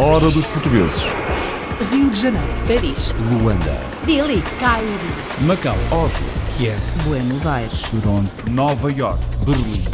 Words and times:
Hora 0.00 0.28
dos 0.28 0.48
portugueses. 0.48 1.02
Rio 1.92 2.10
de 2.10 2.20
Janeiro, 2.20 2.52
Paris, 2.66 3.14
Luanda. 3.30 3.78
Delhi, 4.04 4.42
Cairo, 4.58 4.90
Macau, 5.42 5.76
Oslo. 5.92 6.26
Kiev, 6.56 6.80
Buenos 7.04 7.46
Aires. 7.46 7.82
Toronto. 7.82 8.50
Nova 8.50 8.90
York. 8.90 9.22
Berlim. 9.46 9.84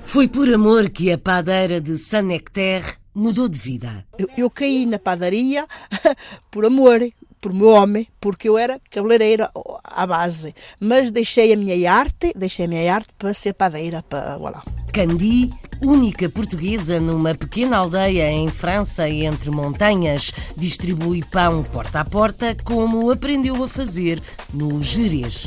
Foi 0.00 0.28
por 0.28 0.48
amor 0.48 0.90
que 0.90 1.10
a 1.10 1.18
padeira 1.18 1.80
de 1.80 1.98
Saint-Nectaire 1.98 2.94
mudou 3.12 3.48
de 3.48 3.58
vida. 3.58 4.06
Eu, 4.16 4.28
eu 4.38 4.48
caí 4.48 4.86
na 4.86 5.00
padaria 5.00 5.66
por 6.52 6.64
amor, 6.64 7.00
por 7.40 7.52
meu 7.52 7.70
homem, 7.70 8.06
porque 8.20 8.48
eu 8.48 8.56
era 8.56 8.80
cabeleireira 8.88 9.50
à 9.82 10.06
base. 10.06 10.54
Mas 10.78 11.10
deixei 11.10 11.52
a 11.52 11.56
minha 11.56 11.92
arte, 11.92 12.32
deixei 12.36 12.66
a 12.66 12.68
minha 12.68 12.94
arte 12.94 13.08
para 13.18 13.34
ser 13.34 13.54
padeira, 13.54 14.04
para, 14.08 14.38
voilà. 14.38 14.62
Candi, 14.92 15.48
única 15.82 16.28
portuguesa 16.28 17.00
numa 17.00 17.34
pequena 17.34 17.78
aldeia 17.78 18.30
em 18.30 18.48
França 18.48 19.08
entre 19.08 19.50
montanhas, 19.50 20.32
distribui 20.54 21.22
pão 21.22 21.62
porta 21.62 22.00
a 22.00 22.04
porta 22.04 22.54
como 22.62 23.10
aprendeu 23.10 23.64
a 23.64 23.66
fazer 23.66 24.20
no 24.52 24.84
Jerez. 24.84 25.46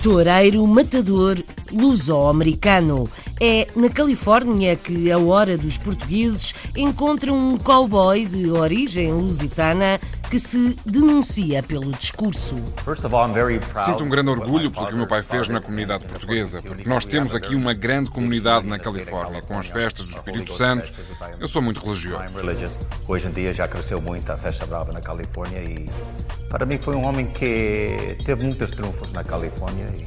Toureiro 0.00 0.64
matador 0.64 1.42
luso-americano. 1.72 3.10
É 3.40 3.66
na 3.74 3.90
Califórnia 3.90 4.76
que 4.76 5.10
a 5.10 5.18
hora 5.18 5.58
dos 5.58 5.76
portugueses 5.76 6.54
encontra 6.76 7.32
um 7.32 7.58
cowboy 7.58 8.24
de 8.24 8.48
origem 8.48 9.10
lusitana 9.12 10.00
que 10.34 10.40
se 10.40 10.76
denuncia 10.84 11.62
pelo 11.62 11.92
discurso. 11.92 12.56
Sinto 13.84 14.02
um 14.02 14.08
grande 14.08 14.30
orgulho 14.30 14.68
pelo 14.68 14.88
que 14.88 14.94
o 14.94 14.96
meu 14.96 15.06
pai 15.06 15.22
fez 15.22 15.46
na 15.46 15.60
comunidade 15.60 16.04
portuguesa, 16.08 16.60
porque 16.60 16.88
nós 16.88 17.04
temos 17.04 17.36
aqui 17.36 17.54
uma 17.54 17.72
grande 17.72 18.10
comunidade 18.10 18.66
na 18.66 18.76
Califórnia, 18.76 19.40
com 19.42 19.56
as 19.56 19.68
festas 19.68 20.06
do 20.06 20.10
Espírito 20.10 20.52
Santo. 20.52 20.92
Eu 21.38 21.46
sou 21.46 21.62
muito 21.62 21.78
religioso. 21.78 22.24
Hoje 23.06 23.28
em 23.28 23.30
dia 23.30 23.52
já 23.52 23.68
cresceu 23.68 24.00
muito 24.00 24.28
a 24.32 24.36
festa 24.36 24.66
brava 24.66 24.92
na 24.92 25.00
Califórnia 25.00 25.62
e 25.62 25.88
para 26.48 26.66
mim 26.66 26.78
foi 26.78 26.96
um 26.96 27.06
homem 27.06 27.26
que 27.26 28.16
teve 28.24 28.44
muitos 28.44 28.72
triunfos 28.72 29.12
na 29.12 29.22
Califórnia 29.22 29.86
e 29.94 30.04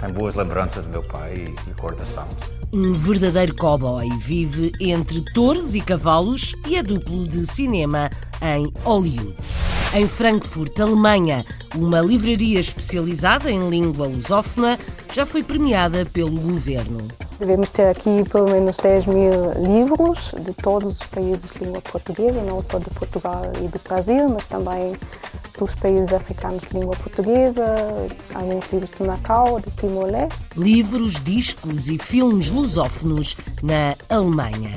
tem 0.00 0.12
boas 0.12 0.34
lembranças 0.34 0.88
do 0.88 0.90
meu 0.90 1.02
pai 1.04 1.32
e 1.32 1.68
recordação. 1.68 2.26
Um 2.72 2.92
verdadeiro 2.92 3.54
cowboy 3.54 4.08
vive 4.18 4.72
entre 4.80 5.24
touros 5.32 5.76
e 5.76 5.80
cavalos 5.80 6.56
e 6.66 6.74
é 6.76 6.82
duplo 6.82 7.24
de 7.24 7.46
cinema 7.46 8.10
em 8.42 8.72
Hollywood. 8.84 9.59
Em 9.92 10.06
Frankfurt, 10.06 10.78
Alemanha, 10.78 11.44
uma 11.74 12.00
livraria 12.00 12.60
especializada 12.60 13.50
em 13.50 13.68
língua 13.68 14.06
lusófona 14.06 14.78
já 15.12 15.26
foi 15.26 15.42
premiada 15.42 16.06
pelo 16.06 16.30
governo. 16.30 17.08
Devemos 17.40 17.70
ter 17.70 17.88
aqui 17.88 18.22
pelo 18.30 18.48
menos 18.48 18.76
10 18.76 19.06
mil 19.06 19.50
livros 19.60 20.32
de 20.44 20.54
todos 20.54 21.00
os 21.00 21.06
países 21.08 21.50
de 21.50 21.64
língua 21.64 21.80
portuguesa, 21.80 22.40
não 22.40 22.62
só 22.62 22.78
de 22.78 22.88
Portugal 22.90 23.42
e 23.56 23.66
do 23.66 23.80
Brasil, 23.80 24.28
mas 24.28 24.46
também 24.46 24.94
dos 25.58 25.74
países 25.74 26.12
africanos 26.12 26.62
de 26.62 26.78
língua 26.78 26.94
portuguesa, 26.94 27.64
alguns 28.32 28.72
livros 28.72 28.90
de 28.96 29.04
Macau, 29.04 29.60
de 29.60 29.70
Timor-Leste. 29.72 30.40
Livros, 30.56 31.14
discos 31.24 31.88
e 31.88 31.98
filmes 31.98 32.48
lusófonos 32.48 33.36
na 33.60 33.96
Alemanha. 34.08 34.70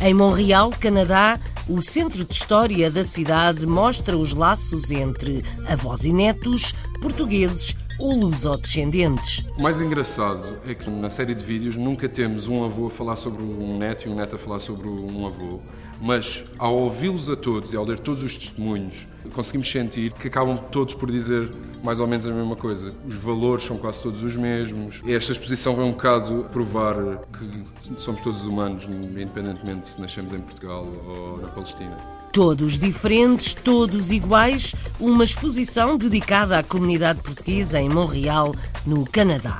Em 0.00 0.14
Montreal, 0.14 0.70
Canadá, 0.80 1.38
o 1.70 1.80
Centro 1.80 2.24
de 2.24 2.32
História 2.32 2.90
da 2.90 3.04
cidade 3.04 3.64
mostra 3.64 4.16
os 4.16 4.34
laços 4.34 4.90
entre 4.90 5.44
avós 5.68 6.04
e 6.04 6.12
netos, 6.12 6.74
portugueses 7.00 7.76
ou 7.96 8.16
lusodescendentes. 8.16 9.44
O 9.56 9.62
mais 9.62 9.80
engraçado 9.80 10.58
é 10.66 10.74
que 10.74 10.90
na 10.90 11.08
série 11.08 11.32
de 11.32 11.44
vídeos 11.44 11.76
nunca 11.76 12.08
temos 12.08 12.48
um 12.48 12.64
avô 12.64 12.88
a 12.88 12.90
falar 12.90 13.14
sobre 13.14 13.44
um 13.44 13.78
neto 13.78 14.08
e 14.08 14.08
um 14.08 14.16
neto 14.16 14.34
a 14.34 14.38
falar 14.38 14.58
sobre 14.58 14.88
um 14.88 15.24
avô, 15.24 15.60
mas 16.00 16.44
ao 16.58 16.74
ouvi-los 16.76 17.28
a 17.28 17.36
todos 17.36 17.72
e 17.72 17.76
ao 17.76 17.84
ler 17.84 17.98
todos 17.98 18.22
os 18.22 18.36
testemunhos, 18.36 19.06
conseguimos 19.34 19.70
sentir 19.70 20.12
que 20.12 20.28
acabam 20.28 20.56
todos 20.56 20.94
por 20.94 21.10
dizer 21.10 21.50
mais 21.82 22.00
ou 22.00 22.06
menos 22.06 22.26
a 22.26 22.32
mesma 22.32 22.56
coisa. 22.56 22.92
Os 23.06 23.16
valores 23.16 23.64
são 23.64 23.76
quase 23.76 24.02
todos 24.02 24.22
os 24.22 24.36
mesmos. 24.36 25.02
Esta 25.06 25.32
exposição 25.32 25.74
vem 25.74 25.84
um 25.84 25.92
bocado 25.92 26.46
provar 26.52 26.94
que 27.38 27.64
somos 27.98 28.20
todos 28.20 28.46
humanos, 28.46 28.86
independentemente 28.88 29.88
se 29.88 30.00
nascemos 30.00 30.32
em 30.32 30.40
Portugal 30.40 30.86
ou 31.06 31.38
na 31.40 31.48
Palestina. 31.48 31.96
Todos 32.32 32.78
diferentes, 32.78 33.54
todos 33.54 34.12
iguais, 34.12 34.74
uma 35.00 35.24
exposição 35.24 35.96
dedicada 35.96 36.58
à 36.58 36.62
comunidade 36.62 37.20
portuguesa 37.22 37.80
em 37.80 37.88
Montreal, 37.88 38.54
no 38.86 39.04
Canadá. 39.04 39.58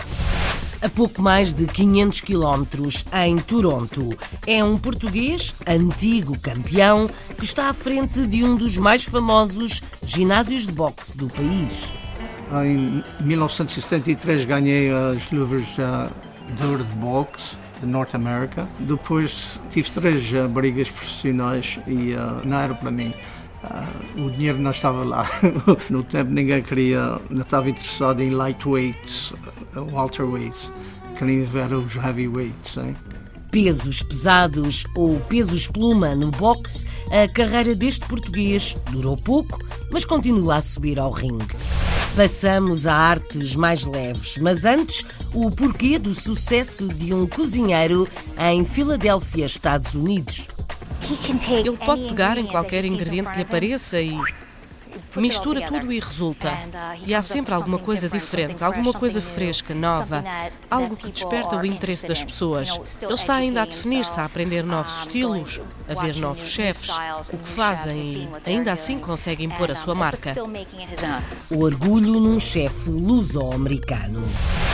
A 0.82 0.88
pouco 0.88 1.20
mais 1.20 1.52
de 1.52 1.66
500 1.66 2.22
quilómetros, 2.22 3.04
em 3.12 3.36
Toronto, 3.36 4.16
é 4.46 4.64
um 4.64 4.78
português, 4.78 5.54
antigo 5.66 6.38
campeão, 6.38 7.06
que 7.36 7.44
está 7.44 7.68
à 7.68 7.74
frente 7.74 8.26
de 8.26 8.42
um 8.42 8.56
dos 8.56 8.78
mais 8.78 9.04
famosos 9.04 9.82
ginásios 10.06 10.66
de 10.66 10.72
boxe 10.72 11.18
do 11.18 11.28
país. 11.28 11.92
Em 12.64 13.04
1973 13.22 14.46
ganhei 14.46 14.90
as 14.90 15.30
luvas 15.30 15.66
de 15.66 16.66
ouro 16.66 16.82
de 16.82 16.94
boxe 16.94 17.56
de 17.78 17.86
Norte 17.86 18.16
América. 18.16 18.66
Depois 18.78 19.60
tive 19.68 19.90
três 19.90 20.32
uh, 20.32 20.48
brigas 20.48 20.88
profissionais 20.88 21.78
e 21.86 22.14
uh, 22.14 22.40
não 22.42 22.58
era 22.58 22.74
para 22.74 22.90
mim. 22.90 23.12
Uh, 23.62 24.24
o 24.24 24.30
dinheiro 24.30 24.58
não 24.58 24.70
estava 24.70 25.04
lá. 25.04 25.26
no 25.90 26.02
tempo 26.02 26.30
ninguém 26.30 26.62
queria, 26.62 27.20
não 27.28 27.42
estava 27.42 27.68
interessado 27.68 28.20
em 28.22 28.30
lightweights, 28.30 29.34
welterweights. 29.74 30.72
Queriam 31.18 31.44
ver 31.44 31.72
os 31.74 31.94
heavyweights. 31.94 32.76
Hein? 32.78 32.94
Pesos 33.50 34.02
pesados 34.02 34.84
ou 34.94 35.18
pesos 35.20 35.66
pluma 35.66 36.14
no 36.14 36.30
boxe, 36.30 36.86
a 37.10 37.28
carreira 37.28 37.74
deste 37.74 38.06
português 38.06 38.76
durou 38.90 39.16
pouco, 39.16 39.58
mas 39.92 40.04
continua 40.04 40.56
a 40.56 40.62
subir 40.62 40.98
ao 40.98 41.10
ringue. 41.10 41.56
Passamos 42.16 42.86
a 42.86 42.94
artes 42.94 43.54
mais 43.54 43.84
leves, 43.84 44.36
mas 44.38 44.64
antes, 44.64 45.04
o 45.32 45.50
porquê 45.50 45.98
do 45.98 46.14
sucesso 46.14 46.88
de 46.88 47.14
um 47.14 47.26
cozinheiro 47.26 48.08
em 48.38 48.64
Filadélfia, 48.64 49.46
Estados 49.46 49.94
Unidos. 49.94 50.46
Ele 51.50 51.76
pode 51.76 52.08
pegar 52.08 52.38
em 52.38 52.46
qualquer 52.46 52.84
ingrediente 52.84 53.30
que 53.30 53.36
lhe 53.36 53.42
apareça 53.42 54.00
e 54.00 54.16
mistura 55.16 55.62
tudo 55.62 55.92
e 55.92 55.98
resulta. 55.98 56.58
E 57.06 57.14
há 57.14 57.22
sempre 57.22 57.54
alguma 57.54 57.78
coisa 57.78 58.08
diferente, 58.08 58.62
alguma 58.62 58.92
coisa 58.92 59.20
fresca, 59.20 59.74
nova, 59.74 60.22
algo 60.70 60.96
que 60.96 61.10
desperta 61.10 61.56
o 61.56 61.64
interesse 61.64 62.06
das 62.06 62.22
pessoas. 62.22 62.78
Ele 63.00 63.14
está 63.14 63.34
ainda 63.34 63.62
a 63.62 63.64
definir-se, 63.64 64.20
a 64.20 64.24
aprender 64.24 64.64
novos 64.64 64.98
estilos, 64.98 65.60
a 65.88 66.00
ver 66.00 66.16
novos 66.16 66.48
chefes, 66.48 66.90
o 67.32 67.36
que 67.36 67.48
fazem 67.48 68.00
e 68.00 68.28
ainda 68.44 68.72
assim 68.72 68.98
consegue 68.98 69.44
impor 69.44 69.70
a 69.70 69.76
sua 69.76 69.94
marca. 69.94 70.34
O 71.50 71.64
orgulho 71.64 72.20
num 72.20 72.38
chefe 72.38 72.90
luso-americano. 72.90 74.22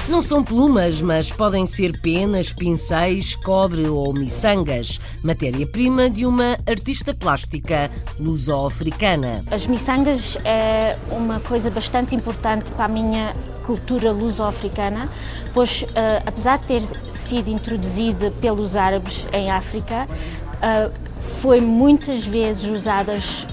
Não 0.09 0.23
são 0.23 0.43
plumas, 0.43 1.03
mas 1.03 1.33
podem 1.33 1.67
ser 1.67 2.01
penas, 2.01 2.53
pincéis, 2.53 3.35
cobre 3.35 3.89
ou 3.89 4.13
miçangas, 4.13 5.01
matéria-prima 5.23 6.09
de 6.09 6.25
uma 6.25 6.57
artista 6.65 7.13
plástica 7.13 7.91
luso-africana. 8.19 9.45
As 9.51 9.67
miçangas 9.67 10.26
é 10.45 10.97
uma 11.11 11.39
coisa 11.41 11.71
bastante 11.71 12.15
importante 12.15 12.71
para 12.73 12.87
a 12.87 12.89
minha 12.89 13.33
cultura 13.65 14.11
luso-africana, 14.11 15.09
pois 15.53 15.83
uh, 15.83 15.87
apesar 16.25 16.59
de 16.59 16.65
ter 16.67 16.83
sido 17.13 17.51
introduzida 17.51 18.31
pelos 18.41 18.77
árabes 18.77 19.27
em 19.33 19.51
África, 19.51 20.09
uh, 20.09 20.93
foi 21.41 21.61
muitas 21.61 22.25
vezes 22.25 22.71
usadas 22.71 23.47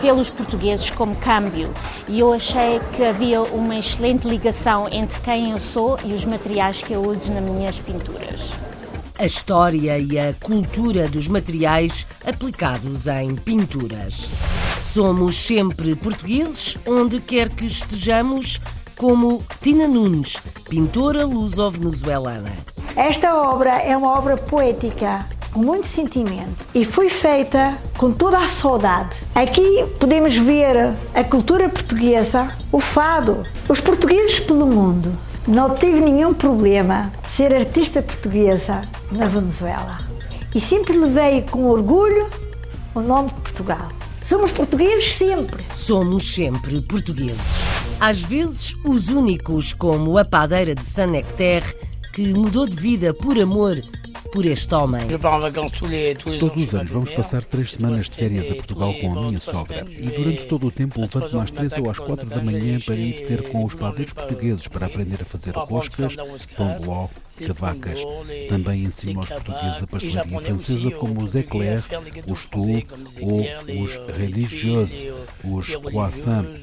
pelos 0.00 0.30
portugueses 0.30 0.90
como 0.90 1.14
câmbio 1.16 1.70
e 2.08 2.20
eu 2.20 2.32
achei 2.32 2.80
que 2.96 3.04
havia 3.04 3.42
uma 3.42 3.78
excelente 3.78 4.26
ligação 4.26 4.88
entre 4.90 5.20
quem 5.20 5.50
eu 5.50 5.60
sou 5.60 5.98
e 6.04 6.12
os 6.12 6.24
materiais 6.24 6.80
que 6.80 6.92
eu 6.92 7.02
uso 7.02 7.32
nas 7.32 7.48
minhas 7.48 7.78
pinturas. 7.78 8.50
A 9.18 9.26
história 9.26 9.98
e 9.98 10.18
a 10.18 10.32
cultura 10.32 11.06
dos 11.06 11.28
materiais 11.28 12.06
aplicados 12.24 13.06
em 13.06 13.34
pinturas. 13.36 14.49
Somos 14.92 15.36
sempre 15.46 15.94
portugueses, 15.94 16.76
onde 16.84 17.20
quer 17.20 17.48
que 17.48 17.64
estejamos, 17.64 18.60
como 18.96 19.40
Tina 19.62 19.86
Nunes, 19.86 20.38
pintora 20.68 21.24
luso-venezuelana. 21.24 22.50
Esta 22.96 23.36
obra 23.36 23.70
é 23.70 23.96
uma 23.96 24.18
obra 24.18 24.36
poética 24.36 25.24
com 25.52 25.60
muito 25.60 25.86
sentimento 25.86 26.66
e 26.74 26.84
foi 26.84 27.08
feita 27.08 27.78
com 27.96 28.10
toda 28.10 28.38
a 28.38 28.48
saudade. 28.48 29.16
Aqui 29.32 29.86
podemos 30.00 30.36
ver 30.36 30.76
a 31.14 31.22
cultura 31.22 31.68
portuguesa, 31.68 32.48
o 32.72 32.80
fado. 32.80 33.44
Os 33.68 33.80
portugueses 33.80 34.40
pelo 34.40 34.66
mundo 34.66 35.12
não 35.46 35.76
tive 35.76 36.00
nenhum 36.00 36.34
problema 36.34 37.12
de 37.22 37.28
ser 37.28 37.54
artista 37.54 38.02
portuguesa 38.02 38.80
na 39.12 39.26
Venezuela 39.26 39.98
e 40.52 40.60
sempre 40.60 40.98
levei 40.98 41.42
com 41.42 41.66
orgulho 41.66 42.28
o 42.92 43.00
nome 43.00 43.28
de 43.28 43.40
Portugal. 43.40 43.99
Somos 44.30 44.52
portugueses 44.52 45.16
sempre. 45.16 45.64
Somos 45.74 46.32
sempre 46.36 46.80
portugueses. 46.82 47.56
Às 47.98 48.22
vezes, 48.22 48.76
os 48.84 49.08
únicos, 49.08 49.72
como 49.72 50.16
a 50.16 50.24
padeira 50.24 50.72
de 50.72 50.84
Saint-Nectaire, 50.84 51.66
que 52.12 52.32
mudou 52.32 52.64
de 52.64 52.76
vida 52.76 53.12
por 53.12 53.36
amor 53.36 53.82
por 54.32 54.46
este 54.46 54.72
homem. 54.72 55.02
Todos 56.38 56.64
os 56.64 56.74
anos 56.74 56.90
vamos 56.92 57.10
passar 57.10 57.44
três 57.44 57.72
semanas 57.72 58.08
de 58.08 58.16
férias 58.16 58.50
a 58.52 58.54
Portugal 58.54 58.94
com 58.94 59.18
a 59.18 59.22
minha 59.22 59.40
sogra 59.40 59.84
e 59.90 60.06
durante 60.06 60.46
todo 60.46 60.68
o 60.68 60.70
tempo 60.70 61.00
levanto-me 61.00 61.42
às 61.42 61.50
três 61.50 61.72
ou 61.72 61.90
às 61.90 61.98
quatro 61.98 62.26
da 62.26 62.40
manhã 62.40 62.78
para 62.78 62.94
ir 62.94 63.26
ter 63.26 63.48
com 63.48 63.64
os 63.64 63.74
padeiros 63.74 64.12
portugueses 64.12 64.68
para 64.68 64.86
aprender 64.86 65.20
a 65.22 65.24
fazer 65.24 65.54
roscas, 65.56 66.14
pão 66.56 66.76
de 66.76 66.86
ló, 66.86 67.08
cavacas. 67.46 68.00
Também 68.48 68.84
ensino 68.84 69.20
aos 69.20 69.28
portugueses 69.28 69.82
a 69.82 69.86
pastelaria 69.86 70.40
francesa 70.40 70.90
como 70.92 71.24
os 71.24 71.34
éclairs, 71.34 71.84
os 72.26 72.46
tours 72.46 72.84
ou 73.20 73.40
os 73.82 74.16
religieuses, 74.16 75.12
os 75.44 75.76
croissants. 75.76 76.60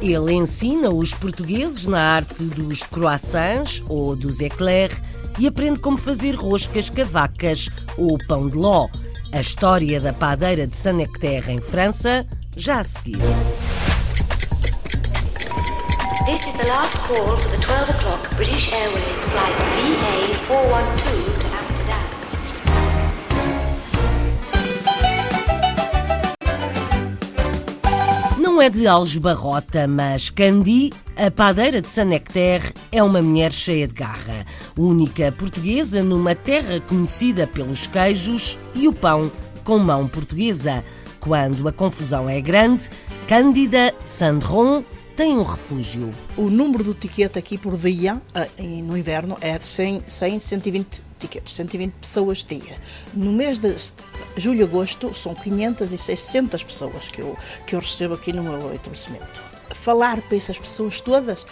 Ele 0.00 0.32
ensina 0.32 0.90
os 0.90 1.14
portugueses 1.14 1.86
na 1.86 2.00
arte 2.00 2.42
dos 2.42 2.82
croissants 2.82 3.82
ou 3.88 4.16
dos 4.16 4.40
éclairs 4.40 4.96
e 5.38 5.46
aprende 5.46 5.80
como 5.80 5.96
fazer 5.96 6.34
roscas, 6.34 6.90
cavacas 6.90 7.68
ou 7.96 8.18
pão 8.26 8.48
de 8.48 8.56
ló. 8.56 8.88
A 9.32 9.40
história 9.40 10.00
da 10.00 10.12
padeira 10.12 10.66
de 10.66 10.76
Saint-Nectaire 10.76 11.50
em 11.50 11.60
França, 11.60 12.26
já 12.56 12.80
a 12.80 12.84
seguir. 12.84 13.18
This 16.26 16.46
is 16.46 16.54
the 16.54 16.68
last 16.68 16.91
call 17.12 17.36
for 17.36 17.50
the 17.50 17.58
12 17.58 17.90
o'clock 17.90 18.36
British 18.36 18.72
Airways 18.72 19.22
flight 19.24 19.54
VA412 19.76 21.40
to 21.40 21.46
Amsterdam. 21.54 22.02
Não 28.38 28.62
é 28.62 28.70
de 28.70 28.86
algebarrota, 28.86 29.86
mas 29.86 30.30
Candy, 30.30 30.90
a 31.14 31.30
padeira 31.30 31.82
de 31.82 31.88
Saint-Nectaire, 31.88 32.72
é 32.90 33.02
uma 33.02 33.20
mulher 33.20 33.52
cheia 33.52 33.86
de 33.86 33.94
garra. 33.94 34.46
Única 34.76 35.30
portuguesa 35.32 36.02
numa 36.02 36.34
terra 36.34 36.80
conhecida 36.80 37.46
pelos 37.46 37.86
queijos 37.86 38.58
e 38.74 38.88
o 38.88 38.92
pão 38.92 39.30
com 39.64 39.78
mão 39.78 40.08
portuguesa. 40.08 40.82
Quando 41.20 41.68
a 41.68 41.72
confusão 41.72 42.26
é 42.28 42.40
grande, 42.40 42.88
Cândida 43.28 43.94
Sandron 44.02 44.82
tem 45.22 45.38
um 45.38 45.44
refúgio. 45.44 46.12
O 46.36 46.50
número 46.50 46.82
do 46.82 46.94
ticket 46.94 47.36
aqui 47.36 47.56
por 47.56 47.76
dia, 47.76 48.20
ah, 48.34 48.48
e 48.58 48.82
no 48.82 48.98
inverno, 48.98 49.38
é 49.40 49.56
100, 49.56 50.02
100 50.08 50.38
120 50.40 51.00
tickets, 51.16 51.52
120 51.54 51.92
pessoas 51.92 52.38
dia. 52.42 52.76
No 53.14 53.32
mês 53.32 53.56
de 53.56 53.72
julho 54.36 54.62
e 54.62 54.62
agosto, 54.64 55.14
são 55.14 55.32
500 55.32 55.92
e 55.92 55.96
600 55.96 56.64
pessoas 56.64 57.12
que 57.12 57.20
eu, 57.20 57.38
que 57.64 57.76
eu 57.76 57.78
recebo 57.78 58.14
aqui 58.14 58.32
no 58.32 58.42
meu 58.42 58.74
estabelecimento. 58.74 59.40
Falar 59.76 60.20
para 60.22 60.36
essas 60.36 60.58
pessoas 60.58 61.00
todas 61.00 61.46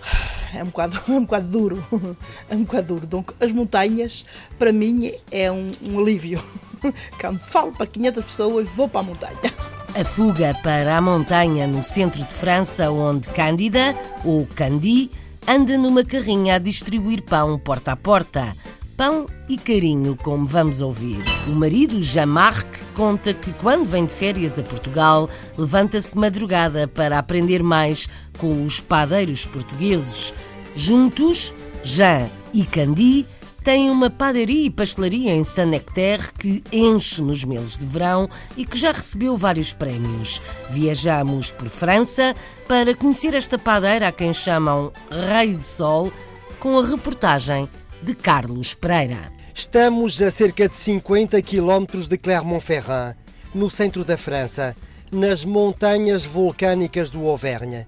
é 0.56 0.62
um 0.62 0.68
bocado, 0.68 0.98
é 1.06 1.12
um 1.12 1.24
bocado 1.24 1.48
duro. 1.48 1.86
É 2.48 2.54
um 2.54 2.64
bocado 2.64 2.94
duro. 2.94 3.04
Então, 3.04 3.24
as 3.38 3.52
montanhas, 3.52 4.24
para 4.58 4.72
mim, 4.72 5.12
é 5.30 5.52
um, 5.52 5.70
um 5.82 6.00
alívio. 6.00 6.42
Quando 7.20 7.38
falo 7.40 7.72
para 7.72 7.86
500 7.86 8.24
pessoas, 8.24 8.68
vou 8.70 8.88
para 8.88 9.00
a 9.00 9.04
montanha. 9.04 9.81
A 9.94 10.06
fuga 10.06 10.54
para 10.62 10.96
a 10.96 11.02
montanha 11.02 11.66
no 11.66 11.84
centro 11.84 12.24
de 12.24 12.32
França, 12.32 12.90
onde 12.90 13.28
Cândida, 13.28 13.94
ou 14.24 14.46
Candy, 14.46 15.10
anda 15.46 15.76
numa 15.76 16.02
carrinha 16.02 16.54
a 16.54 16.58
distribuir 16.58 17.22
pão 17.22 17.58
porta 17.58 17.92
a 17.92 17.96
porta. 17.96 18.56
Pão 18.96 19.26
e 19.50 19.58
carinho, 19.58 20.16
como 20.16 20.46
vamos 20.46 20.80
ouvir. 20.80 21.22
O 21.46 21.50
marido, 21.50 22.00
Jean-Marc, 22.00 22.66
conta 22.94 23.34
que 23.34 23.52
quando 23.52 23.84
vem 23.84 24.06
de 24.06 24.12
férias 24.14 24.58
a 24.58 24.62
Portugal, 24.62 25.28
levanta-se 25.58 26.10
de 26.10 26.18
madrugada 26.18 26.88
para 26.88 27.18
aprender 27.18 27.62
mais 27.62 28.08
com 28.38 28.64
os 28.64 28.80
padeiros 28.80 29.44
portugueses. 29.44 30.32
Juntos, 30.74 31.52
Jean 31.84 32.30
e 32.54 32.64
Candy 32.64 33.26
têm 33.62 33.90
uma 33.90 34.10
padaria 34.10 34.66
e 34.66 34.70
pastelaria 34.70 35.32
em 35.32 35.44
Saint-Nectaire 35.44 36.32
que 36.38 36.62
enche 36.72 37.22
nos 37.22 37.44
meses 37.44 37.78
de 37.78 37.86
verão 37.86 38.28
e 38.56 38.66
que 38.66 38.76
já 38.76 38.92
recebeu 38.92 39.36
vários 39.36 39.72
prémios. 39.72 40.42
Viajamos 40.70 41.52
por 41.52 41.68
França 41.68 42.34
para 42.66 42.94
conhecer 42.94 43.34
esta 43.34 43.58
padeira 43.58 44.08
a 44.08 44.12
quem 44.12 44.34
chamam 44.34 44.92
Raio 45.10 45.56
de 45.56 45.62
Sol, 45.62 46.12
com 46.58 46.78
a 46.78 46.86
reportagem 46.86 47.68
de 48.02 48.14
Carlos 48.14 48.74
Pereira. 48.74 49.32
Estamos 49.54 50.20
a 50.20 50.30
cerca 50.30 50.68
de 50.68 50.76
50 50.76 51.40
quilómetros 51.42 52.08
de 52.08 52.16
Clermont-Ferrand, 52.16 53.14
no 53.54 53.70
centro 53.70 54.04
da 54.04 54.16
França, 54.16 54.74
nas 55.10 55.44
montanhas 55.44 56.24
vulcânicas 56.24 57.10
do 57.10 57.28
Auvergne. 57.28 57.86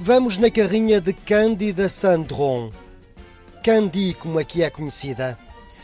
Vamos 0.00 0.38
na 0.38 0.50
carrinha 0.50 1.00
de 1.00 1.12
Cândida 1.12 1.88
Sandron. 1.88 2.72
Candy, 3.66 4.14
como 4.14 4.38
aqui 4.38 4.62
é 4.62 4.70
conhecida. 4.70 5.36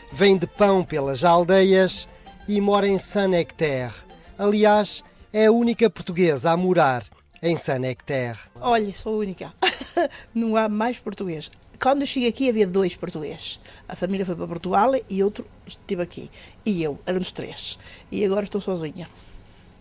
Vem 0.09 0.37
de 0.37 0.47
pão 0.47 0.85
pelas 0.85 1.25
aldeias 1.25 2.07
e 2.47 2.61
mora 2.61 2.87
em 2.87 2.97
Saint-Nectaire. 2.97 3.93
Aliás, 4.37 5.03
é 5.33 5.47
a 5.47 5.51
única 5.51 5.89
portuguesa 5.89 6.51
a 6.51 6.55
morar 6.55 7.03
em 7.41 7.57
Saint-Nectaire. 7.57 8.39
Olha, 8.55 8.93
sou 8.93 9.15
a 9.15 9.17
única. 9.17 9.53
Não 10.33 10.55
há 10.55 10.69
mais 10.69 11.01
português. 11.01 11.51
Quando 11.77 12.03
eu 12.03 12.07
cheguei 12.07 12.29
aqui 12.29 12.47
havia 12.47 12.65
dois 12.65 12.95
portugueses. 12.95 13.59
A 13.85 13.97
família 13.97 14.25
foi 14.25 14.37
para 14.37 14.47
Portugal 14.47 14.93
e 15.09 15.21
outro 15.21 15.45
esteve 15.67 16.03
aqui. 16.03 16.31
E 16.65 16.81
eu, 16.81 16.97
éramos 17.05 17.33
três. 17.33 17.77
E 18.09 18.23
agora 18.23 18.45
estou 18.45 18.61
sozinha. 18.61 19.09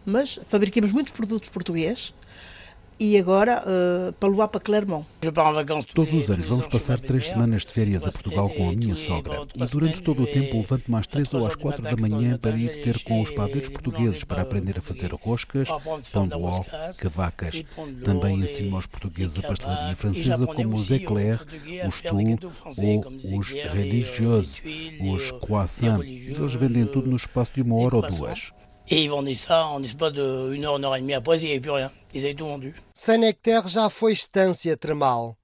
Mas 0.04 0.40
fabricamos 0.46 0.90
muitos 0.90 1.12
produtos 1.12 1.50
portugueses 1.50 2.12
e 3.02 3.18
agora 3.18 3.64
uh, 3.66 4.12
para 4.12 4.28
levar 4.28 4.46
para 4.46 4.60
Clermont. 4.60 5.04
Todos 5.92 6.14
os 6.14 6.30
anos 6.30 6.46
vamos 6.46 6.68
passar 6.68 7.00
três 7.00 7.30
semanas 7.30 7.64
de 7.64 7.72
férias 7.72 8.06
a 8.06 8.12
Portugal 8.12 8.48
com 8.48 8.70
a 8.70 8.72
minha 8.72 8.94
sogra 8.94 9.40
e 9.56 9.64
durante 9.66 10.00
todo 10.02 10.22
o 10.22 10.26
tempo 10.26 10.58
levanto-me 10.58 10.96
às 10.96 11.06
três 11.08 11.34
ou 11.34 11.44
às 11.44 11.56
quatro 11.56 11.82
da 11.82 11.96
manhã 11.96 12.38
para 12.38 12.56
ir 12.56 12.80
ter 12.84 13.02
com 13.02 13.20
os 13.20 13.32
padeiros 13.32 13.70
portugueses 13.70 14.22
para 14.22 14.42
aprender 14.42 14.78
a 14.78 14.80
fazer 14.80 15.12
roscas, 15.14 15.68
pão 16.12 16.28
de 16.28 16.34
ló, 16.36 16.60
cavacas. 16.98 17.64
Também 18.04 18.38
ensino 18.38 18.76
aos 18.76 18.86
portugueses 18.86 19.36
a 19.36 19.48
pastelaria 19.48 19.96
francesa 19.96 20.46
como 20.46 20.74
os 20.76 20.88
éclairs, 20.88 21.44
os 21.88 22.02
tours 22.02 22.78
ou 22.78 23.38
os 23.40 23.50
religieuses, 23.50 24.62
os 25.00 25.32
croissants. 25.44 26.06
Eles 26.06 26.54
vendem 26.54 26.86
tudo 26.86 27.10
no 27.10 27.16
espaço 27.16 27.50
de 27.52 27.62
uma 27.62 27.80
hora 27.80 27.96
ou 27.96 28.02
duas. 28.02 28.52
Et 28.88 29.04
ils 29.04 29.10
vendaient 29.10 29.34
ça 29.34 29.66
en 29.66 29.82
espace 29.82 30.12
de 30.12 30.52
une 30.54 30.64
heure, 30.64 30.76
une 30.76 30.84
heure 30.84 30.96
et 30.96 31.00
demie. 31.00 31.14
Après, 31.14 31.38
il 31.38 31.44
n'y 31.44 31.50
avait 31.52 31.60
plus 31.60 31.70
rien. 31.70 31.90
Ils 32.14 32.24
avaient 32.24 32.34
tout 32.34 32.46
vendu. 32.46 32.74
Saint-Nectaire 32.94 33.68
já 33.68 33.88
foi 33.88 34.12
estância 34.12 34.76
termal. 34.76 35.36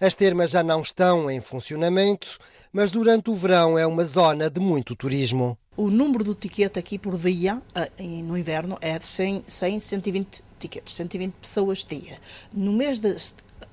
As 0.00 0.14
termas 0.14 0.50
já 0.50 0.62
não 0.62 0.80
estão 0.80 1.30
em 1.30 1.42
funcionamento, 1.42 2.38
mas 2.72 2.90
durante 2.90 3.28
o 3.28 3.34
verão 3.34 3.78
é 3.78 3.86
uma 3.86 4.02
zona 4.02 4.48
de 4.48 4.58
muito 4.58 4.96
turismo. 4.96 5.58
O 5.76 5.90
número 5.90 6.24
do 6.24 6.34
ticket 6.34 6.76
aqui 6.78 6.98
por 6.98 7.18
dia, 7.18 7.60
ah, 7.74 7.88
e 7.98 8.22
no 8.22 8.36
inverno, 8.36 8.78
é 8.80 8.98
de 8.98 9.04
100, 9.04 9.44
100 9.46 9.80
120 9.80 10.44
tickets, 10.58 10.94
120 10.94 11.32
pessoas 11.34 11.84
dia. 11.84 12.18
No 12.52 12.72
mês 12.72 12.98
de 12.98 13.14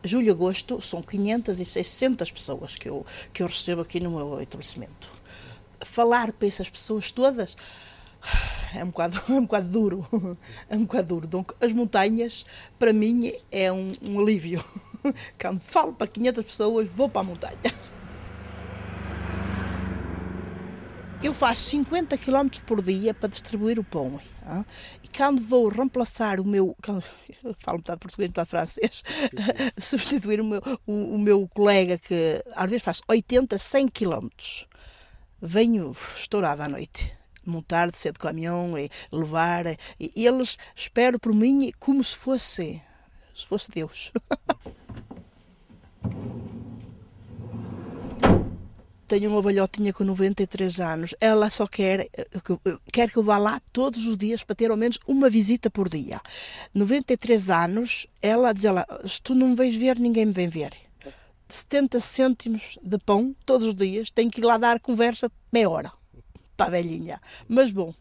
julho 0.03 0.27
e 0.27 0.29
agosto, 0.29 0.81
são 0.81 1.01
500 1.01 1.59
e 1.59 1.65
600 1.65 2.31
pessoas 2.31 2.75
que 2.75 2.89
eu, 2.89 3.05
que 3.33 3.41
eu 3.41 3.47
recebo 3.47 3.81
aqui 3.81 3.99
no 3.99 4.11
meu 4.11 4.41
estabelecimento. 4.41 5.09
Falar 5.85 6.33
para 6.33 6.47
essas 6.47 6.69
pessoas 6.69 7.11
todas 7.11 7.55
é 8.75 8.83
um 8.83 8.87
bocado, 8.87 9.21
é 9.29 9.33
um 9.33 9.41
bocado 9.41 9.67
duro. 9.69 10.07
É 10.69 10.75
um 10.75 10.85
bocado 10.85 11.07
duro. 11.07 11.25
Então, 11.25 11.45
as 11.61 11.73
montanhas, 11.73 12.45
para 12.77 12.93
mim, 12.93 13.31
é 13.51 13.71
um, 13.71 13.91
um 14.01 14.19
alívio. 14.19 14.63
Quando 15.39 15.59
falo 15.59 15.93
para 15.93 16.07
500 16.07 16.45
pessoas, 16.45 16.89
vou 16.89 17.09
para 17.09 17.21
a 17.21 17.23
montanha. 17.23 17.57
Eu 21.23 21.33
faço 21.33 21.63
50 21.71 22.15
km 22.17 22.47
por 22.65 22.81
dia 22.81 23.13
para 23.13 23.27
distribuir 23.27 23.79
o 23.79 23.83
pão. 23.83 24.19
Hein? 24.45 24.65
E 25.03 25.07
quando 25.07 25.41
vou 25.41 25.67
reemplaçar 25.67 26.39
o 26.39 26.45
meu. 26.45 26.75
Quando, 26.83 27.03
falo 27.57 27.79
metade 27.79 27.99
português, 27.99 28.29
metade 28.29 28.49
francês. 28.49 29.03
substituir 29.79 30.39
o 30.39 30.45
meu, 30.45 30.61
o, 30.85 31.15
o, 31.15 31.17
meu 31.17 31.47
colega 31.47 31.97
que 31.97 32.43
às 32.55 32.69
vezes 32.69 32.83
faz 32.83 33.01
80, 33.07 33.57
100 33.57 33.87
km. 33.87 34.27
Venho 35.41 35.95
estourado 36.15 36.61
à 36.61 36.67
noite 36.67 37.17
montar, 37.49 37.91
descer 37.91 38.13
de 38.13 38.19
caminhão 38.19 38.77
e 38.77 38.89
levar. 39.11 39.65
E 39.99 40.11
eles 40.15 40.57
esperam 40.75 41.19
por 41.19 41.33
mim 41.33 41.71
como 41.79 42.03
se 42.03 42.15
fosse, 42.15 42.81
se 43.33 43.45
fosse 43.45 43.69
Deus. 43.71 44.11
Tenho 49.07 49.31
uma 49.31 49.41
velhotinha 49.41 49.93
com 49.93 50.03
93 50.03 50.81
anos. 50.81 51.15
Ela 51.21 51.49
só 51.49 51.65
quer, 51.65 52.09
quer 52.91 53.09
que 53.09 53.15
eu 53.15 53.23
vá 53.23 53.37
lá 53.37 53.61
todos 53.71 54.05
os 54.05 54.17
dias 54.17 54.43
para 54.43 54.53
ter 54.53 54.69
ao 54.69 54.75
menos 54.75 54.99
uma 55.07 55.29
visita 55.29 55.69
por 55.69 55.87
dia. 55.87 56.19
93 56.73 57.49
anos, 57.49 58.05
ela 58.21 58.51
diz: 58.51 58.65
ela, 58.65 58.85
se 59.05 59.21
tu 59.21 59.33
não 59.33 59.55
vens 59.55 59.77
ver, 59.77 59.97
ninguém 59.97 60.25
me 60.25 60.33
vem 60.33 60.49
ver. 60.49 60.73
70 61.47 62.01
cêntimos 62.01 62.77
de 62.83 62.97
pão 62.97 63.33
todos 63.45 63.67
os 63.67 63.75
dias, 63.75 64.11
tenho 64.11 64.29
que 64.29 64.41
ir 64.41 64.43
lá 64.43 64.57
dar 64.57 64.77
conversa 64.81 65.31
meia 65.53 65.69
hora 65.69 65.96
para 66.57 66.65
a 66.65 66.69
velhinha. 66.71 67.21
Mas 67.47 67.71
bom, 67.71 67.93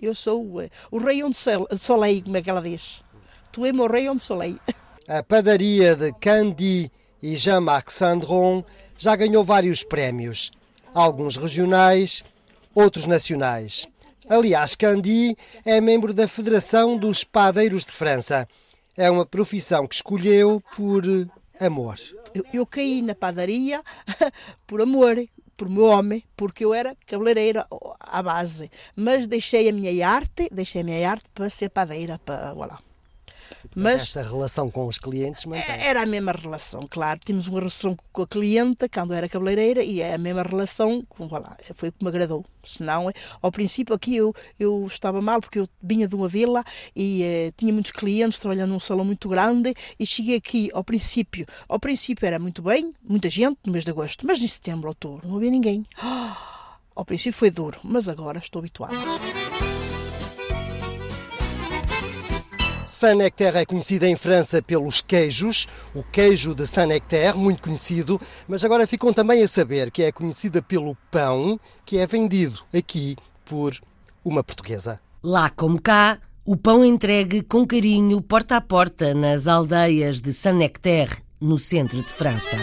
eu 0.00 0.14
sou 0.14 0.42
uh, 0.42 0.70
o 0.90 0.98
rei 0.98 1.22
onde 1.22 1.36
solei, 1.76 2.22
como 2.22 2.36
é 2.36 2.42
que 2.42 2.48
ela 2.48 2.62
diz. 2.62 3.02
Tu 3.52 3.66
és 3.66 3.74
o 3.74 3.86
rei 3.86 4.08
onde 4.08 4.22
solei. 4.22 4.58
A 5.08 5.22
padaria 5.22 5.96
de 5.96 6.12
Candy 6.20 6.92
e 7.22 7.34
Jean-Marc 7.34 7.90
Sandron 7.90 8.62
já 8.96 9.16
ganhou 9.16 9.42
vários 9.42 9.82
prémios. 9.82 10.50
alguns 10.94 11.36
regionais, 11.36 12.22
outros 12.74 13.06
nacionais. 13.06 13.86
Aliás, 14.28 14.74
Candy 14.74 15.34
é 15.64 15.80
membro 15.80 16.12
da 16.12 16.28
Federação 16.28 16.98
dos 16.98 17.24
Padeiros 17.24 17.84
de 17.84 17.92
França. 17.92 18.46
É 18.96 19.10
uma 19.10 19.24
profissão 19.24 19.86
que 19.86 19.94
escolheu 19.94 20.62
por 20.76 21.02
amor. 21.60 21.96
Eu, 22.34 22.44
eu 22.52 22.66
caí 22.66 23.00
na 23.00 23.14
padaria 23.14 23.82
por 24.66 24.82
amor, 24.82 25.16
por 25.58 25.68
meu 25.68 25.86
homem, 25.86 26.22
porque 26.36 26.64
eu 26.64 26.72
era 26.72 26.96
cabeleireira 27.04 27.66
à 27.98 28.22
base. 28.22 28.70
Mas 28.94 29.26
deixei 29.26 29.68
a 29.68 29.72
minha 29.72 30.08
arte, 30.08 30.48
deixei 30.52 30.82
a 30.82 30.84
minha 30.84 31.10
arte 31.10 31.24
para 31.34 31.50
ser 31.50 31.68
padeira, 31.68 32.18
para, 32.24 32.54
voilà. 32.54 32.78
Mas 33.74 34.02
esta 34.02 34.22
relação 34.22 34.70
com 34.70 34.86
os 34.86 34.98
clientes 34.98 35.44
mantém. 35.44 35.62
Era 35.80 36.02
a 36.02 36.06
mesma 36.06 36.32
relação, 36.32 36.86
claro. 36.88 37.20
Tínhamos 37.24 37.48
uma 37.48 37.58
relação 37.58 37.96
com 38.12 38.22
a 38.22 38.26
cliente 38.26 38.88
quando 38.88 39.14
era 39.14 39.28
cabeleireira 39.28 39.82
e 39.82 40.00
é 40.00 40.14
a 40.14 40.18
mesma 40.18 40.42
relação, 40.42 41.02
com, 41.08 41.26
lá, 41.26 41.56
foi 41.74 41.88
o 41.90 41.92
que 41.92 42.02
me 42.02 42.08
agradou. 42.08 42.44
Senão, 42.64 43.10
ao 43.40 43.52
princípio 43.52 43.94
aqui 43.94 44.16
eu, 44.16 44.34
eu 44.58 44.84
estava 44.86 45.20
mal 45.20 45.40
porque 45.40 45.58
eu 45.58 45.68
vinha 45.82 46.06
de 46.06 46.14
uma 46.14 46.28
vila 46.28 46.62
e 46.94 47.22
eh, 47.22 47.52
tinha 47.56 47.72
muitos 47.72 47.92
clientes 47.92 48.38
trabalhando 48.38 48.70
num 48.70 48.80
salão 48.80 49.04
muito 49.04 49.28
grande 49.28 49.74
e 49.98 50.06
cheguei 50.06 50.36
aqui 50.36 50.70
ao 50.72 50.84
princípio. 50.84 51.46
Ao 51.68 51.78
princípio 51.78 52.26
era 52.26 52.38
muito 52.38 52.62
bem, 52.62 52.94
muita 53.02 53.30
gente 53.30 53.58
no 53.64 53.72
mês 53.72 53.84
de 53.84 53.90
agosto, 53.90 54.26
mas 54.26 54.42
em 54.42 54.48
setembro, 54.48 54.88
outubro 54.88 55.26
não 55.26 55.36
havia 55.36 55.50
ninguém. 55.50 55.84
Ao 56.94 57.04
princípio 57.04 57.38
foi 57.38 57.48
duro, 57.48 57.78
mas 57.84 58.08
agora 58.08 58.40
estou 58.40 58.58
habituada. 58.58 58.92
Saint-Nectaire 62.98 63.58
é 63.58 63.64
conhecida 63.64 64.08
em 64.08 64.16
França 64.16 64.60
pelos 64.60 65.00
queijos, 65.00 65.68
o 65.94 66.02
queijo 66.02 66.52
de 66.52 66.66
Saint-Nectaire, 66.66 67.38
muito 67.38 67.62
conhecido, 67.62 68.20
mas 68.48 68.64
agora 68.64 68.88
ficam 68.88 69.12
também 69.12 69.40
a 69.40 69.46
saber 69.46 69.92
que 69.92 70.02
é 70.02 70.10
conhecida 70.10 70.60
pelo 70.60 70.96
pão 71.08 71.60
que 71.86 71.98
é 71.98 72.06
vendido 72.08 72.58
aqui 72.74 73.14
por 73.44 73.78
uma 74.24 74.42
portuguesa. 74.42 75.00
Lá 75.22 75.48
como 75.48 75.80
cá, 75.80 76.18
o 76.44 76.56
pão 76.56 76.84
entregue 76.84 77.40
com 77.40 77.64
carinho 77.64 78.20
porta 78.20 78.56
a 78.56 78.60
porta 78.60 79.14
nas 79.14 79.46
aldeias 79.46 80.20
de 80.20 80.32
Saint-Nectaire, 80.32 81.18
no 81.40 81.56
centro 81.56 82.02
de 82.02 82.12
França. 82.12 82.56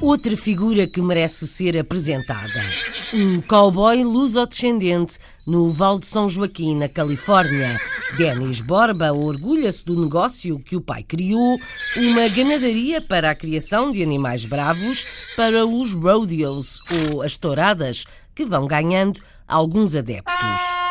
Outra 0.00 0.34
figura 0.34 0.86
que 0.86 1.02
merece 1.02 1.46
ser 1.46 1.76
apresentada. 1.76 3.01
Um 3.14 3.42
cowboy 3.42 4.02
luso-descendente 4.02 5.18
no 5.46 5.70
Val 5.70 5.98
de 5.98 6.06
São 6.06 6.30
Joaquim, 6.30 6.76
na 6.76 6.88
Califórnia. 6.88 7.78
Denis 8.16 8.62
Borba 8.62 9.12
orgulha-se 9.12 9.84
do 9.84 10.00
negócio 10.00 10.58
que 10.58 10.76
o 10.76 10.80
pai 10.80 11.02
criou, 11.02 11.58
uma 11.94 12.26
ganadaria 12.28 13.02
para 13.02 13.30
a 13.30 13.34
criação 13.34 13.90
de 13.90 14.02
animais 14.02 14.46
bravos 14.46 15.04
para 15.36 15.66
os 15.66 15.92
rodeos, 15.92 16.80
ou 17.10 17.20
as 17.20 17.36
touradas, 17.36 18.04
que 18.34 18.46
vão 18.46 18.66
ganhando 18.66 19.20
alguns 19.46 19.94
adeptos. 19.94 20.81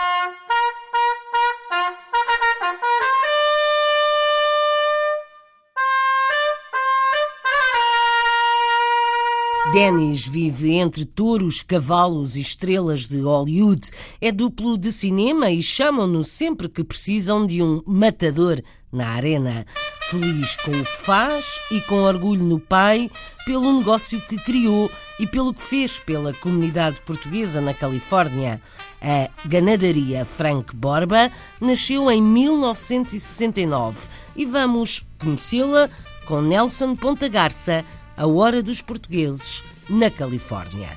Dennis 9.72 10.28
vive 10.28 10.74
entre 10.74 11.06
touros, 11.06 11.62
cavalos 11.62 12.36
e 12.36 12.42
estrelas 12.42 13.08
de 13.08 13.22
Hollywood. 13.22 13.90
É 14.20 14.30
duplo 14.30 14.78
de 14.78 14.92
cinema 14.92 15.50
e 15.50 15.62
chamam-no 15.62 16.26
sempre 16.26 16.68
que 16.68 16.84
precisam 16.84 17.46
de 17.46 17.64
um 17.64 17.82
matador 17.86 18.62
na 18.92 19.12
arena. 19.12 19.66
Feliz 20.10 20.58
com 20.58 20.72
o 20.72 20.84
que 20.84 20.98
faz 20.98 21.46
e 21.72 21.80
com 21.82 22.04
orgulho 22.04 22.44
no 22.44 22.60
pai, 22.60 23.10
pelo 23.46 23.72
negócio 23.72 24.20
que 24.20 24.38
criou 24.40 24.92
e 25.18 25.26
pelo 25.26 25.54
que 25.54 25.62
fez 25.62 25.98
pela 26.00 26.34
comunidade 26.34 27.00
portuguesa 27.06 27.62
na 27.62 27.74
Califórnia. 27.74 28.62
A 29.02 29.30
ganadaria 29.48 30.26
Frank 30.26 30.76
Borba 30.76 31.32
nasceu 31.62 32.12
em 32.12 32.22
1969 32.22 34.10
e 34.36 34.46
vamos 34.46 35.06
conhecê-la 35.18 35.90
com 36.26 36.42
Nelson 36.42 36.94
Ponta 36.94 37.30
Garça 37.30 37.86
a 38.18 38.28
Hora 38.28 38.62
dos 38.62 38.82
Portugueses, 38.82 39.64
na 39.90 40.10
Califórnia. 40.10 40.90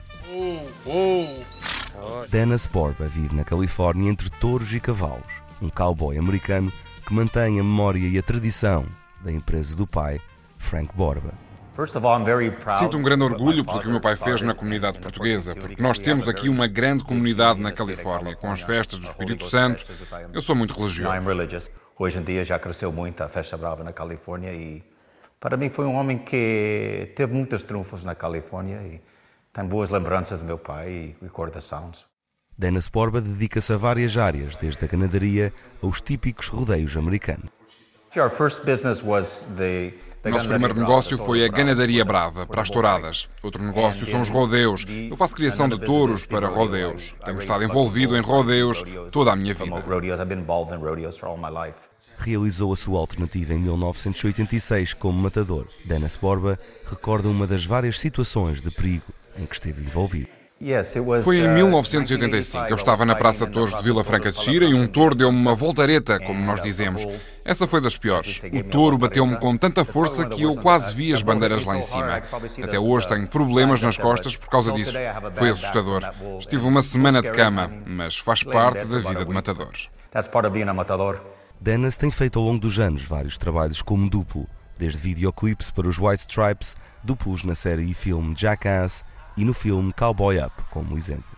Dennis 2.29 2.67
Borba 2.67 3.07
vive 3.07 3.35
na 3.35 3.45
Califórnia 3.45 4.11
entre 4.11 4.29
touros 4.31 4.75
e 4.75 4.81
cavalos, 4.81 5.43
um 5.63 5.69
cowboy 5.69 6.19
americano 6.19 6.73
que 7.07 7.15
mantém 7.15 7.61
a 7.61 7.63
memória 7.63 8.07
e 8.07 8.19
a 8.19 8.23
tradição 8.23 8.87
da 9.23 9.31
empresa 9.31 9.77
do 9.77 9.87
pai, 9.87 10.21
Frank 10.59 10.95
Borba. 10.95 11.33
Sinto 12.79 12.97
um 12.97 13.03
grande 13.03 13.25
orgulho 13.25 13.65
pelo 13.65 13.81
que 13.81 13.89
o 13.89 13.91
meu 13.91 14.01
pai 14.01 14.17
fez 14.17 14.41
na 14.43 14.55
comunidade 14.55 15.01
portuguesa, 15.01 15.57
porque 15.57 15.83
nós 15.83 15.99
temos 15.99 16.29
aqui 16.29 16.49
uma 16.49 16.69
grande 16.69 17.03
comunidade 17.03 17.61
na 17.61 17.73
Califórnia, 17.73 18.37
com 18.37 18.51
as 18.51 18.61
festas 18.61 19.01
do 19.01 19.07
Espírito 19.07 19.45
Santo. 19.45 19.85
Eu 20.33 20.41
sou 20.41 20.55
muito 20.55 20.73
religioso. 20.75 21.11
Hoje 21.99 22.19
em 22.19 22.23
dia 22.23 22.45
já 22.45 22.59
cresceu 22.59 22.93
muito 22.93 23.23
a 23.23 23.29
festa 23.29 23.57
brava 23.57 23.83
na 23.83 23.93
Califórnia 23.93 24.53
e 24.53 24.85
para 25.45 25.59
mim 25.59 25.69
foi 25.69 25.85
um 25.85 25.95
homem 25.97 26.17
que 26.17 27.13
teve 27.15 27.35
muitos 27.35 27.63
triunfos 27.63 28.03
na 28.03 28.15
Califórnia 28.15 28.81
e 28.83 28.99
tem 29.53 29.63
boas 29.67 29.91
lembranças 29.91 30.41
do 30.41 30.47
meu 30.47 30.57
pai 30.57 30.89
e 30.89 31.17
recordações. 31.23 32.07
Dennis 32.57 32.89
Borba 32.89 33.21
dedica-se 33.21 33.71
a 33.75 33.77
várias 33.77 34.17
áreas, 34.17 34.57
desde 34.57 34.83
a 34.83 34.89
ganadaria 34.89 35.51
aos 35.83 36.01
típicos 36.01 36.49
rodeios 36.49 36.97
americanos. 36.97 37.51
Nosso 40.25 40.49
primeiro 40.49 40.81
negócio 40.81 41.19
foi 41.19 41.45
a 41.45 41.49
ganadaria 41.49 42.07
brava, 42.07 42.47
para 42.47 42.63
as 42.63 42.71
touradas. 42.71 43.29
Outro 43.43 43.63
negócio 43.63 44.07
são 44.07 44.23
os 44.23 44.31
rodeus. 44.31 44.87
Eu 44.89 45.15
faço 45.15 45.37
criação 45.37 45.69
de 45.69 45.79
touros 45.79 46.25
para 46.25 46.49
rodeus. 46.49 47.15
Tenho 47.23 47.39
estado 47.39 47.63
envolvido 47.63 48.17
em 48.17 48.21
rodeus 48.23 48.83
toda 49.13 49.33
a 49.33 49.37
minha 49.37 49.53
vida 49.53 49.83
realizou 52.19 52.73
a 52.73 52.77
sua 52.77 52.99
alternativa 52.99 53.55
em 53.55 53.59
1986 53.59 54.95
como 54.95 55.19
matador. 55.19 55.67
Dennis 55.85 56.17
Borba 56.17 56.59
recorda 56.87 57.29
uma 57.29 57.47
das 57.47 57.65
várias 57.65 57.99
situações 57.99 58.63
de 58.63 58.71
perigo 58.71 59.13
em 59.39 59.47
que 59.47 59.55
esteve 59.55 59.83
envolvido. 59.83 60.29
Foi 61.23 61.39
em 61.39 61.49
1985. 61.49 62.67
Eu 62.71 62.77
estava 62.77 63.05
na 63.05 63.15
Praça 63.15 63.45
de 63.45 63.53
Touros 63.53 63.77
de 63.77 63.83
Vila 63.83 64.05
Franca 64.05 64.31
de 64.31 64.39
Xira 64.39 64.65
e 64.65 64.73
um 64.73 64.87
touro 64.87 65.15
deu-me 65.15 65.37
uma 65.37 65.55
voltareta, 65.55 66.19
como 66.21 66.43
nós 66.43 66.63
dizemos. 66.63 67.07
Essa 67.45 67.67
foi 67.67 67.81
das 67.81 67.97
piores. 67.99 68.41
O 68.51 68.63
touro 68.63 68.97
bateu-me 68.97 69.37
com 69.37 69.57
tanta 69.57 69.85
força 69.85 70.27
que 70.27 70.43
eu 70.43 70.55
quase 70.57 70.95
vi 70.95 71.13
as 71.13 71.23
bandeiras 71.23 71.65
lá 71.65 71.77
em 71.77 71.83
cima. 71.83 72.23
Até 72.63 72.79
hoje 72.79 73.09
tenho 73.09 73.29
problemas 73.29 73.83
nas 73.83 73.99
costas 73.99 74.37
por 74.37 74.49
causa 74.49 74.73
disso. 74.73 74.93
Foi 75.35 75.51
assustador. 75.51 76.03
Estive 76.39 76.65
uma 76.67 76.83
semana 76.83 77.21
de 77.21 77.31
cama, 77.31 77.71
mas 77.85 78.17
faz 78.17 78.43
parte 78.43 78.87
da 78.87 78.99
vida 79.01 79.25
de 79.25 79.33
matador. 79.33 79.73
Dennis 81.61 81.97
tem 81.97 82.11
feito 82.11 82.39
ao 82.39 82.45
longo 82.45 82.61
dos 82.61 82.79
anos 82.79 83.03
vários 83.05 83.39
trabalhos 83.39 83.81
como 83.81 84.09
duplo, 84.09 84.47
desde 84.79 84.99
videoclips 85.01 85.71
para 85.71 85.89
os 85.89 85.99
White 85.99 86.21
Stripes, 86.21 86.77
duplos 87.03 87.45
na 87.45 87.55
série 87.55 87.85
e 87.91 87.95
filme 87.95 88.35
Jackass 88.37 89.05
e 89.37 89.45
no 89.45 89.55
filme 89.55 89.93
Cowboy 89.93 90.39
Up, 90.39 90.53
como 90.71 90.97
exemplo. 90.97 91.35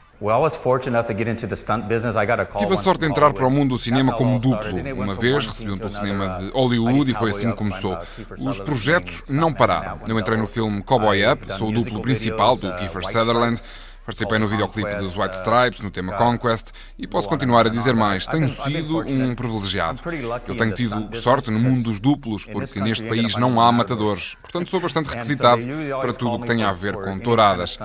Tive 2.59 2.75
a 2.75 2.77
sorte 2.79 3.01
de 3.01 3.07
entrar 3.07 3.35
para 3.35 3.47
o 3.47 3.51
mundo 3.51 3.71
do 3.71 3.79
cinema 3.79 4.15
como 4.15 4.41
duplo. 4.41 4.71
Uma 4.95 5.15
vez 5.15 5.47
recebi 5.47 5.71
um 5.71 5.77
telefonema 5.77 6.39
de 6.39 6.51
Hollywood 6.51 7.11
e 7.11 7.15
foi 7.15 7.31
assim 7.31 7.51
que 7.51 7.57
começou. 7.57 7.99
Os 8.39 8.59
projetos 8.59 9.23
não 9.29 9.53
pararam. 9.53 10.01
Eu 10.07 10.19
entrei 10.19 10.39
no 10.39 10.47
filme 10.47 10.83
Cowboy 10.83 11.23
Up, 11.31 11.53
sou 11.59 11.69
o 11.69 11.73
duplo 11.73 12.01
principal 12.01 12.57
do 12.57 12.75
Kiefer 12.77 13.03
Sutherland. 13.05 13.61
Participei 14.07 14.39
no 14.39 14.47
videoclipe 14.47 14.95
dos 14.95 15.17
White 15.17 15.35
Stripes, 15.35 15.81
no 15.81 15.91
tema 15.91 16.13
Conquest, 16.13 16.69
e 16.97 17.09
posso 17.09 17.29
continuar 17.29 17.67
a 17.67 17.69
dizer 17.69 17.93
mais. 17.93 18.25
Tenho 18.25 18.49
sido 18.49 19.01
um 19.01 19.35
privilegiado. 19.35 20.01
Eu 20.47 20.57
tenho 20.57 20.73
tido 20.73 21.17
sorte 21.17 21.51
no 21.51 21.59
mundo 21.59 21.83
dos 21.83 21.99
duplos, 21.99 22.45
porque 22.45 22.81
neste 22.81 23.05
país 23.09 23.35
não 23.35 23.61
há 23.61 23.73
matadores. 23.73 24.37
Portanto, 24.41 24.71
sou 24.71 24.81
bastante 24.81 25.09
requisitado 25.11 25.61
para 26.01 26.13
tudo 26.13 26.35
o 26.35 26.41
que 26.41 26.47
tem 26.47 26.63
a 26.63 26.73
ver 26.73 26.95
com 26.95 27.19
touradas. 27.19 27.77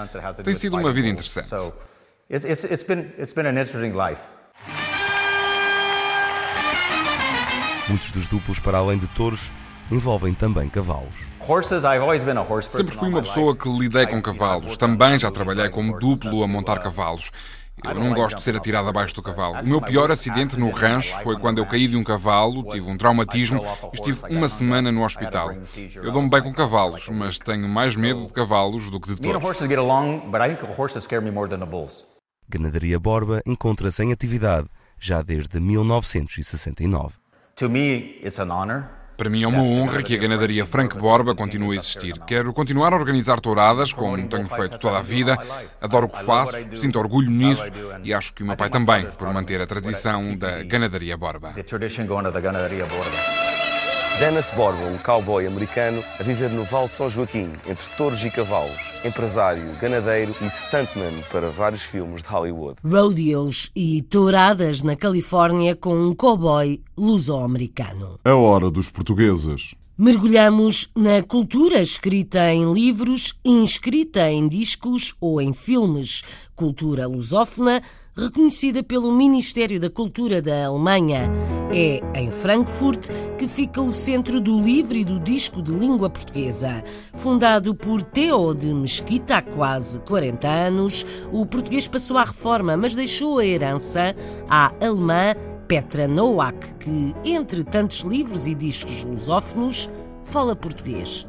Tem 0.43 0.53
sido 0.53 0.77
uma 0.77 0.93
vida 0.93 1.07
interessante. 1.07 1.49
Muitos 7.89 8.11
dos 8.11 8.27
duplos, 8.27 8.59
para 8.59 8.77
além 8.77 8.99
de 8.99 9.07
touros, 9.07 9.51
envolvem 9.91 10.35
também 10.35 10.69
cavalos. 10.69 11.30
Sempre 12.77 12.95
fui 12.95 13.09
uma 13.09 13.21
pessoa 13.21 13.55
que 13.55 13.69
lidei 13.69 14.07
com 14.07 14.21
cavalos. 14.21 14.77
Também 14.77 15.19
já 15.19 15.31
trabalhei 15.31 15.69
como 15.69 15.97
duplo 15.99 16.43
a 16.43 16.47
montar 16.47 16.79
cavalos. 16.79 17.31
Eu 17.83 17.95
não 17.95 18.13
gosto 18.13 18.37
de 18.37 18.43
ser 18.43 18.55
atirado 18.55 18.87
abaixo 18.87 19.15
do 19.15 19.23
cavalo. 19.23 19.59
O 19.61 19.67
meu 19.67 19.81
pior 19.81 20.11
acidente 20.11 20.59
no 20.59 20.69
rancho 20.69 21.17
foi 21.23 21.39
quando 21.39 21.57
eu 21.57 21.65
caí 21.65 21.87
de 21.87 21.97
um 21.97 22.03
cavalo, 22.03 22.63
tive 22.69 22.89
um 22.89 22.97
traumatismo 22.97 23.63
e 23.91 23.95
estive 23.95 24.21
uma 24.29 24.47
semana 24.47 24.91
no 24.91 25.03
hospital. 25.03 25.51
Eu 25.95 26.11
dou-me 26.11 26.29
bem 26.29 26.43
com 26.43 26.53
cavalos, 26.53 27.09
mas 27.09 27.39
tenho 27.39 27.67
mais 27.67 27.95
medo 27.95 28.27
de 28.27 28.33
cavalos 28.33 28.91
do 28.91 28.99
que 28.99 29.09
de 29.09 29.15
touros. 29.15 29.41
Ganadaria 32.47 32.99
Borba 32.99 33.41
encontra-se 33.45 34.03
em 34.03 34.11
atividade 34.11 34.67
já 34.99 35.23
desde 35.23 35.59
1969. 35.59 37.15
Para 39.21 39.29
mim 39.29 39.43
é 39.43 39.47
uma 39.47 39.61
honra 39.61 40.01
que 40.01 40.15
a 40.15 40.17
ganadaria 40.17 40.65
Frank 40.65 40.97
Borba 40.97 41.35
continue 41.35 41.77
a 41.77 41.79
existir. 41.79 42.19
Quero 42.25 42.51
continuar 42.53 42.91
a 42.91 42.95
organizar 42.95 43.39
touradas, 43.39 43.93
como 43.93 44.17
tenho 44.27 44.49
feito 44.49 44.79
toda 44.79 44.97
a 44.97 45.03
vida. 45.03 45.37
Adoro 45.79 46.07
o 46.07 46.09
que 46.09 46.23
faço, 46.23 46.55
sinto 46.75 46.97
orgulho 46.97 47.29
nisso 47.29 47.69
e 48.03 48.15
acho 48.15 48.33
que 48.33 48.41
o 48.41 48.47
meu 48.47 48.57
pai 48.57 48.71
também, 48.71 49.05
por 49.19 49.31
manter 49.31 49.61
a 49.61 49.67
tradição 49.67 50.35
da 50.35 50.63
ganadaria 50.63 51.15
Borba. 51.15 51.53
Dennis 54.21 54.51
Borba, 54.51 54.85
um 54.85 54.99
cowboy 54.99 55.47
americano 55.47 56.03
a 56.19 56.21
viver 56.21 56.51
no 56.51 56.63
Val 56.63 56.87
São 56.87 57.09
Joaquim, 57.09 57.53
entre 57.67 57.89
touros 57.97 58.23
e 58.23 58.29
cavalos, 58.29 58.93
empresário, 59.03 59.63
ganadeiro 59.81 60.35
e 60.43 60.47
stuntman 60.47 61.23
para 61.31 61.49
vários 61.49 61.81
filmes 61.81 62.21
de 62.21 62.29
Hollywood. 62.29 62.75
Rodeos 62.85 63.71
e 63.75 64.03
touradas 64.03 64.83
na 64.83 64.95
Califórnia 64.95 65.75
com 65.75 65.95
um 65.95 66.13
cowboy 66.13 66.79
luso-americano. 66.95 68.19
A 68.23 68.35
hora 68.35 68.69
dos 68.69 68.91
portugueses. 68.91 69.73
Mergulhamos 69.97 70.87
na 70.95 71.23
cultura 71.23 71.81
escrita 71.81 72.53
em 72.53 72.71
livros, 72.71 73.33
inscrita 73.43 74.29
em 74.29 74.47
discos 74.47 75.15
ou 75.19 75.41
em 75.41 75.51
filmes. 75.51 76.21
Cultura 76.55 77.07
lusófona 77.07 77.81
reconhecida 78.15 78.83
pelo 78.83 79.11
Ministério 79.11 79.79
da 79.79 79.89
Cultura 79.89 80.41
da 80.41 80.65
Alemanha. 80.65 81.29
É 81.73 82.01
em 82.19 82.29
Frankfurt 82.29 83.09
que 83.37 83.47
fica 83.47 83.81
o 83.81 83.93
Centro 83.93 84.41
do 84.41 84.59
Livro 84.59 84.97
e 84.97 85.05
do 85.05 85.19
Disco 85.19 85.61
de 85.61 85.71
Língua 85.71 86.09
Portuguesa. 86.09 86.83
Fundado 87.13 87.73
por 87.73 88.01
Theo 88.01 88.53
de 88.53 88.73
Mesquita 88.73 89.37
há 89.37 89.41
quase 89.41 89.99
40 89.99 90.47
anos, 90.47 91.05
o 91.31 91.45
português 91.45 91.87
passou 91.87 92.17
à 92.17 92.25
reforma, 92.25 92.75
mas 92.75 92.93
deixou 92.93 93.39
a 93.39 93.45
herança 93.45 94.15
à 94.49 94.73
alemã 94.85 95.33
Petra 95.67 96.05
Nowak, 96.05 96.73
que, 96.75 97.15
entre 97.23 97.63
tantos 97.63 98.01
livros 98.01 98.45
e 98.45 98.53
discos 98.53 99.05
lusófonos, 99.05 99.89
fala 100.25 100.53
português. 100.53 101.25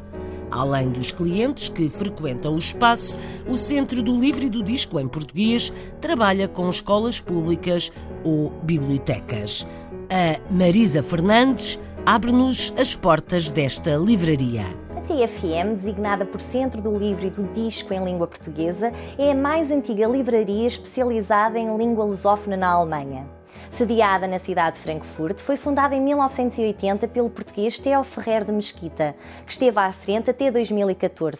Além 0.52 0.90
dos 0.90 1.10
clientes 1.10 1.70
que 1.70 1.88
frequentam 1.88 2.54
o 2.54 2.58
espaço, 2.58 3.16
o 3.48 3.56
Centro 3.56 4.02
do 4.02 4.14
Livro 4.14 4.44
e 4.44 4.50
do 4.50 4.62
Disco 4.62 5.00
em 5.00 5.08
Português 5.08 5.72
trabalha 5.98 6.46
com 6.46 6.68
escolas 6.68 7.18
públicas 7.18 7.90
ou 8.22 8.50
bibliotecas. 8.62 9.66
A 10.10 10.38
Marisa 10.52 11.02
Fernandes 11.02 11.80
abre-nos 12.04 12.74
as 12.76 12.96
portas 12.96 13.52
desta 13.52 13.94
livraria. 13.94 14.64
A 14.96 15.00
TFM, 15.02 15.76
designada 15.76 16.24
por 16.24 16.40
Centro 16.40 16.82
do 16.82 16.96
Livro 16.96 17.26
e 17.26 17.30
do 17.30 17.44
Disco 17.52 17.94
em 17.94 18.04
Língua 18.04 18.26
Portuguesa, 18.26 18.92
é 19.16 19.30
a 19.30 19.34
mais 19.34 19.70
antiga 19.70 20.08
livraria 20.08 20.66
especializada 20.66 21.60
em 21.60 21.76
língua 21.76 22.04
lusófona 22.04 22.56
na 22.56 22.70
Alemanha. 22.70 23.24
Sediada 23.70 24.26
na 24.26 24.40
cidade 24.40 24.76
de 24.76 24.82
Frankfurt, 24.82 25.38
foi 25.38 25.56
fundada 25.56 25.94
em 25.94 26.00
1980 26.00 27.06
pelo 27.06 27.30
português 27.30 27.78
Theo 27.78 28.02
Ferrer 28.02 28.44
de 28.44 28.52
Mesquita, 28.52 29.14
que 29.46 29.52
esteve 29.52 29.78
à 29.78 29.92
frente 29.92 30.28
até 30.28 30.50
2014. 30.50 31.38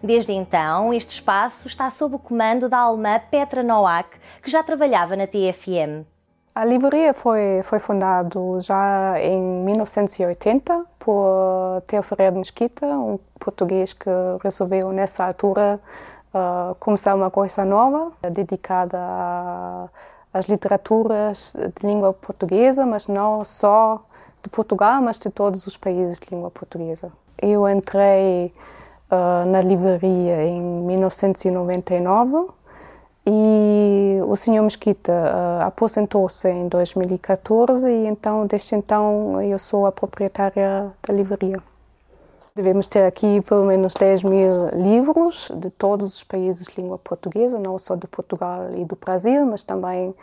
Desde 0.00 0.32
então, 0.32 0.94
este 0.94 1.10
espaço 1.10 1.66
está 1.66 1.90
sob 1.90 2.14
o 2.14 2.18
comando 2.20 2.68
da 2.68 2.78
alemã 2.78 3.20
Petra 3.30 3.64
Nowak, 3.64 4.10
que 4.40 4.50
já 4.50 4.62
trabalhava 4.62 5.16
na 5.16 5.26
TFM. 5.26 6.06
A 6.54 6.64
livraria 6.64 7.12
foi, 7.12 7.62
foi 7.64 7.80
fundada 7.80 8.38
já 8.60 9.20
em 9.20 9.40
1980 9.64 10.86
por 11.00 11.82
de 11.88 12.38
Mesquita, 12.38 12.86
um 12.86 13.18
português 13.40 13.92
que 13.92 14.08
resolveu, 14.40 14.92
nessa 14.92 15.26
altura, 15.26 15.80
uh, 16.32 16.76
começar 16.76 17.16
uma 17.16 17.28
coisa 17.28 17.64
nova, 17.64 18.12
dedicada 18.30 18.96
as 20.32 20.44
literaturas 20.44 21.52
de 21.56 21.84
língua 21.84 22.12
portuguesa, 22.12 22.86
mas 22.86 23.08
não 23.08 23.44
só 23.44 24.00
de 24.40 24.48
Portugal, 24.48 25.02
mas 25.02 25.18
de 25.18 25.30
todos 25.30 25.66
os 25.66 25.76
países 25.76 26.20
de 26.20 26.28
língua 26.30 26.52
portuguesa. 26.52 27.10
Eu 27.42 27.68
entrei 27.68 28.52
uh, 29.10 29.48
na 29.48 29.60
livraria 29.60 30.44
em 30.44 30.62
1999 30.62 32.46
e 33.26 34.20
o 34.26 34.36
senhor 34.36 34.62
Mesquita 34.62 35.12
uh, 35.12 35.66
aposentou-se 35.66 36.48
em 36.48 36.68
2014 36.68 37.88
e 37.88 38.06
então 38.06 38.46
desde 38.46 38.74
então 38.74 39.40
eu 39.40 39.58
sou 39.58 39.86
a 39.86 39.92
proprietária 39.92 40.92
da 41.06 41.14
livraria. 41.14 41.62
Devemos 42.54 42.86
ter 42.86 43.04
aqui 43.04 43.40
pelo 43.40 43.64
menos 43.64 43.94
10 43.94 44.22
mil 44.22 44.68
livros 44.74 45.50
de 45.56 45.70
todos 45.70 46.14
os 46.14 46.22
países 46.22 46.66
de 46.66 46.80
língua 46.80 46.98
portuguesa, 46.98 47.58
não 47.58 47.76
só 47.78 47.96
de 47.96 48.06
Portugal 48.06 48.68
e 48.76 48.84
do 48.84 48.94
Brasil, 48.94 49.44
mas 49.44 49.62
também 49.62 50.14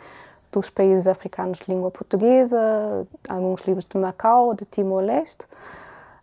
dos 0.50 0.70
países 0.70 1.06
africanos 1.06 1.58
de 1.58 1.72
língua 1.72 1.90
portuguesa, 1.90 3.06
alguns 3.28 3.62
livros 3.66 3.84
de 3.84 3.98
Macau, 3.98 4.54
de 4.54 4.64
Timor-Leste. 4.64 5.44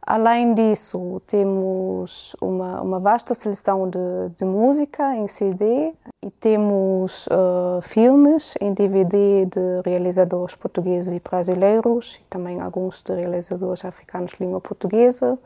Além 0.09 0.55
disso, 0.55 1.21
temos 1.27 2.35
uma, 2.41 2.81
uma 2.81 2.99
vasta 2.99 3.35
seleção 3.35 3.87
de, 3.87 3.99
de, 4.35 4.43
música 4.43 5.15
em 5.15 5.27
CD 5.27 5.93
e 6.25 6.31
temos 6.31 7.27
uh, 7.27 7.79
filmes 7.83 8.55
em 8.59 8.73
DVD 8.73 9.45
de 9.45 9.59
realizadores 9.85 10.55
portugueses 10.55 11.15
e 11.15 11.19
brasileiros, 11.19 12.19
e 12.25 12.27
também 12.27 12.59
alguns 12.59 13.03
de 13.03 13.13
realizadores 13.13 13.85
africanos 13.85 14.31
de 14.31 14.37
língua 14.43 14.59
portuguesa. 14.59 15.37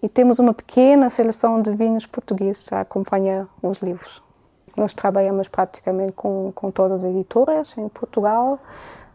E 0.00 0.08
temos 0.08 0.38
uma 0.38 0.54
pequena 0.54 1.10
seleção 1.10 1.60
de 1.60 1.72
vinhos 1.72 2.06
portugueses 2.06 2.72
a 2.72 2.82
acompanhar 2.82 3.48
os 3.60 3.80
livros. 3.80 4.22
Nós 4.76 4.94
trabalhamos 4.94 5.48
praticamente 5.48 6.12
com, 6.12 6.52
com 6.54 6.70
todas 6.70 7.04
as 7.04 7.10
editoras 7.10 7.76
em 7.76 7.88
Portugal. 7.88 8.60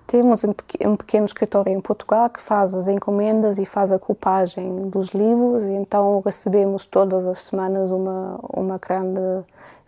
Temos 0.07 0.43
um, 0.43 0.53
pequeno 0.95 1.25
escritório 1.25 1.73
em 1.73 1.81
Portugal 1.81 2.29
que 2.29 2.39
faz 2.39 2.75
as 2.75 2.87
encomendas 2.87 3.57
e 3.57 3.65
faz 3.65 3.91
a 3.91 3.97
copagem 3.97 4.87
dos 4.87 5.09
livros, 5.09 5.63
então 5.63 6.21
recebemos 6.23 6.85
todas 6.85 7.25
as 7.25 7.39
semanas 7.39 7.89
uma, 7.89 8.39
uma 8.53 8.77
grande 8.77 9.19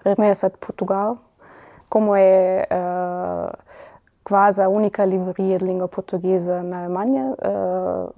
remessa 0.04 0.50
de 0.50 0.58
Portugal. 0.58 1.20
Como 1.88 2.16
é 2.16 2.68
uh, 2.72 3.56
quase 4.24 4.62
a 4.62 4.68
única 4.68 5.06
livraria 5.06 5.60
de 5.60 5.64
língua 5.64 5.88
portuguesa 5.88 6.64
na 6.64 6.80
Alemanha, 6.80 7.34
uh, 7.34 8.14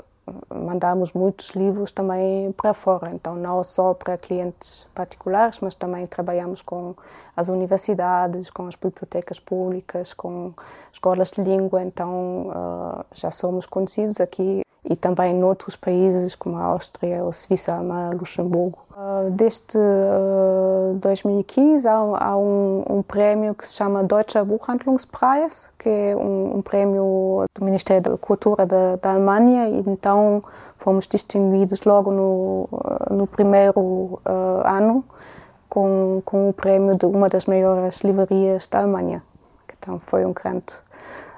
mandamos 0.50 1.14
muitos 1.14 1.50
livros 1.50 1.92
também 1.92 2.52
para 2.54 2.74
fora, 2.74 3.12
então 3.14 3.36
não 3.36 3.64
só 3.64 3.94
para 3.94 4.18
clientes 4.18 4.88
particulares, 4.96 5.60
mas 5.60 5.76
também 5.76 6.06
trabalhamos 6.08 6.62
com 6.62 6.96
as 7.40 7.48
universidades, 7.48 8.50
com 8.50 8.68
as 8.68 8.76
bibliotecas 8.76 9.40
públicas, 9.40 10.14
com 10.14 10.54
escolas 10.92 11.32
de 11.32 11.42
língua, 11.42 11.82
então 11.82 12.48
uh, 12.50 13.06
já 13.14 13.32
somos 13.32 13.66
conhecidos 13.66 14.20
aqui 14.20 14.62
e 14.84 14.96
também 14.96 15.36
em 15.36 15.44
outros 15.44 15.76
países 15.76 16.36
como 16.36 16.58
a 16.58 16.64
Áustria, 16.64 17.24
a 17.24 17.32
Suíça, 17.32 17.74
a 17.74 18.10
Luxemburgo. 18.14 18.80
Uh, 18.92 19.32
desde 19.32 19.78
uh, 19.78 20.96
2015 20.96 21.88
há, 21.88 21.94
há 21.94 22.38
um, 22.38 22.84
um, 22.90 23.02
prémio 23.02 23.56
que 23.56 23.66
se 23.66 23.74
chama 23.76 24.04
Deutscher 24.04 24.44
Buchhandlungspreis, 24.44 25.70
que 25.78 25.88
é 25.88 26.16
um, 26.18 26.58
um 26.58 26.62
prémio 26.62 27.46
do 27.56 27.64
Ministério 27.64 28.12
da 28.12 28.18
Cultura 28.18 28.66
da, 28.66 28.98
da, 28.98 29.12
Alemanha, 29.12 29.70
e 29.70 29.80
então 29.88 30.44
fomos 30.78 31.08
distinguidos 31.08 31.84
logo 31.84 32.12
no, 32.12 32.70
no 33.10 33.26
primeiro 33.28 33.80
uh, 33.80 34.66
ano 34.66 35.06
com, 35.70 36.22
com 36.26 36.50
o 36.50 36.54
prémio 36.54 36.98
de 36.98 37.06
uma 37.06 37.30
das 37.30 37.46
maiores 37.46 38.02
livrarias 38.02 38.68
da 38.68 38.80
Alemanha. 38.80 39.24
Então 39.78 40.00
foi 40.00 40.26
um 40.26 40.34
grande 40.34 40.74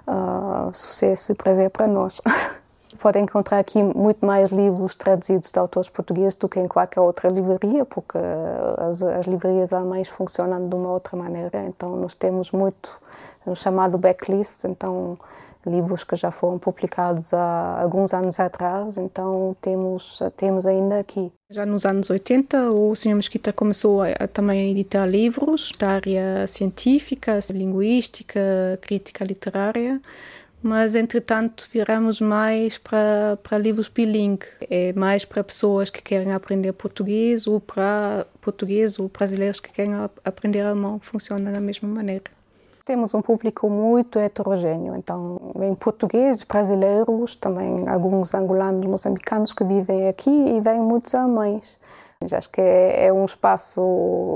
uh, 0.07 0.73
sucesso 0.73 1.31
e 1.31 1.35
prazer 1.35 1.69
para 1.69 1.87
nós. 1.87 2.21
Pode 2.99 3.17
encontrar 3.19 3.59
aqui 3.59 3.81
muito 3.81 4.23
mais 4.25 4.49
livros 4.49 4.95
traduzidos 4.95 5.51
de 5.51 5.57
autores 5.57 5.89
portugueses 5.89 6.35
do 6.35 6.47
que 6.47 6.59
em 6.59 6.67
qualquer 6.67 7.01
outra 7.01 7.29
livraria, 7.29 7.83
porque 7.83 8.17
as, 8.77 9.01
as 9.01 9.25
livrarias 9.25 9.73
alemãs 9.73 10.07
funcionam 10.07 10.69
de 10.69 10.75
uma 10.75 10.91
outra 10.91 11.17
maneira. 11.17 11.63
Então, 11.63 11.95
nós 11.95 12.13
temos 12.13 12.51
muito 12.51 12.91
o 13.45 13.55
chamado 13.55 13.97
backlist, 13.97 14.65
então 14.65 15.17
livros 15.65 16.03
que 16.03 16.15
já 16.15 16.31
foram 16.31 16.57
publicados 16.57 17.33
há 17.33 17.81
alguns 17.81 18.13
anos 18.13 18.39
atrás, 18.39 18.97
então 18.97 19.55
temos 19.61 20.19
temos 20.35 20.65
ainda 20.65 20.99
aqui. 20.99 21.31
Já 21.49 21.65
nos 21.65 21.85
anos 21.85 22.09
80, 22.09 22.71
o 22.71 22.95
Sr. 22.95 23.15
Mesquita 23.15 23.51
começou 23.51 24.01
a, 24.01 24.09
a, 24.11 24.27
também 24.27 24.61
a 24.61 24.71
editar 24.71 25.05
livros 25.05 25.71
da 25.77 25.89
área 25.89 26.47
científica, 26.47 27.39
linguística, 27.53 28.39
crítica 28.81 29.23
literária 29.25 30.01
mas 30.63 30.93
entretanto 30.93 31.67
viramos 31.71 32.21
mais 32.21 32.77
para, 32.77 33.37
para 33.41 33.57
livros 33.57 33.87
bilingue, 33.87 34.45
é 34.69 34.93
mais 34.93 35.25
para 35.25 35.43
pessoas 35.43 35.89
que 35.89 36.01
querem 36.01 36.33
aprender 36.33 36.71
português 36.73 37.47
ou 37.47 37.59
para 37.59 38.27
português 38.39 38.99
ou 38.99 39.09
brasileiros 39.09 39.59
que 39.59 39.71
querem 39.71 39.93
aprender 40.23 40.61
alemão, 40.61 40.99
funciona 40.99 41.51
da 41.51 41.59
mesma 41.59 41.89
maneira. 41.89 42.25
Temos 42.83 43.13
um 43.13 43.21
público 43.21 43.69
muito 43.69 44.17
heterogêneo, 44.17 44.95
então 44.95 45.39
vem 45.55 45.75
portugueses, 45.75 46.43
brasileiros, 46.43 47.35
também 47.35 47.87
alguns 47.87 48.33
angolanos, 48.33 48.85
moçambicanos 48.85 49.53
que 49.53 49.63
vivem 49.63 50.07
aqui 50.07 50.31
e 50.31 50.59
vêm 50.59 50.79
muitos 50.79 51.13
alemães. 51.13 51.77
Acho 52.31 52.49
que 52.49 52.61
é, 52.61 53.07
é 53.07 53.13
um 53.13 53.25
espaço 53.25 53.81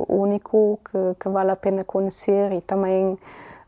único 0.08 0.80
que, 0.86 1.20
que 1.20 1.30
vale 1.30 1.52
a 1.52 1.56
pena 1.56 1.84
conhecer 1.84 2.52
e 2.52 2.62
também 2.62 3.18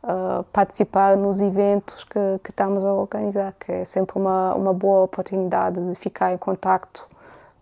uh, 0.04 0.44
participar 0.52 1.18
nos 1.18 1.42
eventos 1.42 2.04
que, 2.04 2.20
que, 2.44 2.50
estamos 2.50 2.86
a 2.86 2.94
organizar, 2.94 3.54
que 3.60 3.72
é 3.72 3.86
sempre 3.86 4.18
uma, 4.18 4.54
uma 4.56 4.74
boa 4.74 5.04
oportunidade 5.04 5.80
de 5.80 5.96
ficar 5.96 6.34
em 6.34 6.38
contato 6.38 7.08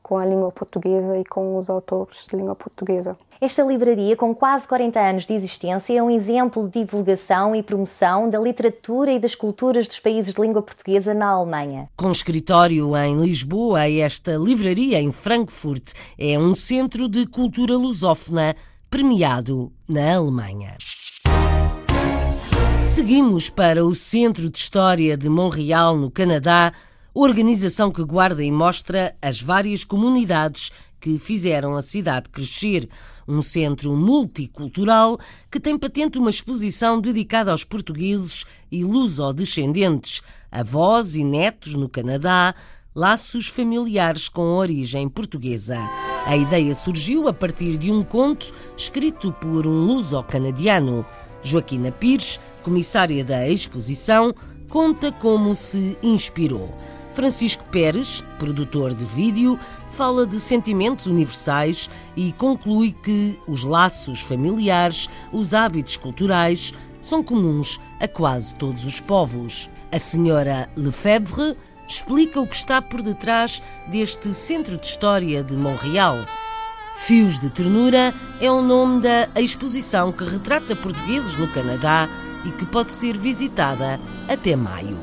com 0.02 0.18
a 0.18 0.26
língua 0.26 0.52
portuguesa 0.52 1.18
e 1.18 1.26
com 1.26 1.58
os 1.58 1.70
autores 1.70 2.26
de 2.26 2.36
língua 2.36 2.56
portuguesa. 2.56 3.18
Esta 3.40 3.64
livraria, 3.64 4.16
com 4.16 4.34
quase 4.34 4.66
40 4.66 4.98
anos 4.98 5.28
de 5.28 5.34
existência, 5.34 5.98
é 5.98 6.02
um 6.02 6.10
exemplo 6.10 6.70
de 6.70 6.86
divulgação 6.86 7.54
e 7.54 7.62
promoção 7.62 8.30
da 8.30 8.40
literatura 8.40 9.12
e 9.12 9.20
das 9.20 9.36
culturas 9.36 9.88
dos 9.88 10.00
países 10.00 10.34
de 10.34 10.42
língua 10.42 10.62
portuguesa 10.62 11.14
na 11.14 11.28
Alemanha. 11.28 11.90
Com 11.98 12.12
escritório 12.12 12.96
em 12.96 13.22
Lisboa, 13.22 13.90
esta 13.90 14.38
livraria 14.38 15.02
em 15.02 15.12
Frankfurt 15.12 15.92
é 16.18 16.40
um 16.40 16.54
centro 16.54 17.10
de 17.10 17.28
cultura 17.28 17.76
lusófona 17.76 18.56
premiado 18.90 19.70
na 19.86 20.16
Alemanha. 20.16 20.78
Seguimos 22.84 23.50
para 23.50 23.84
o 23.86 23.94
Centro 23.94 24.50
de 24.50 24.58
História 24.58 25.18
de 25.18 25.28
Montreal, 25.28 25.98
no 25.98 26.10
Canadá, 26.10 26.72
organização 27.14 27.92
que 27.92 28.04
guarda 28.04 28.42
e 28.44 28.52
mostra 28.52 29.14
as 29.22 29.42
várias 29.42 29.84
comunidades 29.84 30.72
que 31.06 31.20
fizeram 31.20 31.76
a 31.76 31.84
cidade 31.84 32.30
crescer. 32.30 32.90
Um 33.28 33.44
centro 33.44 33.96
multicultural 33.96 35.20
que 35.52 35.60
tem 35.60 35.78
patente 35.78 36.18
uma 36.18 36.32
exposição 36.32 37.00
dedicada 37.00 37.52
aos 37.52 37.64
portugueses 37.64 38.44
e 38.72 38.84
luso-descendentes, 38.84 40.24
avós 40.52 41.16
e 41.16 41.24
netos 41.24 41.76
no 41.76 41.88
Canadá, 41.88 42.56
laços 42.96 43.48
familiares 43.48 44.28
com 44.28 44.56
origem 44.56 45.08
portuguesa. 45.08 45.78
A 46.26 46.36
ideia 46.36 46.74
surgiu 46.74 47.28
a 47.28 47.34
partir 47.34 47.78
de 47.78 47.92
um 47.92 48.04
conto 48.04 48.52
escrito 48.76 49.32
por 49.34 49.68
um 49.68 49.86
luso-canadiano. 49.86 51.06
Joaquina 51.44 51.92
Pires, 51.92 52.40
comissária 52.64 53.24
da 53.24 53.48
exposição, 53.48 54.34
conta 54.70 55.12
como 55.12 55.54
se 55.54 56.00
inspirou. 56.02 56.76
Francisco 57.16 57.64
Pérez, 57.72 58.22
produtor 58.38 58.94
de 58.94 59.06
vídeo, 59.06 59.58
fala 59.88 60.28
de 60.28 60.38
sentimentos 60.38 61.06
universais 61.06 61.90
e 62.14 62.34
conclui 62.34 62.92
que 62.92 63.40
os 63.48 63.64
laços 63.64 64.20
familiares, 64.20 65.10
os 65.32 65.54
hábitos 65.54 65.96
culturais, 65.96 66.74
são 67.00 67.24
comuns 67.24 67.80
a 68.02 68.08
quase 68.08 68.54
todos 68.58 68.84
os 68.84 69.00
povos. 69.00 69.70
A 69.94 69.98
senhora 69.98 70.70
Lefebvre 70.76 71.56
explica 71.88 72.42
o 72.42 72.46
que 72.46 72.56
está 72.58 72.82
por 72.82 73.02
detrás 73.02 73.64
deste 73.88 74.34
Centro 74.34 74.78
de 74.78 74.86
História 74.86 75.42
de 75.42 75.56
Montreal. 75.56 76.18
Fios 76.98 77.40
de 77.40 77.50
Ternura 77.50 78.14
é 78.42 78.52
o 78.52 78.62
nome 78.62 79.02
da 79.02 79.30
exposição 79.40 80.12
que 80.12 80.26
retrata 80.26 80.76
portugueses 80.76 81.38
no 81.38 81.48
Canadá 81.48 82.10
e 82.44 82.52
que 82.52 82.66
pode 82.66 82.92
ser 82.92 83.18
visitada 83.18 84.02
até 84.28 84.54
maio. 84.58 84.98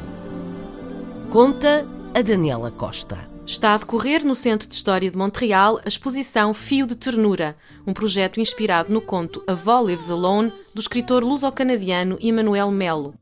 Conta 1.30 1.86
a 2.14 2.20
Daniela 2.20 2.70
Costa. 2.70 3.18
Está 3.46 3.74
a 3.74 3.78
decorrer 3.78 4.24
no 4.24 4.34
Centro 4.34 4.68
de 4.68 4.74
História 4.74 5.10
de 5.10 5.16
Montreal 5.16 5.80
a 5.82 5.88
exposição 5.88 6.52
Fio 6.52 6.86
de 6.86 6.94
Ternura, 6.94 7.56
um 7.86 7.94
projeto 7.94 8.38
inspirado 8.38 8.92
no 8.92 9.00
conto 9.00 9.42
A 9.46 9.52
Avó 9.52 9.80
Lives 9.80 10.10
Alone, 10.10 10.52
do 10.74 10.80
escritor 10.80 11.24
luso-canadiano 11.24 12.18
Emmanuel 12.20 12.70
Melo. 12.70 13.14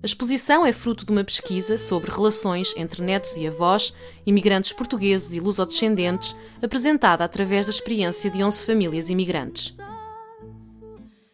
A 0.00 0.06
exposição 0.06 0.64
é 0.64 0.72
fruto 0.72 1.04
de 1.04 1.10
uma 1.10 1.24
pesquisa 1.24 1.76
sobre 1.76 2.10
relações 2.10 2.72
entre 2.76 3.02
netos 3.02 3.36
e 3.36 3.48
avós, 3.48 3.92
imigrantes 4.24 4.72
portugueses 4.72 5.34
e 5.34 5.40
lusodescendentes, 5.40 6.36
apresentada 6.62 7.24
através 7.24 7.66
da 7.66 7.72
experiência 7.72 8.30
de 8.30 8.44
11 8.44 8.64
famílias 8.64 9.10
imigrantes. 9.10 9.74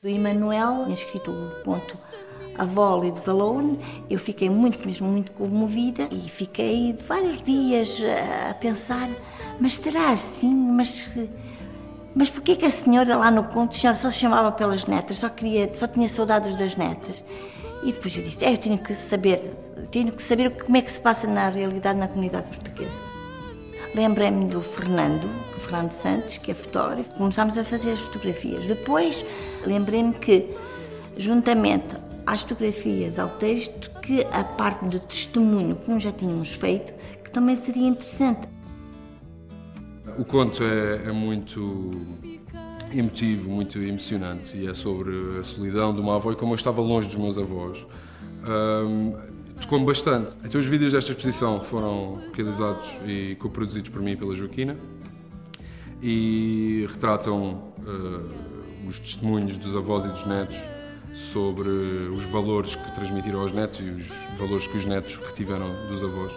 O 0.02 0.08
Emmanuel 0.08 0.86
escrito 0.90 1.30
o 1.30 1.62
conto 1.62 1.94
a 2.60 2.96
Lives 2.96 3.26
Alone, 3.28 3.78
eu 4.08 4.18
fiquei 4.18 4.50
muito, 4.50 4.84
mesmo 4.86 5.08
muito 5.08 5.32
comovida 5.32 6.08
e 6.10 6.28
fiquei 6.28 6.94
vários 7.06 7.42
dias 7.42 8.00
a 8.50 8.54
pensar, 8.54 9.08
mas 9.58 9.76
será 9.76 10.10
assim? 10.10 10.54
Mas, 10.54 11.12
mas 12.14 12.28
porquê 12.28 12.56
que 12.56 12.66
a 12.66 12.70
senhora 12.70 13.16
lá 13.16 13.30
no 13.30 13.44
conto 13.44 13.76
só 13.76 13.94
se 13.94 14.12
chamava 14.12 14.52
pelas 14.52 14.84
netas, 14.84 15.18
só, 15.18 15.28
queria, 15.28 15.70
só 15.74 15.86
tinha 15.86 16.08
saudades 16.08 16.54
das 16.56 16.76
netas? 16.76 17.24
E 17.82 17.92
depois 17.92 18.14
eu 18.14 18.22
disse, 18.22 18.44
é, 18.44 18.52
eu 18.52 18.58
tenho 18.58 18.76
que 18.76 18.94
saber, 18.94 19.38
tenho 19.90 20.12
que 20.12 20.22
saber 20.22 20.50
como 20.50 20.76
é 20.76 20.82
que 20.82 20.90
se 20.90 21.00
passa 21.00 21.26
na 21.26 21.48
realidade 21.48 21.98
na 21.98 22.08
comunidade 22.08 22.48
portuguesa. 22.48 23.00
Lembrei-me 23.94 24.44
do 24.44 24.62
Fernando, 24.62 25.26
do 25.52 25.60
Fernando 25.60 25.90
Santos, 25.90 26.36
que 26.36 26.50
é 26.50 26.54
fotógrafo. 26.54 27.08
Começámos 27.14 27.56
a 27.56 27.64
fazer 27.64 27.92
as 27.92 28.00
fotografias. 28.00 28.66
Depois 28.66 29.24
lembrei-me 29.66 30.12
que, 30.12 30.54
juntamente 31.16 31.96
às 32.26 32.42
fotografias, 32.42 33.18
ao 33.18 33.28
texto, 33.30 33.90
que 34.00 34.26
a 34.32 34.44
parte 34.44 34.88
de 34.88 35.00
testemunho 35.06 35.76
que 35.76 35.90
nós 35.90 36.02
já 36.02 36.12
tínhamos 36.12 36.52
feito, 36.52 36.92
que 37.22 37.30
também 37.30 37.56
seria 37.56 37.86
interessante. 37.86 38.48
O 40.18 40.24
conto 40.24 40.62
é, 40.62 41.08
é 41.08 41.12
muito 41.12 41.90
emotivo, 42.92 43.50
muito 43.50 43.78
emocionante 43.78 44.56
e 44.56 44.66
é 44.66 44.74
sobre 44.74 45.38
a 45.38 45.44
solidão 45.44 45.94
de 45.94 46.00
uma 46.00 46.16
avó 46.16 46.32
e 46.32 46.36
como 46.36 46.52
eu 46.52 46.56
estava 46.56 46.80
longe 46.80 47.08
dos 47.08 47.16
meus 47.16 47.38
avós. 47.38 47.86
Um, 48.46 49.14
Tocou-me 49.60 49.84
bastante. 49.84 50.34
Então, 50.42 50.58
os 50.58 50.66
vídeos 50.66 50.92
desta 50.92 51.12
exposição 51.12 51.60
foram 51.60 52.18
realizados 52.32 52.98
e 53.06 53.36
coproduzidos 53.36 53.90
por 53.90 54.00
mim 54.00 54.12
e 54.12 54.16
pela 54.16 54.34
Joaquina 54.34 54.76
e 56.02 56.86
retratam 56.90 57.72
uh, 57.78 58.88
os 58.88 58.98
testemunhos 58.98 59.58
dos 59.58 59.76
avós 59.76 60.06
e 60.06 60.08
dos 60.08 60.24
netos 60.24 60.58
sobre 61.12 61.68
os 61.68 62.24
valores 62.24 62.76
que 62.76 62.92
transmitiram 62.92 63.40
aos 63.40 63.52
netos 63.52 63.80
e 63.80 63.90
os 63.90 64.08
valores 64.38 64.66
que 64.66 64.76
os 64.76 64.84
netos 64.84 65.16
retiveram 65.16 65.68
dos 65.88 66.02
avós. 66.02 66.32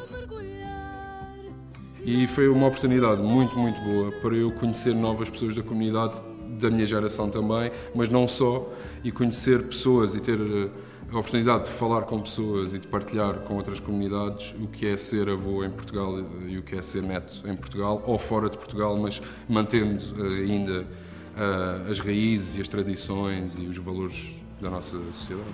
E 2.06 2.28
foi 2.28 2.50
uma 2.50 2.68
oportunidade 2.68 3.22
muito, 3.22 3.58
muito 3.58 3.80
boa 3.82 4.12
para 4.12 4.36
eu 4.36 4.52
conhecer 4.52 4.94
novas 4.94 5.30
pessoas 5.30 5.56
da 5.56 5.64
comunidade, 5.64 6.22
da 6.60 6.70
minha 6.70 6.86
geração 6.86 7.30
também, 7.30 7.72
mas 7.96 8.10
não 8.10 8.28
só, 8.28 8.70
e 9.04 9.12
conhecer 9.12 9.64
pessoas 9.64 10.14
e 10.16 10.20
ter 10.20 10.38
eh, 10.38 10.70
a 11.10 11.20
oportunidade 11.20 11.66
de 11.66 11.72
falar 11.72 12.02
com 12.02 12.20
pessoas 12.22 12.74
e 12.74 12.80
de 12.80 12.88
partilhar 12.88 13.36
com 13.46 13.56
outras 13.56 13.80
comunidades 13.80 14.54
o 14.60 14.68
que 14.68 14.88
é 14.88 14.98
ser 14.98 15.30
avô 15.30 15.64
em 15.64 15.70
Portugal 15.70 16.20
e 16.46 16.58
o 16.58 16.62
que 16.62 16.76
é 16.76 16.82
ser 16.82 17.04
neto 17.04 17.42
em 17.48 17.56
Portugal, 17.56 18.04
ou 18.06 18.18
fora 18.18 18.50
de 18.50 18.58
Portugal, 18.58 18.98
mas 18.98 19.22
mantendo 19.48 20.04
eh, 20.20 20.44
ainda 20.44 20.82
uh, 20.82 21.90
as 21.90 22.00
raízes 22.00 22.56
e 22.56 22.62
as 22.62 22.68
tradições 22.68 23.56
e 23.58 23.62
os 23.62 23.78
valores 23.78 24.43
da 24.64 24.70
nossa 24.70 24.98
sociedade. 25.12 25.50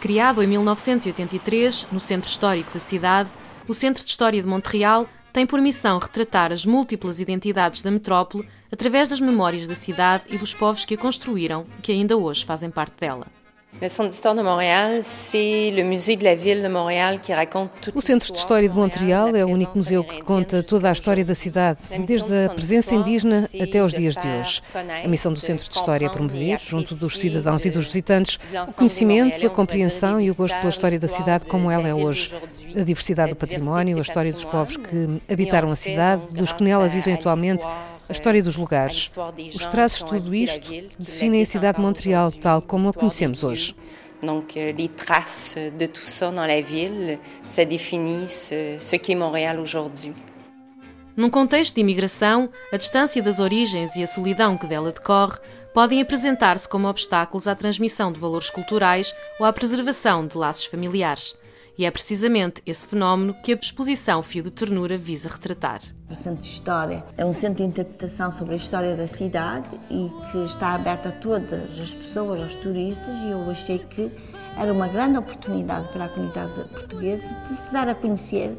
Criado 0.00 0.42
em 0.42 0.46
1983, 0.46 1.88
no 1.90 2.00
centro 2.00 2.28
histórico 2.28 2.72
da 2.72 2.78
cidade, 2.78 3.30
o 3.66 3.74
Centro 3.74 4.04
de 4.04 4.10
História 4.10 4.40
de 4.40 4.46
Montreal 4.46 5.08
tem 5.32 5.46
por 5.46 5.60
missão 5.60 5.98
retratar 5.98 6.52
as 6.52 6.64
múltiplas 6.64 7.18
identidades 7.18 7.82
da 7.82 7.90
metrópole 7.90 8.48
através 8.70 9.08
das 9.08 9.20
memórias 9.20 9.66
da 9.66 9.74
cidade 9.74 10.24
e 10.28 10.38
dos 10.38 10.54
povos 10.54 10.84
que 10.84 10.94
a 10.94 10.98
construíram 10.98 11.66
e 11.78 11.82
que 11.82 11.92
ainda 11.92 12.16
hoje 12.16 12.44
fazem 12.44 12.70
parte 12.70 13.00
dela. 13.00 13.26
O 17.92 18.00
Centro 18.00 18.32
de 18.32 18.38
História 18.38 18.68
de 18.68 18.76
Montreal 18.76 19.34
é 19.34 19.44
o 19.44 19.48
único 19.48 19.76
museu 19.76 20.04
que 20.04 20.22
conta 20.22 20.62
toda 20.62 20.88
a 20.88 20.92
história 20.92 21.24
da 21.24 21.34
cidade, 21.34 21.80
desde 22.06 22.44
a 22.44 22.50
presença 22.50 22.94
indígena 22.94 23.48
até 23.60 23.82
os 23.82 23.92
dias 23.92 24.14
de 24.14 24.28
hoje. 24.28 24.62
A 25.04 25.08
missão 25.08 25.32
do 25.32 25.40
Centro 25.40 25.68
de 25.68 25.74
História 25.74 26.06
é 26.06 26.08
promover, 26.08 26.58
junto 26.60 26.94
dos 26.94 27.18
cidadãos 27.18 27.64
e 27.64 27.70
dos 27.70 27.86
visitantes, 27.86 28.38
o 28.68 28.72
conhecimento, 28.74 29.44
a 29.44 29.50
compreensão 29.50 30.20
e 30.20 30.30
o 30.30 30.34
gosto 30.34 30.56
pela 30.56 30.70
história 30.70 31.00
da 31.00 31.08
cidade 31.08 31.44
como 31.46 31.70
ela 31.70 31.88
é 31.88 31.94
hoje. 31.94 32.32
A 32.76 32.82
diversidade 32.82 33.30
do 33.30 33.36
património, 33.36 33.98
a 33.98 34.02
história 34.02 34.32
dos 34.32 34.44
povos 34.44 34.76
que 34.76 35.20
habitaram 35.30 35.70
a 35.70 35.76
cidade, 35.76 36.32
dos 36.34 36.52
que 36.52 36.62
nela 36.62 36.88
vivem 36.88 37.14
atualmente, 37.14 37.64
a 38.08 38.12
história 38.12 38.42
dos 38.42 38.56
lugares. 38.56 39.10
Os 39.54 39.66
traços 39.66 39.98
de 39.98 40.06
tudo 40.06 40.34
isto 40.34 40.70
definem 40.98 41.42
a 41.42 41.46
cidade 41.46 41.76
de 41.76 41.82
Montreal 41.82 42.30
tal 42.32 42.62
como 42.62 42.88
a 42.88 42.92
conhecemos 42.92 43.42
hoje. 43.44 43.74
Donc 44.22 44.54
les 44.54 44.88
traces 44.88 45.56
de 45.78 45.86
tout 45.86 46.08
ça 46.08 46.30
dans 46.30 46.46
la 46.46 46.62
ville, 46.62 47.18
ça 47.44 47.64
définit 47.64 48.28
ce, 48.28 48.78
ce 48.80 48.96
qu'est 48.96 49.14
Montréal 49.16 49.58
aujourd'hui. 49.58 50.14
Num 51.16 51.30
contexto 51.30 51.76
de 51.76 51.80
imigração, 51.80 52.50
a 52.72 52.76
distância 52.76 53.22
das 53.22 53.38
origens 53.38 53.94
e 53.94 54.02
a 54.02 54.06
solidão 54.06 54.58
que 54.58 54.66
dela 54.66 54.90
decorre 54.90 55.38
podem 55.72 56.00
apresentar-se 56.00 56.68
como 56.68 56.88
obstáculos 56.88 57.46
à 57.46 57.54
transmissão 57.54 58.10
de 58.10 58.18
valores 58.18 58.50
culturais 58.50 59.14
ou 59.38 59.46
à 59.46 59.52
preservação 59.52 60.26
de 60.26 60.36
laços 60.36 60.64
familiares. 60.64 61.36
E 61.76 61.84
é 61.84 61.90
precisamente 61.90 62.62
esse 62.64 62.86
fenómeno 62.86 63.34
que 63.42 63.52
a 63.52 63.56
exposição 63.56 64.22
Fio 64.22 64.44
de 64.44 64.50
Ternura 64.50 64.96
visa 64.96 65.28
retratar. 65.28 65.80
O 66.08 66.14
Centro 66.14 66.40
de 66.40 66.46
História 66.46 67.04
é 67.16 67.24
um 67.24 67.32
centro 67.32 67.64
de 67.64 67.70
interpretação 67.70 68.30
sobre 68.30 68.54
a 68.54 68.56
história 68.56 68.94
da 68.94 69.08
cidade 69.08 69.68
e 69.90 70.08
que 70.30 70.44
está 70.44 70.74
aberto 70.74 71.06
a 71.08 71.12
todas 71.12 71.76
as 71.76 71.92
pessoas, 71.92 72.40
aos 72.40 72.54
turistas, 72.54 73.24
e 73.24 73.30
eu 73.30 73.50
achei 73.50 73.80
que 73.80 74.08
era 74.56 74.72
uma 74.72 74.86
grande 74.86 75.18
oportunidade 75.18 75.88
para 75.88 76.04
a 76.04 76.08
comunidade 76.08 76.52
portuguesa 76.68 77.34
de 77.48 77.56
se 77.56 77.72
dar 77.72 77.88
a 77.88 77.94
conhecer 77.94 78.56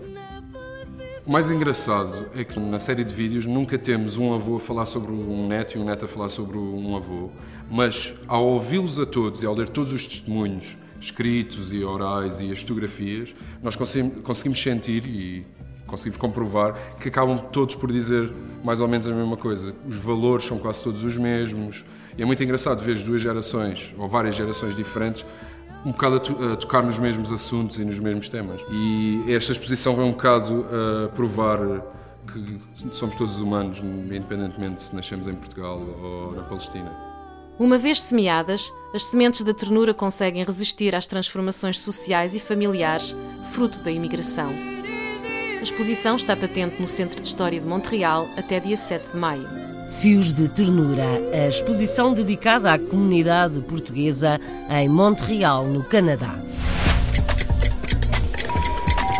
O 1.25 1.31
mais 1.31 1.49
engraçado 1.49 2.29
é 2.35 2.43
que 2.43 2.59
na 2.59 2.79
série 2.79 3.05
de 3.05 3.13
vídeos 3.13 3.45
nunca 3.45 3.77
temos 3.77 4.17
um 4.17 4.33
avô 4.33 4.57
a 4.57 4.59
falar 4.59 4.85
sobre 4.85 5.13
um 5.13 5.47
neto 5.47 5.77
e 5.77 5.79
um 5.79 5.85
neto 5.85 6.03
a 6.03 6.07
falar 6.07 6.27
sobre 6.27 6.57
um 6.57 6.97
avô, 6.97 7.29
mas 7.71 8.13
ao 8.27 8.45
ouvi-los 8.45 8.99
a 8.99 9.05
todos 9.05 9.41
e 9.41 9.45
ao 9.45 9.55
ler 9.55 9.69
todos 9.69 9.93
os 9.93 10.05
testemunhos 10.05 10.77
escritos 11.05 11.71
e 11.71 11.83
orais 11.83 12.39
e 12.39 12.51
as 12.51 12.59
fotografias, 12.59 13.35
nós 13.61 13.75
conseguimos 13.75 14.61
sentir 14.61 15.05
e 15.05 15.45
conseguimos 15.85 16.17
comprovar 16.17 16.97
que 16.99 17.09
acabam 17.09 17.37
todos 17.37 17.75
por 17.75 17.91
dizer 17.91 18.31
mais 18.63 18.81
ou 18.81 18.87
menos 18.87 19.07
a 19.07 19.13
mesma 19.13 19.37
coisa. 19.37 19.73
Os 19.87 19.97
valores 19.97 20.45
são 20.45 20.57
quase 20.57 20.83
todos 20.83 21.03
os 21.03 21.17
mesmos. 21.17 21.85
E 22.17 22.23
é 22.23 22.25
muito 22.25 22.43
engraçado 22.43 22.81
ver 22.81 22.93
as 22.93 23.03
duas 23.03 23.21
gerações, 23.21 23.93
ou 23.97 24.07
várias 24.07 24.35
gerações 24.35 24.75
diferentes, 24.75 25.25
um 25.85 25.91
bocado 25.91 26.15
a, 26.15 26.53
a, 26.53 26.55
tocar 26.55 26.81
nos 26.81 26.97
mesmos 26.97 27.31
assuntos 27.31 27.77
e 27.77 27.85
nos 27.85 27.99
mesmos 27.99 28.29
temas. 28.29 28.61
E 28.71 29.23
esta 29.27 29.51
exposição 29.51 29.95
vem 29.95 30.05
um 30.05 30.11
bocado 30.11 30.65
a 31.05 31.09
provar 31.09 31.59
que 32.25 32.57
somos 32.93 33.15
todos 33.15 33.39
humanos, 33.39 33.79
independentemente 33.79 34.81
se 34.81 34.95
nascemos 34.95 35.27
em 35.27 35.35
Portugal 35.35 35.79
ou 35.79 36.31
na 36.31 36.41
Palestina. 36.43 37.14
Uma 37.57 37.77
vez 37.77 38.01
semeadas, 38.01 38.73
as 38.93 39.05
sementes 39.05 39.41
da 39.41 39.53
ternura 39.53 39.93
conseguem 39.93 40.43
resistir 40.43 40.93
às 40.93 41.07
transformações 41.07 41.79
sociais 41.79 42.35
e 42.35 42.39
familiares 42.39 43.15
fruto 43.51 43.79
da 43.79 43.89
imigração. 43.89 44.53
A 45.57 45.61
exposição 45.61 46.17
está 46.17 46.35
patente 46.35 46.81
no 46.81 46.87
Centro 46.87 47.21
de 47.21 47.27
História 47.27 47.59
de 47.59 47.65
Montreal 47.65 48.27
até 48.35 48.59
dia 48.59 48.75
7 48.75 49.07
de 49.07 49.17
maio. 49.17 49.47
Fios 49.89 50.33
de 50.33 50.49
Ternura, 50.49 51.05
a 51.33 51.47
exposição 51.47 52.13
dedicada 52.13 52.73
à 52.73 52.77
comunidade 52.77 53.61
portuguesa 53.61 54.37
em 54.69 54.89
Montreal, 54.89 55.65
no 55.65 55.81
Canadá. 55.81 56.37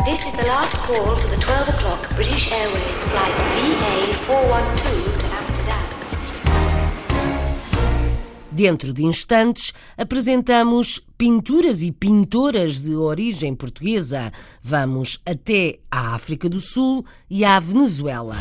This 0.04 0.26
is 0.26 0.32
the 0.34 0.46
last 0.46 0.76
call 0.86 1.16
for 1.16 1.28
the 1.30 1.36
12 1.36 1.68
o'clock 1.70 2.14
British 2.14 2.52
Airways 2.52 3.02
flight 3.02 3.34
VA412 4.28 5.15
Dentro 8.56 8.90
de 8.90 9.04
instantes, 9.04 9.74
apresentamos 9.98 10.98
pinturas 11.18 11.82
e 11.82 11.92
pintoras 11.92 12.80
de 12.80 12.96
origem 12.96 13.54
portuguesa. 13.54 14.32
Vamos 14.62 15.20
até 15.26 15.78
à 15.90 16.14
África 16.14 16.48
do 16.48 16.58
Sul 16.58 17.04
e 17.28 17.44
à 17.44 17.60
Venezuela. 17.60 18.34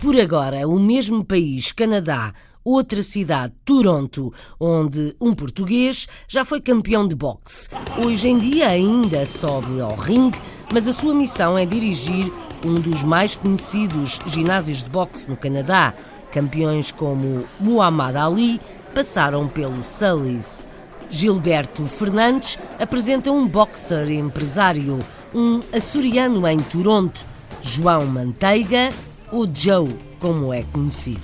Por 0.00 0.18
agora, 0.18 0.66
o 0.66 0.80
mesmo 0.80 1.22
país, 1.22 1.72
Canadá, 1.72 2.32
outra 2.64 3.02
cidade, 3.02 3.52
Toronto, 3.62 4.32
onde 4.58 5.14
um 5.20 5.34
português 5.34 6.08
já 6.26 6.42
foi 6.42 6.62
campeão 6.62 7.06
de 7.06 7.14
boxe. 7.14 7.68
Hoje 8.02 8.30
em 8.30 8.38
dia 8.38 8.68
ainda 8.68 9.26
sobe 9.26 9.78
ao 9.78 9.94
ringue, 9.94 10.40
mas 10.72 10.88
a 10.88 10.92
sua 10.94 11.14
missão 11.14 11.58
é 11.58 11.66
dirigir 11.66 12.32
um 12.64 12.76
dos 12.76 13.04
mais 13.04 13.36
conhecidos 13.36 14.20
ginásios 14.26 14.82
de 14.82 14.88
boxe 14.88 15.28
no 15.28 15.36
Canadá. 15.36 15.92
Campeões 16.32 16.90
como 16.92 17.44
Muhammad 17.58 18.16
Ali 18.16 18.58
passaram 18.94 19.48
pelo 19.48 19.82
Sully's. 19.82 20.66
Gilberto 21.08 21.86
Fernandes 21.86 22.58
apresenta 22.78 23.32
um 23.32 23.46
boxer 23.46 24.10
empresário, 24.10 24.98
um 25.34 25.60
açoriano 25.72 26.46
em 26.46 26.58
Toronto. 26.58 27.24
João 27.62 28.06
Manteiga 28.06 28.90
o 29.32 29.46
Joe, 29.46 29.96
como 30.18 30.52
é 30.52 30.64
conhecido. 30.64 31.22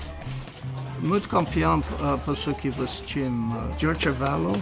Muito 1.01 1.29
campeão 1.29 1.81
uh, 1.81 2.19
passou 2.25 2.53
aqui 2.53 2.69
esse 2.69 3.03
time 3.03 3.55
uh, 3.55 3.75
George 3.79 4.05
Chavallo, 4.05 4.53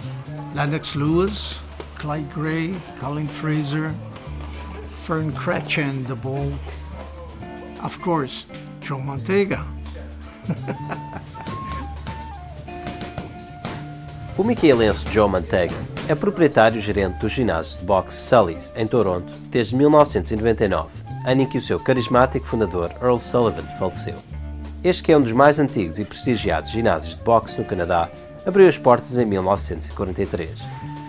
Lennox 0.55 0.95
Lewis, 0.95 1.61
Clyde 1.97 2.29
Gray, 2.35 2.75
Colin 2.99 3.29
Fraser, 3.29 3.93
Fern 5.05 5.31
Kretchen, 5.33 6.05
the 6.05 6.15
ball. 6.15 6.53
Of 7.83 7.99
course, 8.01 8.47
Joe 8.81 9.03
Manteiga. 9.03 9.65
o 14.37 14.43
miquelense 14.43 15.05
Joe 15.13 15.29
Manteiga 15.29 15.75
é 16.09 16.15
proprietário 16.15 16.79
e 16.79 16.83
gerente 16.83 17.19
do 17.19 17.29
ginásio 17.29 17.79
de 17.79 17.85
boxe 17.85 18.17
Sully's, 18.17 18.73
em 18.77 18.87
Toronto, 18.87 19.33
desde 19.51 19.77
1999 19.77 21.05
ano 21.25 21.43
em 21.43 21.47
que 21.47 21.59
o 21.59 21.63
seu 21.63 21.81
carismático 21.81 22.47
fundador 22.47 22.91
Earl 23.01 23.17
Sullivan 23.17 23.65
faleceu. 23.79 24.17
Este, 24.83 25.03
que 25.03 25.13
é 25.13 25.17
um 25.17 25.23
dos 25.23 25.33
mais 25.33 25.59
antigos 25.59 25.99
e 25.99 26.05
prestigiados 26.05 26.71
ginásios 26.71 27.17
de 27.17 27.23
boxe 27.23 27.59
no 27.59 27.65
Canadá, 27.65 28.11
abriu 28.45 28.69
as 28.69 28.77
portas 28.77 29.17
em 29.17 29.25
1943. 29.25 30.61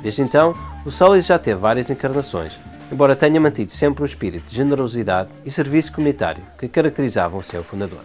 Desde 0.01 0.21
então, 0.21 0.55
o 0.85 0.91
Sully 0.91 1.19
já 1.19 1.37
teve 1.37 1.59
várias 1.59 1.89
encarnações, 1.89 2.53
embora 2.89 3.15
tenha 3.15 3.41
mantido 3.41 3.71
sempre 3.71 4.03
o 4.03 4.05
espírito 4.05 4.49
de 4.49 4.55
generosidade 4.55 5.29
e 5.43 5.51
serviço 5.51 5.91
comunitário 5.91 6.43
que 6.57 6.69
caracterizavam 6.69 7.39
o 7.39 7.43
seu 7.43 7.63
fundador. 7.63 8.03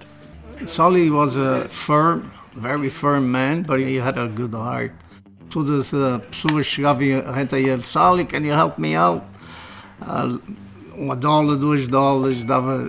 Sully 0.66 1.10
was 1.10 1.36
a 1.36 1.68
firm, 1.68 2.22
very 2.56 2.90
firm 2.90 3.26
man, 3.26 3.62
but 3.62 3.78
he 3.78 4.00
had 4.00 4.18
a 4.18 4.26
good 4.26 4.54
heart. 4.54 4.92
Todas 5.50 5.92
as 5.92 6.26
pessoas 6.26 6.66
chegavam 6.66 7.06
a 7.26 7.38
gente 7.40 7.54
a 7.54 7.58
ele, 7.58 7.82
Sully, 7.82 8.24
can 8.24 8.38
you 8.38 8.54
help 8.54 8.78
me 8.78 8.94
out? 8.94 9.22
Uh, 10.00 10.40
uma 10.96 11.16
dólar, 11.16 11.56
dois 11.56 11.88
dólares, 11.88 12.44
dava. 12.44 12.88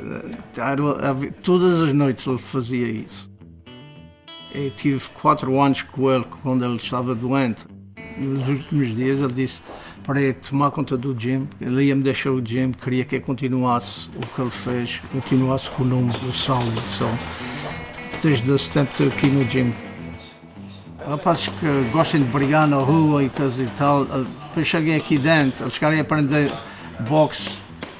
Era, 0.55 1.31
todas 1.41 1.81
as 1.81 1.93
noites 1.93 2.27
ele 2.27 2.37
fazia 2.37 2.87
isso. 2.87 3.31
Eu 4.53 4.69
tive 4.71 5.01
quatro 5.21 5.59
anos 5.59 5.81
com 5.81 6.11
ele 6.11 6.25
quando 6.41 6.63
ele 6.63 6.75
estava 6.75 7.15
doente. 7.15 7.65
Nos 8.17 8.47
últimos 8.47 8.95
dias 8.95 9.19
ele 9.19 9.33
disse 9.33 9.61
para 10.03 10.33
tomar 10.33 10.71
conta 10.71 10.97
do 10.97 11.15
gym, 11.17 11.47
ele 11.59 11.85
ia 11.85 11.95
me 11.95 12.03
deixar 12.03 12.31
o 12.31 12.41
gym, 12.41 12.71
queria 12.71 13.05
que 13.05 13.15
eu 13.15 13.21
continuasse 13.21 14.09
o 14.09 14.27
que 14.35 14.41
ele 14.41 14.51
fez, 14.51 15.01
continuasse 15.11 15.69
com 15.71 15.83
o 15.83 15.85
nome 15.85 16.11
do 16.19 16.33
Sally. 16.33 16.75
So, 16.87 17.05
desde 18.21 18.51
esse 18.51 18.69
tempo 18.71 18.91
estou 18.91 19.07
aqui 19.07 19.27
no 19.27 19.45
gym. 19.45 19.73
Rapazes 21.11 21.49
que 21.59 21.89
gostam 21.91 22.21
de 22.21 22.27
brigar 22.27 22.65
na 22.65 22.77
rua 22.77 23.21
e 23.21 23.27
coisa 23.27 23.61
e 23.61 23.67
tal, 23.77 24.05
depois 24.05 24.65
cheguei 24.65 24.95
aqui 24.95 25.17
dentro, 25.17 25.65
eles 25.65 25.77
querem 25.77 25.99
aprender 25.99 26.49
boxe 27.01 27.49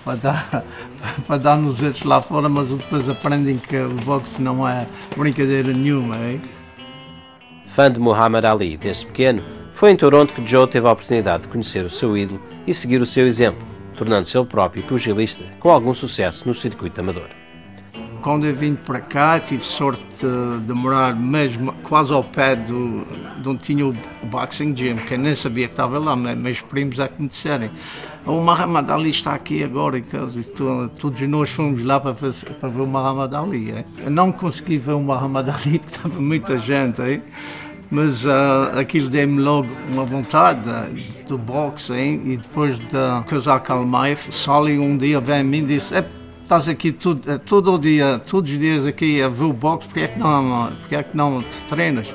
para 0.05 0.15
dar, 0.15 0.63
para 1.27 1.37
dar 1.37 1.57
nos 1.57 1.79
dedos 1.79 2.03
lá 2.03 2.21
fora, 2.21 2.47
mas 2.47 2.69
depois 2.69 3.09
aprendem 3.09 3.57
que 3.57 3.75
o 3.75 3.89
boxe 4.05 4.41
não 4.41 4.65
é 4.65 4.87
brincadeira 5.17 5.73
nenhuma. 5.73 6.15
Hein? 6.15 6.41
Fã 7.67 7.91
de 7.91 7.99
Muhammad 7.99 8.45
Ali 8.45 8.77
desde 8.77 9.05
pequeno, 9.05 9.43
foi 9.73 9.91
em 9.91 9.97
Toronto 9.97 10.31
que 10.31 10.47
Joe 10.47 10.65
teve 10.65 10.87
a 10.87 10.93
oportunidade 10.93 11.43
de 11.43 11.49
conhecer 11.49 11.83
o 11.83 11.89
seu 11.89 12.15
ídolo 12.15 12.41
e 12.65 12.73
seguir 12.73 13.01
o 13.01 13.05
seu 13.05 13.27
exemplo, 13.27 13.67
tornando-se 13.97 14.37
ele 14.37 14.45
próprio 14.45 14.83
pugilista 14.83 15.43
com 15.59 15.69
algum 15.69 15.93
sucesso 15.93 16.47
no 16.47 16.53
circuito 16.53 17.01
amador. 17.01 17.40
Quando 18.21 18.45
eu 18.45 18.55
vim 18.55 18.75
para 18.75 18.99
cá, 18.99 19.39
tive 19.39 19.63
sorte 19.63 20.03
de 20.65 20.73
morar 20.73 21.15
mesmo 21.15 21.73
quase 21.83 22.13
ao 22.13 22.23
pé 22.23 22.55
do, 22.55 23.05
de 23.41 23.49
onde 23.49 23.59
tinha 23.61 23.85
o 23.85 23.95
boxing 24.23 24.75
gym, 24.75 24.97
que 24.97 25.15
eu 25.15 25.17
nem 25.17 25.33
sabia 25.33 25.67
que 25.67 25.73
estava 25.73 25.97
lá, 25.97 26.15
meus 26.15 26.61
primos 26.61 26.99
é 26.99 27.07
que 27.07 27.21
me 27.21 27.27
disserem 27.27 27.71
o 28.25 28.39
Muhammad 28.39 28.89
Ali 28.89 29.09
está 29.09 29.33
aqui 29.33 29.63
agora 29.63 29.97
e 29.97 30.03
todos 30.99 31.21
nós 31.21 31.49
fomos 31.49 31.83
lá 31.83 31.99
para, 31.99 32.13
para 32.13 32.69
ver 32.69 32.81
o 32.81 32.87
Muhammad 32.87 33.33
Ali. 33.33 33.71
É? 33.71 33.85
Eu 34.05 34.11
não 34.11 34.31
consegui 34.31 34.77
ver 34.77 34.93
o 34.93 34.99
Muhammad 34.99 35.49
Ali 35.49 35.79
porque 35.79 35.95
estava 35.95 36.21
muita 36.21 36.57
gente, 36.57 37.01
é? 37.01 37.21
mas 37.89 38.23
uh, 38.23 38.79
aquilo 38.79 39.09
deu-me 39.09 39.41
logo 39.41 39.67
uma 39.89 40.05
vontade 40.05 40.69
uh, 40.69 41.27
do 41.27 41.37
boxe 41.37 41.93
hein? 41.93 42.21
e 42.25 42.37
depois 42.37 42.77
de 42.77 43.73
o 43.73 43.85
Maif, 43.85 44.31
Sally 44.31 44.77
um 44.79 44.97
dia 44.97 45.19
vem 45.19 45.39
a 45.39 45.43
mim 45.43 45.63
e 45.63 45.65
disse 45.65 45.95
estás 46.51 46.67
aqui 46.67 46.91
todo, 46.91 47.31
eh, 47.31 47.37
todo 47.37 47.73
o 47.73 47.79
dia, 47.79 48.19
todos 48.29 48.51
os 48.51 48.59
dias 48.59 48.85
aqui 48.85 49.21
a 49.21 49.29
ver 49.29 49.45
o 49.45 49.53
boxe, 49.53 49.87
porque 49.87 50.01
é 50.01 50.07
que 50.09 50.19
não, 50.19 50.73
porque 50.81 50.95
é 50.95 51.03
que 51.03 51.15
não 51.15 51.41
te 51.41 51.63
treinas? 51.69 52.13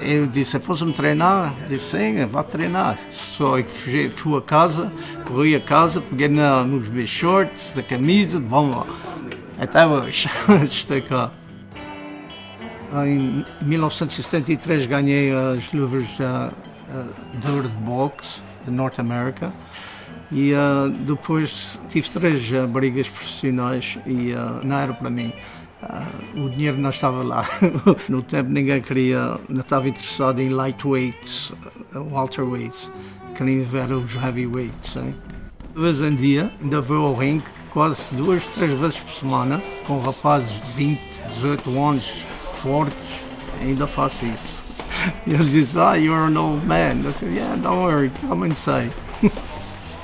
Eu 0.00 0.26
disse, 0.26 0.58
posso-me 0.58 0.92
treinar? 0.92 1.54
Disse, 1.68 1.96
sim, 1.96 2.26
vá 2.26 2.42
treinar. 2.42 2.98
Só 3.12 3.56
fui, 3.62 4.10
fui 4.10 4.36
a 4.36 4.40
casa, 4.42 4.92
corri 5.28 5.54
a 5.54 5.60
casa, 5.60 6.00
peguei 6.00 6.26
na, 6.26 6.64
nos 6.64 6.88
meus 6.88 7.08
shorts, 7.08 7.74
da 7.74 7.84
camisa, 7.84 8.40
vamos 8.40 8.78
lá. 8.78 8.86
Até 9.60 9.86
hoje, 9.86 10.28
estou 10.64 11.00
cá. 11.02 11.30
Em 13.06 13.44
1973 13.62 14.86
ganhei 14.86 15.30
as 15.32 15.72
luvas 15.72 16.04
de 16.08 17.50
ouro 17.50 17.68
de 17.68 17.76
boxe 17.76 18.40
de 18.64 18.72
Norte 18.72 19.00
América 19.00 19.52
e 20.34 20.52
uh, 20.52 20.90
depois 20.90 21.78
tive 21.88 22.10
três 22.10 22.50
uh, 22.52 22.66
brigas 22.66 23.08
profissionais 23.08 23.96
e 24.04 24.32
uh, 24.32 24.60
não 24.64 24.76
era 24.76 24.92
para 24.92 25.08
mim. 25.08 25.32
O 26.34 26.48
dinheiro 26.48 26.78
não 26.78 26.88
estava 26.88 27.22
lá. 27.22 27.46
no 28.08 28.22
tempo 28.22 28.50
ninguém 28.50 28.80
queria, 28.80 29.38
não 29.48 29.60
estava 29.60 29.86
interessado 29.86 30.40
em 30.40 30.48
lightweights, 30.48 31.52
welterweights, 31.94 32.90
queriam 33.36 33.64
ver 33.64 33.92
os 33.92 34.14
heavyweights. 34.14 34.94
De 35.74 35.80
vez 35.80 36.00
em 36.00 36.16
dia, 36.16 36.50
ainda 36.60 36.80
vou 36.80 37.06
ao 37.06 37.14
ringue 37.14 37.44
quase 37.70 38.14
duas, 38.14 38.42
três 38.48 38.72
vezes 38.72 38.98
por 38.98 39.12
semana, 39.12 39.62
com 39.86 40.00
rapazes 40.00 40.54
de 40.54 40.72
20, 40.72 41.00
18 41.28 41.78
anos, 41.78 42.10
fortes, 42.62 43.20
ainda 43.60 43.86
faço 43.86 44.24
isso. 44.24 44.64
E 45.26 45.34
eles 45.34 45.50
dizem, 45.50 45.82
ah, 45.82 45.94
you're 45.94 46.26
an 46.26 46.36
old 46.38 46.66
man. 46.66 47.02
Eu 47.04 47.10
disse, 47.10 47.26
yeah, 47.26 47.54
don't 47.56 47.76
worry, 47.76 48.10
come 48.26 48.48
inside. 48.48 48.90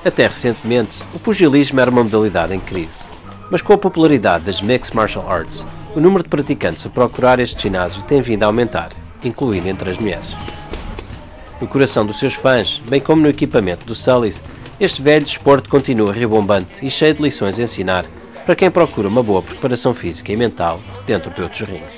Até 0.02 0.26
recentemente, 0.26 0.98
o 1.12 1.18
pugilismo 1.18 1.78
era 1.78 1.90
uma 1.90 2.02
modalidade 2.02 2.54
em 2.54 2.60
crise. 2.60 3.04
Mas 3.50 3.60
com 3.60 3.74
a 3.74 3.78
popularidade 3.78 4.44
das 4.44 4.62
Mixed 4.62 4.96
Martial 4.96 5.30
Arts, 5.30 5.66
o 5.94 6.00
número 6.00 6.22
de 6.22 6.28
praticantes 6.30 6.86
a 6.86 6.88
procurar 6.88 7.38
este 7.38 7.64
ginásio 7.64 8.02
tem 8.04 8.22
vindo 8.22 8.42
a 8.42 8.46
aumentar, 8.46 8.90
incluindo 9.22 9.68
entre 9.68 9.90
as 9.90 9.98
mulheres. 9.98 10.34
No 11.60 11.66
coração 11.66 12.06
dos 12.06 12.18
seus 12.18 12.32
fãs, 12.32 12.80
bem 12.88 13.00
como 13.00 13.20
no 13.20 13.28
equipamento 13.28 13.84
do 13.84 13.94
Sully's, 13.94 14.42
este 14.78 15.02
velho 15.02 15.24
desporto 15.24 15.68
continua 15.68 16.14
ribombante 16.14 16.86
e 16.86 16.90
cheio 16.90 17.12
de 17.12 17.22
lições 17.22 17.58
a 17.58 17.64
ensinar 17.64 18.06
para 18.46 18.56
quem 18.56 18.70
procura 18.70 19.06
uma 19.06 19.22
boa 19.22 19.42
preparação 19.42 19.92
física 19.92 20.32
e 20.32 20.36
mental 20.36 20.80
dentro 21.06 21.30
de 21.30 21.42
outros 21.42 21.60
rings. 21.60 21.92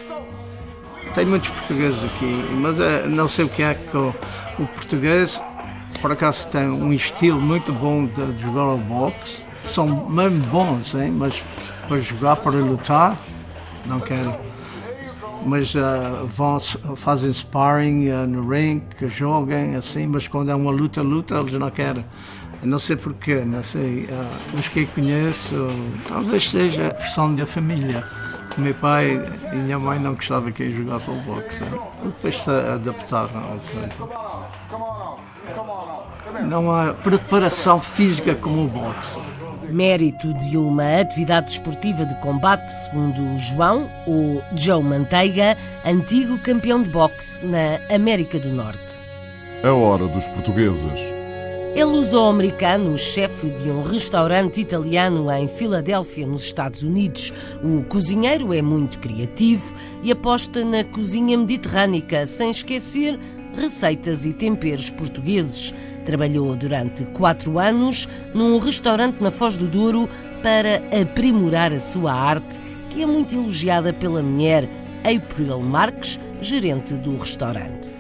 Tem 1.15 1.25
muitos 1.25 1.51
portugueses 1.51 2.03
aqui, 2.03 2.49
mas 2.55 2.81
é, 2.81 3.07
não 3.07 3.29
sei 3.29 3.45
o 3.45 3.49
que 3.49 3.63
é 3.63 3.75
que 3.75 3.97
o 3.97 4.13
português, 4.75 5.41
por 6.01 6.13
acaso, 6.13 6.49
tem 6.49 6.67
um 6.69 6.93
estilo 6.93 7.41
muito 7.41 7.73
bom 7.73 8.07
de, 8.07 8.33
de 8.33 8.43
jogar 8.43 8.63
ao 8.63 8.79
boxe. 8.79 9.43
São 9.65 10.09
mesmo 10.09 10.41
bons, 10.47 10.95
hein? 10.95 11.11
mas 11.13 11.45
para 11.87 12.01
jogar, 12.01 12.37
para 12.37 12.53
lutar, 12.53 13.17
não 13.87 14.01
quero. 14.01 14.35
Mas 15.45 15.75
uh, 15.75 16.27
vão, 16.27 16.59
fazem 16.97 17.33
sparring 17.33 18.11
uh, 18.11 18.27
no 18.27 18.49
ring, 18.49 18.83
jogam 19.09 19.77
assim, 19.77 20.07
mas 20.07 20.29
quando 20.29 20.51
é 20.51 20.55
uma 20.55 20.71
luta, 20.71 21.03
luta, 21.03 21.37
eles 21.37 21.55
não 21.55 21.71
querem. 21.71 22.05
Não 22.63 22.79
sei 22.79 22.97
porquê, 22.97 23.45
não 23.45 23.63
sei. 23.63 24.05
Uh, 24.05 24.59
os 24.59 24.69
que 24.69 24.87
conheço, 24.87 25.55
talvez 26.07 26.49
seja 26.49 26.89
a 26.89 26.95
pressão 26.95 27.35
da 27.35 27.45
família. 27.45 28.05
Meu 28.59 28.75
pai 28.75 29.21
e 29.53 29.57
minha 29.57 29.79
mãe 29.79 29.99
não 29.99 30.15
gostavam 30.15 30.53
que 30.53 30.63
eu 30.63 30.71
jogasse 30.71 31.09
ao 31.09 31.17
boxe. 31.17 31.65
Depois 32.05 32.37
se 32.43 32.51
adaptaram 32.51 33.41
ao 33.41 33.59
coisa. 33.59 35.32
Não 36.49 36.71
há 36.71 36.95
preparação 36.95 37.81
física 37.81 38.35
como 38.35 38.65
o 38.65 38.69
boxe. 38.69 39.19
Mérito 39.69 40.35
de 40.35 40.57
uma 40.57 41.01
atividade 41.01 41.53
esportiva 41.53 42.05
de 42.05 42.15
combate, 42.17 42.69
segundo 42.69 43.39
João, 43.39 43.89
o 44.07 44.43
Joe 44.55 44.83
Manteiga, 44.83 45.57
antigo 45.85 46.39
campeão 46.39 46.83
de 46.83 46.91
boxe 46.91 47.45
na 47.45 47.81
América 47.95 48.39
do 48.39 48.49
Norte. 48.49 49.01
A 49.65 49.73
hora 49.73 50.09
dos 50.09 50.29
portugueses. 50.29 51.01
É 51.75 51.85
luso-americano, 51.87 52.99
chefe 52.99 53.49
de 53.49 53.71
um 53.71 53.83
restaurante 53.83 54.61
italiano 54.61 55.31
em 55.33 55.49
Filadélfia, 55.49 56.27
nos 56.27 56.43
Estados 56.43 56.83
Unidos. 56.83 57.33
O 57.65 57.83
cozinheiro 57.85 58.53
é 58.53 58.61
muito 58.61 58.99
criativo 58.99 59.75
e 60.03 60.13
aposta 60.13 60.63
na 60.67 60.85
cozinha 60.85 61.39
mediterrânica, 61.39 62.27
sem 62.27 62.51
esquecer 62.51 63.19
receitas 63.55 64.25
e 64.27 64.33
temperos 64.33 64.91
portugueses. 64.91 65.75
Trabalhou 66.05 66.57
durante 66.57 67.05
quatro 67.07 67.59
anos 67.59 68.09
num 68.35 68.59
restaurante 68.59 69.23
na 69.23 69.31
Foz 69.31 69.57
do 69.57 69.67
Douro 69.67 70.09
para 70.43 70.83
aprimorar 71.01 71.73
a 71.73 71.79
sua 71.79 72.13
arte, 72.13 72.61
que 72.91 73.03
é 73.03 73.07
muito 73.07 73.35
elogiada 73.35 73.93
pela 73.93 74.23
mulher 74.23 74.69
April 75.05 75.61
Marques, 75.61 76.19
gerente 76.41 76.95
do 76.95 77.17
restaurante. 77.17 77.95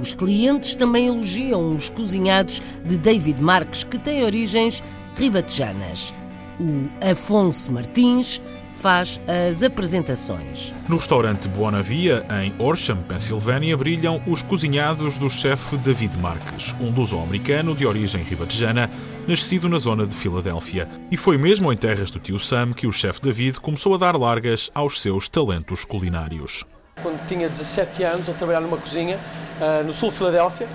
Os 0.00 0.14
clientes 0.14 0.74
também 0.74 1.06
elogiam 1.06 1.74
os 1.74 1.88
cozinhados 1.88 2.60
de 2.84 2.98
David 2.98 3.40
Marques, 3.40 3.84
que 3.84 3.98
têm 3.98 4.24
origens 4.24 4.82
ribatejanas. 5.14 6.12
O 6.58 6.88
Afonso 7.10 7.72
Martins 7.72 8.40
faz 8.76 9.18
as 9.26 9.62
apresentações. 9.62 10.72
No 10.86 10.96
restaurante 10.96 11.48
Buonavia, 11.48 12.26
em 12.42 12.54
Horsham, 12.58 12.98
Pensilvânia, 13.08 13.76
brilham 13.76 14.22
os 14.26 14.42
cozinhados 14.42 15.16
do 15.16 15.30
chefe 15.30 15.76
David 15.78 16.16
Marques, 16.18 16.74
um 16.78 16.90
luso-americano 16.90 17.74
de 17.74 17.86
origem 17.86 18.22
ribatejana, 18.22 18.90
nascido 19.26 19.68
na 19.68 19.78
zona 19.78 20.06
de 20.06 20.14
Filadélfia. 20.14 20.86
E 21.10 21.16
foi 21.16 21.38
mesmo 21.38 21.72
em 21.72 21.76
terras 21.76 22.10
do 22.10 22.18
tio 22.18 22.38
Sam 22.38 22.74
que 22.74 22.86
o 22.86 22.92
chefe 22.92 23.22
David 23.22 23.58
começou 23.60 23.94
a 23.94 23.98
dar 23.98 24.16
largas 24.16 24.70
aos 24.74 25.00
seus 25.00 25.28
talentos 25.28 25.84
culinários. 25.84 26.64
Quando 27.02 27.26
tinha 27.26 27.48
17 27.48 28.02
anos, 28.04 28.28
a 28.28 28.32
trabalhar 28.34 28.60
numa 28.60 28.76
cozinha 28.76 29.18
uh, 29.58 29.84
no 29.84 29.94
sul 29.94 30.10
de 30.10 30.16
Filadélfia, 30.16 30.68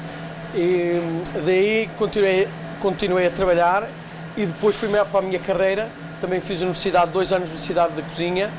e 0.55 0.93
daí 1.45 1.89
continuei, 1.97 2.47
continuei 2.81 3.27
a 3.27 3.31
trabalhar 3.31 3.87
e 4.35 4.45
depois 4.45 4.75
fui 4.75 4.89
para 4.89 5.19
a 5.19 5.21
minha 5.21 5.39
carreira 5.39 5.89
também 6.21 6.39
fiz 6.39 6.61
universidade, 6.61 7.11
dois 7.11 7.33
anos 7.33 7.49
de 7.49 7.55
universidade 7.55 7.95
de 7.95 8.01
cozinha 8.03 8.51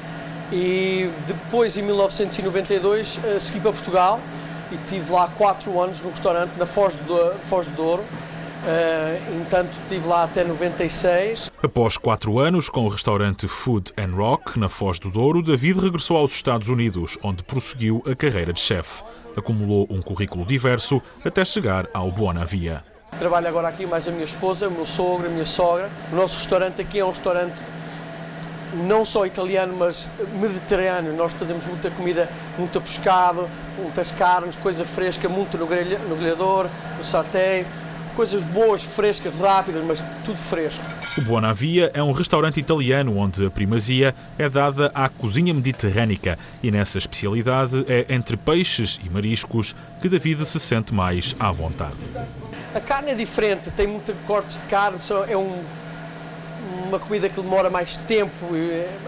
e 0.53 1.11
depois, 1.27 1.77
em 1.79 1.83
1992, 1.83 3.19
eh, 3.25 3.41
segui 3.41 3.59
para 3.59 3.73
Portugal 3.73 4.21
e 4.71 4.77
tive 4.87 5.11
lá 5.11 5.27
quatro 5.29 5.81
anos 5.81 6.03
no 6.03 6.11
restaurante 6.11 6.53
na 6.59 6.67
Foz 6.67 6.95
do, 6.95 7.35
Foz 7.43 7.67
do 7.67 7.75
Douro. 7.75 8.05
Uh, 8.63 9.41
entanto, 9.41 9.77
estive 9.83 10.07
lá 10.07 10.23
até 10.23 10.45
96. 10.45 11.51
Após 11.61 11.97
quatro 11.97 12.39
anos 12.39 12.69
com 12.69 12.85
o 12.85 12.89
restaurante 12.89 13.49
Food 13.49 13.93
and 13.99 14.15
Rock, 14.15 14.57
na 14.57 14.69
Foz 14.69 15.01
do 15.01 15.11
Douro, 15.11 15.43
David 15.43 15.81
regressou 15.81 16.17
aos 16.17 16.33
Estados 16.33 16.69
Unidos, 16.69 17.19
onde 17.25 17.43
prosseguiu 17.43 18.05
a 18.09 18.15
carreira 18.15 18.53
de 18.53 18.61
chefe. 18.61 19.03
Acumulou 19.37 19.89
um 19.91 20.01
currículo 20.01 20.45
diverso 20.45 21.03
até 21.25 21.45
chegar 21.45 21.89
ao 21.93 22.13
Buonavia. 22.13 22.85
Trabalho 23.19 23.47
agora 23.47 23.69
aqui 23.69 23.85
mais 23.85 24.09
a 24.09 24.11
minha 24.11 24.25
esposa, 24.25 24.69
o 24.69 24.71
meu 24.71 24.87
sogro, 24.87 25.27
a 25.27 25.31
minha 25.31 25.45
sogra. 25.45 25.91
O 26.11 26.17
nosso 26.17 26.39
restaurante 26.39 26.81
aqui 26.81 26.99
é 26.99 27.05
um 27.05 27.11
restaurante 27.11 27.55
não 28.73 29.05
só 29.05 29.27
italiano, 29.27 29.77
mas 29.79 30.09
mediterrâneo. 30.33 31.13
Nós 31.13 31.35
fazemos 31.35 31.67
muita 31.67 31.91
comida, 31.91 32.29
muito 32.59 32.81
pescado, 32.81 33.49
muitas 33.79 34.11
carnes, 34.11 34.57
coisa 34.57 34.85
fresca, 34.85 35.29
muito 35.29 35.59
no, 35.59 35.67
no 35.67 36.17
grelhador, 36.17 36.69
no 36.97 37.05
saté. 37.05 37.67
Coisas 38.15 38.43
boas, 38.43 38.83
frescas, 38.83 39.35
rápidas, 39.35 39.83
mas 39.85 40.03
tudo 40.25 40.39
fresco. 40.39 40.85
O 41.17 41.23
Buonavia 41.23 41.91
é 41.95 42.03
um 42.03 42.13
restaurante 42.13 42.61
italiano 42.61 43.17
onde 43.17 43.47
a 43.47 43.51
primazia 43.51 44.15
é 44.39 44.49
dada 44.49 44.91
à 44.95 45.09
cozinha 45.09 45.55
mediterrânica 45.55 46.39
e 46.63 46.71
nessa 46.71 46.99
especialidade 46.99 47.85
é 47.89 48.07
entre 48.13 48.37
peixes 48.37 49.01
e 49.03 49.09
mariscos 49.09 49.75
que 50.01 50.09
David 50.09 50.45
se 50.45 50.61
sente 50.61 50.93
mais 50.93 51.35
à 51.41 51.51
vontade. 51.51 51.97
A 52.75 52.81
carne 52.81 53.13
é 53.13 53.15
diferente, 53.15 53.71
tem 53.71 53.87
muitos 53.87 54.15
cortes 54.27 54.59
de 54.59 54.65
carne, 54.65 54.99
é 55.29 55.37
um, 55.37 55.63
uma 56.87 56.99
comida 56.99 57.29
que 57.29 57.41
demora 57.41 57.71
mais 57.71 57.97
tempo, 57.97 58.55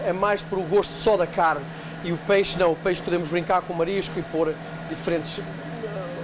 é 0.05 0.13
mais 0.13 0.41
por 0.41 0.57
o 0.57 0.63
gosto 0.63 0.91
só 0.91 1.15
da 1.15 1.27
carne. 1.27 1.65
E 2.03 2.11
o 2.11 2.17
peixe 2.17 2.57
não, 2.57 2.71
o 2.71 2.75
peixe 2.75 3.01
podemos 3.01 3.27
brincar 3.27 3.61
com 3.61 3.73
o 3.73 3.77
marisco 3.77 4.19
e 4.19 4.21
pôr 4.21 4.53
diferentes 4.89 5.39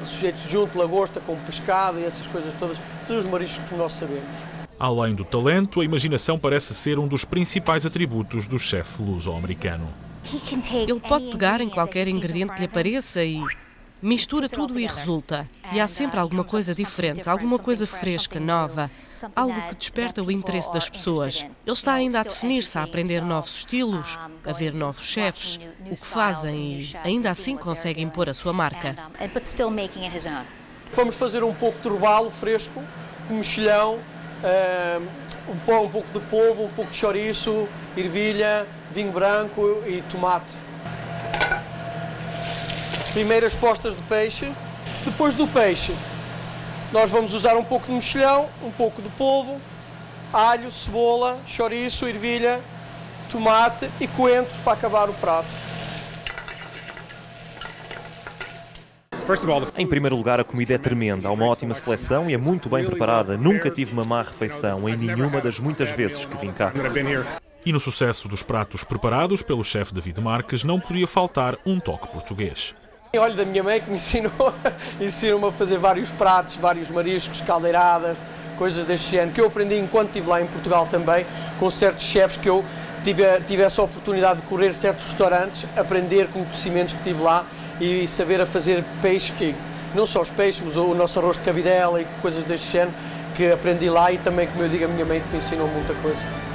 sujeitos 0.07 0.43
junto, 0.49 0.77
lagosta 0.77 1.19
com 1.19 1.35
pescado 1.37 1.99
e 1.99 2.05
essas 2.05 2.25
coisas 2.27 2.53
todas, 2.59 2.77
todos 3.07 3.25
os 3.25 3.31
mariscos 3.31 3.67
que 3.67 3.75
nós 3.75 3.93
sabemos. 3.93 4.35
Além 4.79 5.13
do 5.13 5.23
talento, 5.23 5.81
a 5.81 5.85
imaginação 5.85 6.39
parece 6.39 6.73
ser 6.73 6.97
um 6.97 7.07
dos 7.07 7.23
principais 7.23 7.85
atributos 7.85 8.47
do 8.47 8.57
chefe 8.57 9.01
luso-americano. 9.01 9.87
Ele 10.73 10.99
pode 10.99 11.29
pegar 11.29 11.61
em 11.61 11.69
qualquer 11.69 12.07
ingrediente 12.07 12.53
que 12.53 12.59
lhe 12.59 12.65
apareça 12.65 13.23
e 13.23 13.43
Mistura 14.01 14.49
tudo 14.49 14.79
e 14.79 14.87
resulta. 14.87 15.47
E 15.71 15.79
há 15.79 15.87
sempre 15.87 16.19
alguma 16.19 16.43
coisa 16.43 16.73
diferente, 16.73 17.29
alguma 17.29 17.59
coisa 17.59 17.85
fresca, 17.85 18.39
nova, 18.39 18.89
algo 19.35 19.61
que 19.69 19.75
desperta 19.75 20.23
o 20.23 20.31
interesse 20.31 20.73
das 20.73 20.89
pessoas. 20.89 21.45
Ele 21.65 21.71
está 21.71 21.93
ainda 21.93 22.19
a 22.19 22.23
definir-se, 22.23 22.77
a 22.77 22.83
aprender 22.83 23.21
novos 23.21 23.57
estilos, 23.57 24.17
a 24.43 24.51
ver 24.51 24.73
novos 24.73 25.03
chefes, 25.05 25.59
o 25.89 25.95
que 25.95 26.05
fazem 26.05 26.79
e 26.79 26.97
ainda 27.03 27.29
assim 27.29 27.55
conseguem 27.55 28.09
pôr 28.09 28.27
a 28.29 28.33
sua 28.33 28.51
marca. 28.51 28.95
Vamos 30.93 31.15
fazer 31.15 31.43
um 31.43 31.53
pouco 31.53 31.79
de 31.81 31.87
robalo 31.87 32.31
fresco, 32.31 32.83
com 33.27 33.35
mexilhão, 33.35 33.99
eh, 34.43 34.99
um 35.47 35.57
pouco 35.59 36.11
de 36.11 36.19
polvo, 36.25 36.65
um 36.65 36.69
pouco 36.69 36.91
de 36.91 36.97
chouriço, 36.97 37.67
ervilha, 37.95 38.67
vinho 38.91 39.11
branco 39.11 39.81
e 39.85 40.01
tomate 40.09 40.57
primeiras 43.13 43.53
postas 43.55 43.95
de 43.95 44.01
peixe. 44.03 44.51
Depois 45.05 45.33
do 45.33 45.47
peixe, 45.47 45.93
nós 46.91 47.09
vamos 47.09 47.33
usar 47.33 47.55
um 47.55 47.63
pouco 47.63 47.87
de 47.87 47.93
mexilhão, 47.93 48.47
um 48.63 48.71
pouco 48.71 49.01
de 49.01 49.09
polvo, 49.09 49.59
alho, 50.33 50.71
cebola, 50.71 51.39
chouriço, 51.47 52.07
ervilha, 52.07 52.59
tomate 53.31 53.89
e 53.99 54.07
coentros 54.07 54.57
para 54.57 54.73
acabar 54.73 55.09
o 55.09 55.13
prato. 55.13 55.47
Em 59.77 59.87
primeiro 59.87 60.15
lugar, 60.17 60.41
a 60.41 60.43
comida 60.43 60.73
é 60.73 60.77
tremenda, 60.77 61.29
há 61.29 61.31
uma 61.31 61.45
ótima 61.45 61.73
seleção 61.73 62.29
e 62.29 62.33
é 62.33 62.37
muito 62.37 62.67
bem 62.69 62.83
preparada. 62.85 63.37
Nunca 63.37 63.69
tive 63.69 63.93
uma 63.93 64.03
má 64.03 64.21
refeição 64.23 64.89
em 64.89 64.97
nenhuma 64.97 65.39
das 65.39 65.57
muitas 65.57 65.89
vezes 65.91 66.25
que 66.25 66.35
vim 66.37 66.51
cá. 66.51 66.73
E 67.65 67.71
no 67.71 67.79
sucesso 67.79 68.27
dos 68.27 68.43
pratos 68.43 68.83
preparados 68.83 69.41
pelo 69.41 69.63
chefe 69.63 69.93
David 69.93 70.19
Marques 70.19 70.63
não 70.63 70.79
podia 70.79 71.07
faltar 71.07 71.57
um 71.65 71.79
toque 71.79 72.09
português. 72.09 72.75
Olho 73.19 73.35
da 73.35 73.43
minha 73.43 73.61
mãe 73.61 73.81
que 73.81 73.89
me 73.89 73.97
ensinou, 73.97 74.31
ensinou-me 74.97 75.49
a 75.49 75.51
fazer 75.51 75.77
vários 75.77 76.09
pratos, 76.13 76.55
vários 76.55 76.89
mariscos, 76.89 77.41
caldeiradas, 77.41 78.15
coisas 78.57 78.85
deste 78.85 79.11
género, 79.11 79.31
que 79.31 79.41
eu 79.41 79.47
aprendi 79.47 79.77
enquanto 79.77 80.07
estive 80.07 80.29
lá 80.29 80.41
em 80.41 80.47
Portugal 80.47 80.87
também, 80.89 81.25
com 81.59 81.69
certos 81.69 82.05
chefes 82.05 82.37
que 82.37 82.47
eu 82.47 82.63
tive, 83.03 83.23
tive 83.45 83.63
essa 83.63 83.81
oportunidade 83.81 84.39
de 84.39 84.47
correr 84.47 84.73
certos 84.73 85.03
restaurantes, 85.03 85.65
aprender 85.75 86.27
com 86.27 86.45
conhecimentos 86.45 86.93
que 86.93 87.03
tive 87.03 87.21
lá 87.21 87.45
e 87.81 88.07
saber 88.07 88.39
a 88.39 88.45
fazer 88.45 88.81
peixe, 89.01 89.33
que 89.33 89.53
não 89.93 90.05
só 90.05 90.21
os 90.21 90.29
peixes, 90.29 90.63
mas 90.63 90.77
o 90.77 90.95
nosso 90.95 91.19
arroz 91.19 91.35
de 91.35 91.43
cabidela 91.43 92.01
e 92.01 92.05
coisas 92.21 92.45
deste 92.45 92.71
género, 92.71 92.93
que 93.35 93.51
aprendi 93.51 93.89
lá 93.89 94.09
e 94.09 94.19
também, 94.19 94.47
como 94.47 94.63
eu 94.63 94.69
digo, 94.69 94.85
a 94.85 94.87
minha 94.87 95.05
mãe 95.05 95.19
que 95.19 95.27
me 95.33 95.39
ensinou 95.39 95.67
muita 95.67 95.93
coisa. 95.95 96.50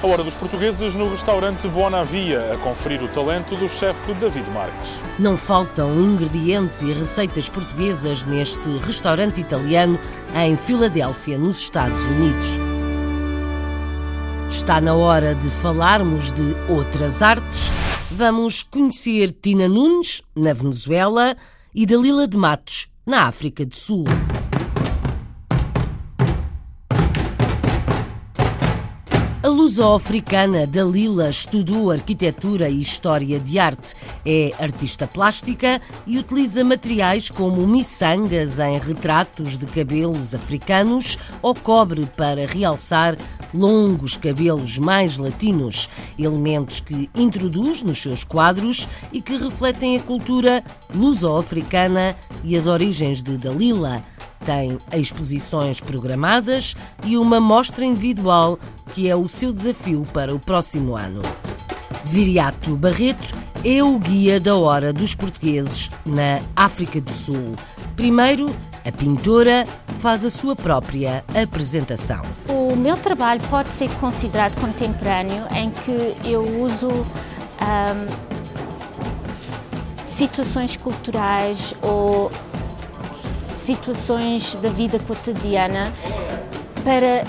A 0.00 0.06
hora 0.06 0.22
dos 0.22 0.34
portugueses 0.34 0.94
no 0.94 1.10
restaurante 1.10 1.66
Bonavia, 1.66 2.54
a 2.54 2.56
conferir 2.58 3.02
o 3.02 3.08
talento 3.08 3.56
do 3.56 3.68
chefe 3.68 4.14
David 4.14 4.48
Marques. 4.50 4.92
Não 5.18 5.36
faltam 5.36 6.00
ingredientes 6.00 6.82
e 6.82 6.92
receitas 6.92 7.48
portuguesas 7.48 8.24
neste 8.24 8.68
restaurante 8.78 9.40
italiano 9.40 9.98
em 10.36 10.56
Filadélfia, 10.56 11.36
nos 11.36 11.58
Estados 11.58 12.00
Unidos. 12.00 12.46
Está 14.52 14.80
na 14.80 14.94
hora 14.94 15.34
de 15.34 15.50
falarmos 15.50 16.30
de 16.30 16.54
outras 16.68 17.20
artes. 17.20 17.68
Vamos 18.12 18.62
conhecer 18.62 19.32
Tina 19.32 19.66
Nunes, 19.66 20.22
na 20.34 20.52
Venezuela, 20.52 21.36
e 21.74 21.84
Dalila 21.84 22.28
de 22.28 22.36
Matos, 22.36 22.86
na 23.04 23.26
África 23.26 23.66
do 23.66 23.76
Sul. 23.76 24.04
A 29.48 29.50
luso-africana 29.50 30.66
Dalila 30.66 31.30
estudou 31.30 31.90
arquitetura 31.90 32.68
e 32.68 32.82
história 32.82 33.40
de 33.40 33.58
arte. 33.58 33.94
É 34.22 34.52
artista 34.58 35.06
plástica 35.06 35.80
e 36.06 36.18
utiliza 36.18 36.62
materiais 36.62 37.30
como 37.30 37.66
miçangas 37.66 38.58
em 38.58 38.78
retratos 38.78 39.56
de 39.56 39.64
cabelos 39.64 40.34
africanos 40.34 41.16
ou 41.40 41.54
cobre 41.54 42.04
para 42.14 42.46
realçar 42.46 43.16
longos 43.54 44.18
cabelos 44.18 44.76
mais 44.76 45.16
latinos, 45.16 45.88
elementos 46.18 46.80
que 46.80 47.08
introduz 47.14 47.82
nos 47.82 48.02
seus 48.02 48.24
quadros 48.24 48.86
e 49.10 49.22
que 49.22 49.38
refletem 49.38 49.96
a 49.96 50.02
cultura 50.02 50.62
luso-africana 50.94 52.14
e 52.44 52.54
as 52.54 52.66
origens 52.66 53.22
de 53.22 53.38
Dalila 53.38 54.04
tem 54.44 54.78
exposições 54.92 55.80
programadas 55.80 56.74
e 57.04 57.16
uma 57.16 57.40
mostra 57.40 57.84
individual, 57.84 58.58
que 58.94 59.08
é 59.08 59.16
o 59.16 59.28
seu 59.28 59.52
desafio 59.52 60.04
para 60.12 60.34
o 60.34 60.38
próximo 60.38 60.96
ano. 60.96 61.22
Viriato 62.04 62.76
Barreto 62.76 63.34
é 63.64 63.82
o 63.82 63.98
guia 63.98 64.40
da 64.40 64.56
hora 64.56 64.92
dos 64.92 65.14
portugueses 65.14 65.90
na 66.06 66.40
África 66.56 67.00
do 67.00 67.10
Sul. 67.10 67.54
Primeiro, 67.96 68.54
a 68.84 68.92
pintora 68.92 69.66
faz 69.98 70.24
a 70.24 70.30
sua 70.30 70.54
própria 70.54 71.24
apresentação. 71.34 72.22
O 72.48 72.76
meu 72.76 72.96
trabalho 72.96 73.40
pode 73.50 73.70
ser 73.70 73.90
considerado 73.96 74.58
contemporâneo, 74.60 75.44
em 75.54 75.70
que 75.70 76.16
eu 76.26 76.42
uso 76.62 76.88
um, 76.88 78.38
situações 80.04 80.76
culturais 80.76 81.74
ou 81.82 82.30
situações 83.68 84.54
da 84.54 84.70
vida 84.70 84.98
cotidiana 84.98 85.92
para 86.82 87.24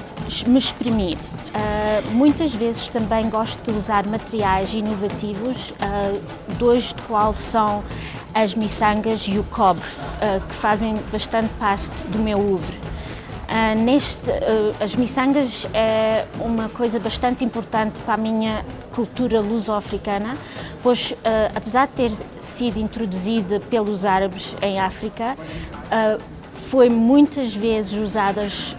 me 0.47 0.57
exprimir. 0.57 1.17
Uh, 1.17 2.11
muitas 2.11 2.53
vezes 2.53 2.87
também 2.87 3.29
gosto 3.29 3.59
de 3.69 3.77
usar 3.77 4.05
materiais 4.05 4.73
inovativos, 4.73 5.71
uh, 5.71 6.21
dois 6.57 6.93
de 6.93 7.01
qual 7.01 7.33
são 7.33 7.83
as 8.33 8.55
miçangas 8.55 9.27
e 9.27 9.37
o 9.37 9.43
cobre, 9.45 9.83
uh, 9.83 10.39
que 10.47 10.55
fazem 10.55 10.95
bastante 11.11 11.49
parte 11.55 12.07
do 12.07 12.19
meu 12.19 12.39
oeuvre. 13.49 13.81
neste, 13.81 14.29
as 14.79 14.95
miçangas 14.95 15.67
é 15.73 16.25
uma 16.39 16.69
coisa 16.69 16.99
bastante 16.99 17.43
importante 17.43 17.99
para 18.05 18.13
a 18.13 18.17
minha 18.17 18.63
cultura 18.93 19.39
luso-africana, 19.41 20.35
pois 20.83 21.13
apesar 21.55 21.87
de 21.87 21.93
ter 21.93 22.11
sido 22.41 22.79
introduzida 22.79 23.59
pelos 23.59 24.05
árabes 24.05 24.55
em 24.61 24.79
África, 24.79 25.35
uh, 25.35 26.21
foi 26.69 26.89
muitas 26.89 27.55
vezes 27.55 27.99
usadas 27.99 28.75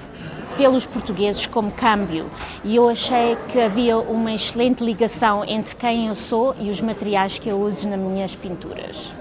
pelos 0.57 0.87
portugueses 0.87 1.47
como 1.47 1.71
câmbio 1.73 2.27
e 2.63 2.77
eu 2.77 2.89
achei 2.89 3.37
que 3.49 3.59
havia 3.59 3.99
uma 3.99 4.33
excelente 4.33 4.85
ligação 4.85 5.45
entre 5.45 5.75
quem 5.75 6.09
eu 6.09 6.15
sou 6.15 6.55
e 6.61 6.71
os 6.71 6.81
materiais 6.81 7.39
que 7.39 7.49
eu 7.49 7.59
uso 7.61 7.89
nas 7.89 7.99
minhas 7.99 8.37
pinturas. 8.37 9.13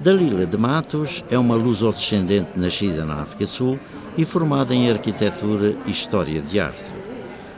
Dalila 0.00 0.46
de 0.46 0.56
Matos 0.56 1.24
é 1.30 1.36
uma 1.36 1.56
luso-descendente 1.56 2.50
nascida 2.54 3.04
na 3.04 3.22
África 3.22 3.46
Sul 3.46 3.78
e 4.18 4.24
formada 4.24 4.74
em 4.74 4.90
arquitetura 4.90 5.76
e 5.86 5.92
história 5.92 6.42
de 6.42 6.58
arte. 6.58 6.82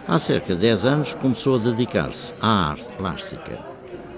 Há 0.06 0.18
cerca 0.18 0.54
de 0.54 0.61
10 0.61 0.84
anos 0.84 1.14
começou 1.14 1.54
a 1.54 1.58
dedicar-se 1.58 2.34
à 2.38 2.72
arte 2.72 2.84
plástica. 2.98 3.58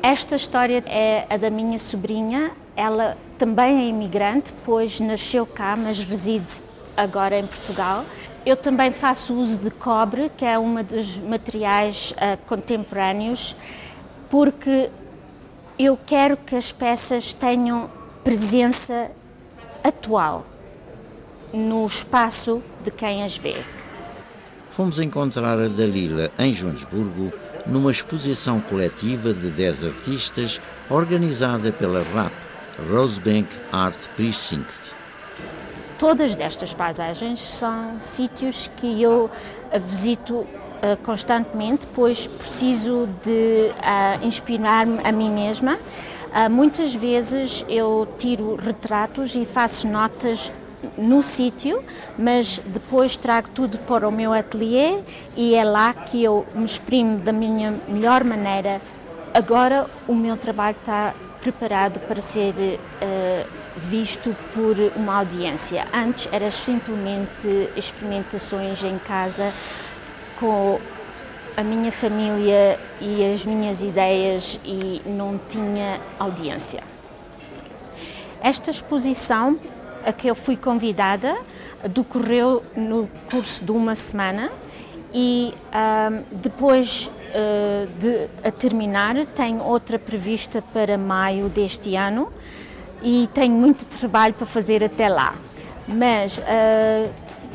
Esta 0.03 0.35
história 0.35 0.83
é 0.87 1.25
a 1.31 1.37
da 1.37 1.49
minha 1.49 1.79
sobrinha, 1.79 2.51
ela 2.75 3.17
também 3.39 3.85
é 3.85 3.89
imigrante, 3.89 4.53
pois 4.65 4.99
nasceu 4.99 5.47
cá, 5.47 5.77
mas 5.77 6.01
reside 6.01 6.61
agora 6.97 7.39
em 7.39 7.47
Portugal. 7.47 8.05
Eu 8.45 8.57
também 8.57 8.91
faço 8.91 9.35
uso 9.35 9.59
de 9.59 9.71
cobre, 9.71 10.29
que 10.37 10.45
é 10.45 10.59
um 10.59 10.83
dos 10.83 11.19
materiais 11.19 12.13
uh, 12.13 12.37
contemporâneos, 12.49 13.55
porque 14.29 14.91
eu 15.79 15.97
quero 16.05 16.37
que 16.37 16.57
as 16.57 16.73
peças 16.73 17.33
tenham 17.33 17.89
presença 18.25 19.13
atual 19.85 20.45
no 21.53 21.85
espaço 21.85 22.63
de 22.83 22.91
quem 22.91 23.23
as 23.23 23.37
vê. 23.37 23.57
Fomos 24.71 24.99
encontrar 24.99 25.59
a 25.59 25.69
Dalila 25.69 26.31
em 26.39 26.55
Joanesburgo 26.55 27.33
numa 27.67 27.91
exposição 27.91 28.61
coletiva 28.61 29.33
de 29.33 29.51
10 29.51 29.85
artistas 29.85 30.61
organizada 30.91 31.71
pela 31.71 32.03
RAP, 32.03 32.33
Rosebank 32.91 33.49
Art 33.71 33.99
Precinct. 34.17 34.93
Todas 35.99 36.35
destas 36.35 36.75
paisagens 36.75 37.41
são 37.41 38.01
sítios 38.01 38.69
que 38.77 39.01
eu 39.01 39.31
visito 39.87 40.35
uh, 40.35 40.97
constantemente, 41.05 41.87
pois 41.95 42.27
preciso 42.27 43.09
de 43.23 43.71
uh, 43.71 44.27
inspirar-me 44.27 44.99
a 45.05 45.13
mim 45.13 45.31
mesma. 45.31 45.77
Uh, 45.77 46.51
muitas 46.51 46.95
vezes 46.95 47.65
eu 47.69 48.09
tiro 48.19 48.57
retratos 48.57 49.37
e 49.37 49.45
faço 49.45 49.87
notas 49.87 50.53
no 50.97 51.23
sítio, 51.23 51.85
mas 52.19 52.61
depois 52.65 53.17
trago 53.17 53.49
tudo 53.55 53.79
para 53.79 54.09
o 54.09 54.13
meu 54.13 54.33
ateliê 54.33 55.01
e 55.37 55.55
é 55.55 55.65
lá 55.65 55.93
que 55.95 56.23
eu 56.23 56.47
me 56.55 56.65
exprimo 56.65 57.19
da 57.19 57.33
minha 57.33 57.75
melhor 57.89 58.25
maneira. 58.25 58.81
Agora 59.35 59.87
o 60.07 60.15
meu 60.15 60.37
trabalho 60.37 60.77
está 60.77 61.15
preparado 61.41 61.99
para 62.01 62.21
ser 62.21 62.55
uh, 62.55 63.47
visto 63.77 64.35
por 64.55 64.77
uma 64.97 65.19
audiência. 65.19 65.87
Antes 65.93 66.29
era 66.31 66.51
simplesmente 66.51 67.71
experimentações 67.77 68.85
em 68.85 68.99
casa 68.99 69.53
com 70.39 70.79
a 71.57 71.63
minha 71.63 71.93
família 71.93 72.79
e 73.01 73.33
as 73.33 73.45
minhas 73.45 73.83
ideias 73.83 74.59
e 74.65 75.03
não 75.05 75.39
tinha 75.39 76.01
audiência. 76.19 76.83
Esta 78.41 78.71
exposição 78.71 79.59
a 80.07 80.13
que 80.13 80.29
eu 80.29 80.35
fui 80.35 80.57
convidada 80.57 81.37
decorreu 81.89 82.63
no 82.77 83.09
curso 83.31 83.65
de 83.65 83.73
uma 83.73 83.95
semana 83.95 84.51
e 85.13 85.53
um, 85.75 86.23
depois 86.37 87.07
uh, 87.07 87.87
de 87.99 88.29
a 88.47 88.51
terminar 88.51 89.15
tenho 89.27 89.63
outra 89.63 89.99
prevista 89.99 90.63
para 90.73 90.97
maio 90.97 91.49
deste 91.49 91.95
ano 91.97 92.33
e 93.03 93.29
tenho 93.35 93.55
muito 93.55 93.85
trabalho 93.85 94.33
para 94.35 94.47
fazer 94.47 94.83
até 94.83 95.09
lá. 95.09 95.35
Mas 95.87 96.39
uh, 96.39 97.11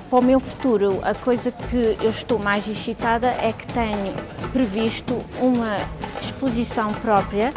para 0.09 0.19
o 0.19 0.21
meu 0.21 0.39
futuro, 0.39 0.99
a 1.03 1.15
coisa 1.15 1.51
que 1.51 1.97
eu 2.01 2.09
estou 2.09 2.37
mais 2.37 2.67
excitada 2.67 3.27
é 3.27 3.51
que 3.51 3.65
tenho 3.67 4.13
previsto 4.53 5.19
uma 5.41 5.77
exposição 6.21 6.93
própria 6.93 7.53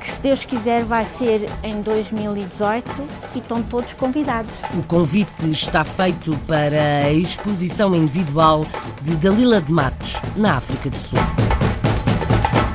que, 0.00 0.10
se 0.10 0.22
Deus 0.22 0.44
quiser, 0.44 0.84
vai 0.84 1.04
ser 1.04 1.48
em 1.62 1.82
2018 1.82 3.02
e 3.34 3.38
estão 3.38 3.62
todos 3.62 3.92
convidados. 3.94 4.52
O 4.74 4.82
convite 4.82 5.50
está 5.50 5.84
feito 5.84 6.36
para 6.48 7.04
a 7.04 7.12
exposição 7.12 7.94
individual 7.94 8.64
de 9.02 9.14
Dalila 9.16 9.60
de 9.60 9.72
Matos, 9.72 10.16
na 10.34 10.56
África 10.56 10.88
do 10.88 10.98
Sul. 10.98 11.18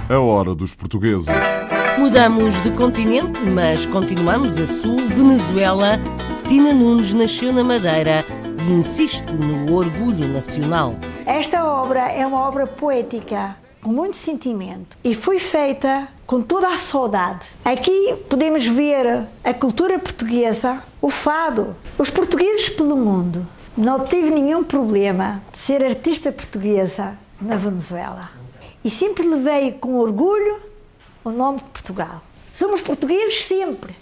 A 0.07 0.19
hora 0.19 0.53
dos 0.53 0.75
portugueses. 0.75 1.27
Mudamos 1.97 2.61
de 2.61 2.71
continente, 2.71 3.43
mas 3.45 3.85
continuamos 3.85 4.59
a 4.59 4.67
sul, 4.67 4.97
Venezuela. 5.07 5.99
Tina 6.47 6.73
Nunes 6.73 7.13
nasceu 7.13 7.51
na 7.51 7.63
Madeira 7.63 8.23
e 8.67 8.71
insiste 8.71 9.31
no 9.31 9.73
orgulho 9.73 10.27
nacional. 10.27 10.95
Esta 11.25 11.65
obra 11.65 12.11
é 12.11 12.27
uma 12.27 12.41
obra 12.41 12.67
poética 12.67 13.55
com 13.81 13.91
muito 13.91 14.15
sentimento 14.15 14.97
e 15.03 15.15
foi 15.15 15.39
feita 15.39 16.07
com 16.25 16.41
toda 16.41 16.67
a 16.69 16.77
saudade. 16.77 17.45
Aqui 17.63 18.15
podemos 18.29 18.65
ver 18.65 19.27
a 19.43 19.53
cultura 19.53 19.99
portuguesa, 19.99 20.81
o 21.01 21.09
fado, 21.09 21.75
os 21.97 22.09
portugueses 22.09 22.69
pelo 22.69 22.95
mundo. 22.95 23.45
Não 23.77 24.05
tive 24.05 24.29
nenhum 24.29 24.63
problema 24.63 25.43
de 25.51 25.57
ser 25.57 25.83
artista 25.83 26.31
portuguesa 26.31 27.17
na 27.41 27.55
Venezuela 27.55 28.31
e 28.83 28.89
sempre 28.89 29.27
levei 29.27 29.73
com 29.73 29.95
orgulho 29.95 30.61
o 31.23 31.29
nome 31.29 31.57
de 31.57 31.65
Portugal. 31.65 32.21
Somos 32.53 32.81
portugueses 32.81 33.45
sempre. 33.45 33.95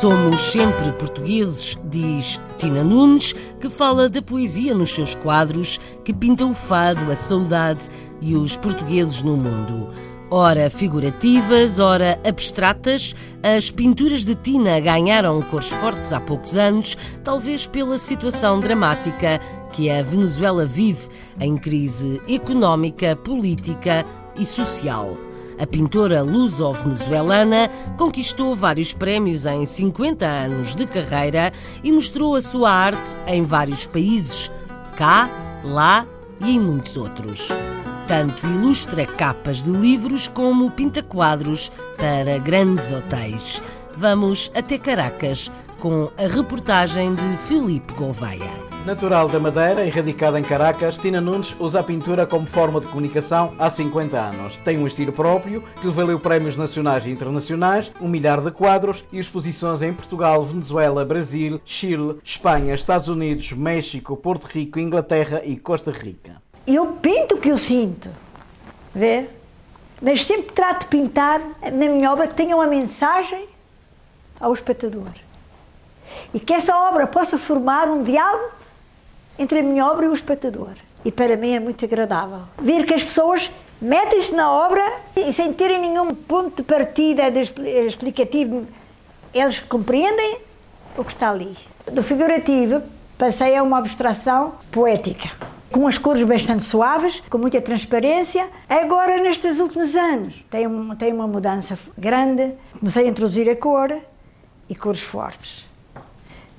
Somos 0.00 0.40
sempre 0.50 0.92
portugueses, 0.92 1.78
diz 1.84 2.40
Tina 2.58 2.82
Nunes, 2.82 3.34
que 3.60 3.70
fala 3.70 4.08
da 4.08 4.20
poesia 4.20 4.74
nos 4.74 4.90
seus 4.90 5.14
quadros, 5.14 5.78
que 6.04 6.12
pinta 6.12 6.44
o 6.44 6.54
fado, 6.54 7.10
a 7.10 7.14
saudade 7.14 7.88
e 8.22 8.36
os 8.36 8.56
portugueses 8.56 9.22
no 9.22 9.36
mundo. 9.36 9.90
Ora 10.30 10.70
figurativas, 10.70 11.78
ora 11.78 12.18
abstratas, 12.26 13.14
as 13.42 13.70
pinturas 13.70 14.24
de 14.24 14.34
Tina 14.34 14.80
ganharam 14.80 15.42
cores 15.42 15.68
fortes 15.68 16.10
há 16.10 16.20
poucos 16.20 16.56
anos, 16.56 16.96
talvez 17.22 17.66
pela 17.66 17.98
situação 17.98 18.58
dramática 18.58 19.38
que 19.72 19.90
a 19.90 20.02
Venezuela 20.02 20.64
vive 20.64 21.08
em 21.38 21.54
crise 21.56 22.18
económica, 22.26 23.14
política 23.14 24.06
e 24.34 24.46
social. 24.46 25.18
A 25.58 25.66
pintora 25.66 26.22
luso-venezuelana 26.22 27.70
conquistou 27.98 28.54
vários 28.54 28.94
prémios 28.94 29.44
em 29.44 29.66
50 29.66 30.26
anos 30.26 30.74
de 30.74 30.86
carreira 30.86 31.52
e 31.84 31.92
mostrou 31.92 32.34
a 32.34 32.40
sua 32.40 32.70
arte 32.70 33.16
em 33.26 33.42
vários 33.42 33.86
países, 33.86 34.50
cá, 34.96 35.28
lá 35.62 36.06
e 36.40 36.56
em 36.56 36.58
muitos 36.58 36.96
outros. 36.96 37.48
Tanto 38.06 38.46
ilustra 38.46 39.06
capas 39.06 39.62
de 39.62 39.70
livros 39.70 40.28
como 40.28 40.70
pinta 40.70 41.02
quadros 41.02 41.70
para 41.96 42.38
grandes 42.38 42.90
hotéis. 42.90 43.62
Vamos 43.96 44.50
até 44.54 44.76
Caracas 44.76 45.50
com 45.78 46.10
a 46.18 46.28
reportagem 46.28 47.14
de 47.14 47.36
Filipe 47.38 47.92
Gouveia. 47.94 48.50
Natural 48.84 49.28
da 49.28 49.38
Madeira 49.38 49.84
e 49.86 49.90
em 49.90 50.42
Caracas, 50.42 50.96
Tina 50.96 51.20
Nunes 51.20 51.54
usa 51.60 51.78
a 51.78 51.82
pintura 51.84 52.26
como 52.26 52.48
forma 52.48 52.80
de 52.80 52.88
comunicação 52.88 53.54
há 53.56 53.70
50 53.70 54.18
anos. 54.18 54.56
Tem 54.64 54.76
um 54.76 54.88
estilo 54.88 55.12
próprio 55.12 55.62
que 55.80 55.86
lhe 55.86 55.92
valeu 55.92 56.18
prémios 56.18 56.56
nacionais 56.56 57.06
e 57.06 57.10
internacionais, 57.10 57.92
um 58.00 58.08
milhar 58.08 58.40
de 58.40 58.50
quadros 58.50 59.04
e 59.12 59.20
exposições 59.20 59.82
em 59.82 59.94
Portugal, 59.94 60.44
Venezuela, 60.44 61.04
Brasil, 61.04 61.60
Chile, 61.64 62.18
Espanha, 62.24 62.74
Estados 62.74 63.06
Unidos, 63.06 63.52
México, 63.52 64.16
Porto 64.16 64.46
Rico, 64.46 64.80
Inglaterra 64.80 65.42
e 65.44 65.56
Costa 65.56 65.92
Rica. 65.92 66.41
Eu 66.66 66.92
pinto 67.00 67.34
o 67.34 67.40
que 67.40 67.48
eu 67.48 67.58
sinto, 67.58 68.10
vê? 68.94 69.28
Mas 70.00 70.24
sempre 70.24 70.52
trato 70.52 70.82
de 70.82 70.86
pintar 70.88 71.40
na 71.60 71.88
minha 71.88 72.12
obra 72.12 72.28
que 72.28 72.34
tenha 72.34 72.54
uma 72.56 72.66
mensagem 72.66 73.48
ao 74.38 74.52
espectador. 74.52 75.12
E 76.34 76.40
que 76.40 76.52
essa 76.52 76.76
obra 76.76 77.06
possa 77.06 77.38
formar 77.38 77.88
um 77.88 78.02
diálogo 78.02 78.50
entre 79.38 79.60
a 79.60 79.62
minha 79.62 79.86
obra 79.86 80.06
e 80.06 80.08
o 80.08 80.14
espectador. 80.14 80.74
E 81.04 81.10
para 81.10 81.36
mim 81.36 81.54
é 81.54 81.60
muito 81.60 81.84
agradável 81.84 82.42
ver 82.60 82.84
que 82.86 82.94
as 82.94 83.02
pessoas 83.02 83.50
metem-se 83.80 84.32
na 84.34 84.50
obra 84.50 85.00
e 85.16 85.32
sem 85.32 85.52
terem 85.52 85.80
nenhum 85.80 86.14
ponto 86.14 86.56
de 86.56 86.62
partida 86.62 87.30
de 87.30 87.40
explicativo, 87.86 88.66
eles 89.34 89.58
compreendem 89.60 90.38
o 90.96 91.04
que 91.04 91.12
está 91.12 91.30
ali. 91.30 91.56
Do 91.90 92.02
figurativo 92.02 92.82
passei 93.18 93.56
a 93.56 93.62
uma 93.62 93.78
abstração 93.78 94.54
poética, 94.70 95.30
com 95.72 95.88
as 95.88 95.98
cores 95.98 96.22
bastante 96.22 96.62
suaves, 96.62 97.20
com 97.28 97.38
muita 97.38 97.60
transparência. 97.60 98.48
Agora, 98.68 99.20
nestes 99.20 99.58
últimos 99.58 99.96
anos, 99.96 100.44
tem, 100.48 100.66
um, 100.66 100.94
tem 100.94 101.12
uma 101.12 101.26
mudança 101.26 101.76
grande. 101.98 102.52
Comecei 102.78 103.06
a 103.06 103.08
introduzir 103.08 103.50
a 103.50 103.56
cor 103.56 103.92
e 104.70 104.74
cores 104.76 105.00
fortes. 105.00 105.66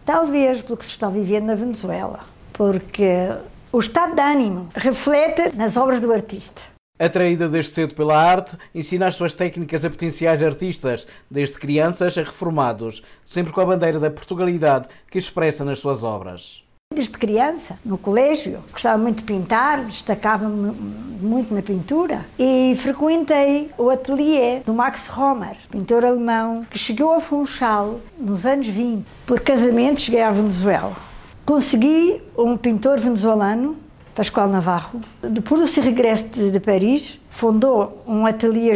Talvez 0.05 0.61
pelo 0.61 0.77
que 0.77 0.83
se 0.83 0.91
está 0.91 1.09
vivendo 1.09 1.45
na 1.45 1.55
Venezuela 1.55 2.33
porque 2.53 3.35
o 3.71 3.79
estado 3.79 4.15
de 4.15 4.21
ânimo 4.21 4.69
reflete 4.75 5.55
nas 5.55 5.75
obras 5.75 5.99
do 5.99 6.13
artista. 6.13 6.61
Atraída 6.97 7.49
desde 7.49 7.73
cedo 7.73 7.95
pela 7.95 8.15
arte, 8.15 8.55
ensina 8.73 9.07
as 9.07 9.15
suas 9.15 9.33
técnicas 9.33 9.83
a 9.83 9.89
potenciais 9.89 10.43
artistas, 10.43 11.07
desde 11.29 11.57
crianças 11.57 12.15
a 12.17 12.21
reformados, 12.21 13.03
sempre 13.25 13.51
com 13.51 13.59
a 13.59 13.65
bandeira 13.65 13.99
da 13.99 14.11
Portugalidade 14.11 14.87
que 15.09 15.17
expressa 15.17 15.65
nas 15.65 15.79
suas 15.79 16.03
obras. 16.03 16.63
Desde 16.93 17.11
criança, 17.17 17.79
no 17.83 17.97
colégio, 17.97 18.63
gostava 18.71 18.99
muito 18.99 19.17
de 19.17 19.23
pintar, 19.23 19.83
destacava-me 19.83 20.71
muito 21.19 21.51
na 21.51 21.61
pintura 21.63 22.23
e 22.37 22.75
frequentei 22.77 23.71
o 23.79 23.89
ateliê 23.89 24.59
do 24.59 24.75
Max 24.75 25.07
Romer, 25.07 25.57
pintor 25.71 26.05
alemão, 26.05 26.63
que 26.69 26.77
chegou 26.77 27.15
a 27.15 27.19
Funchal 27.19 27.99
nos 28.15 28.45
anos 28.45 28.67
20. 28.67 29.03
Por 29.25 29.39
casamento 29.39 30.01
cheguei 30.01 30.21
à 30.21 30.29
Venezuela. 30.29 30.95
Consegui 31.43 32.21
um 32.37 32.55
pintor 32.55 32.99
venezuelano, 32.99 33.75
Pascoal 34.13 34.47
Navarro, 34.47 35.01
depois 35.21 35.61
do 35.61 35.67
seu 35.67 35.81
regresso 35.81 36.27
de, 36.27 36.51
de 36.51 36.59
Paris, 36.59 37.19
fundou 37.27 38.03
um 38.07 38.27
ateliê 38.27 38.71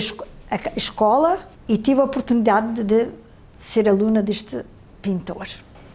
escola 0.76 1.38
e 1.68 1.78
tive 1.78 2.02
a 2.02 2.06
oportunidade 2.06 2.84
de 2.84 3.10
ser 3.60 3.88
aluna 3.88 4.24
deste 4.24 4.66
pintor, 5.02 5.48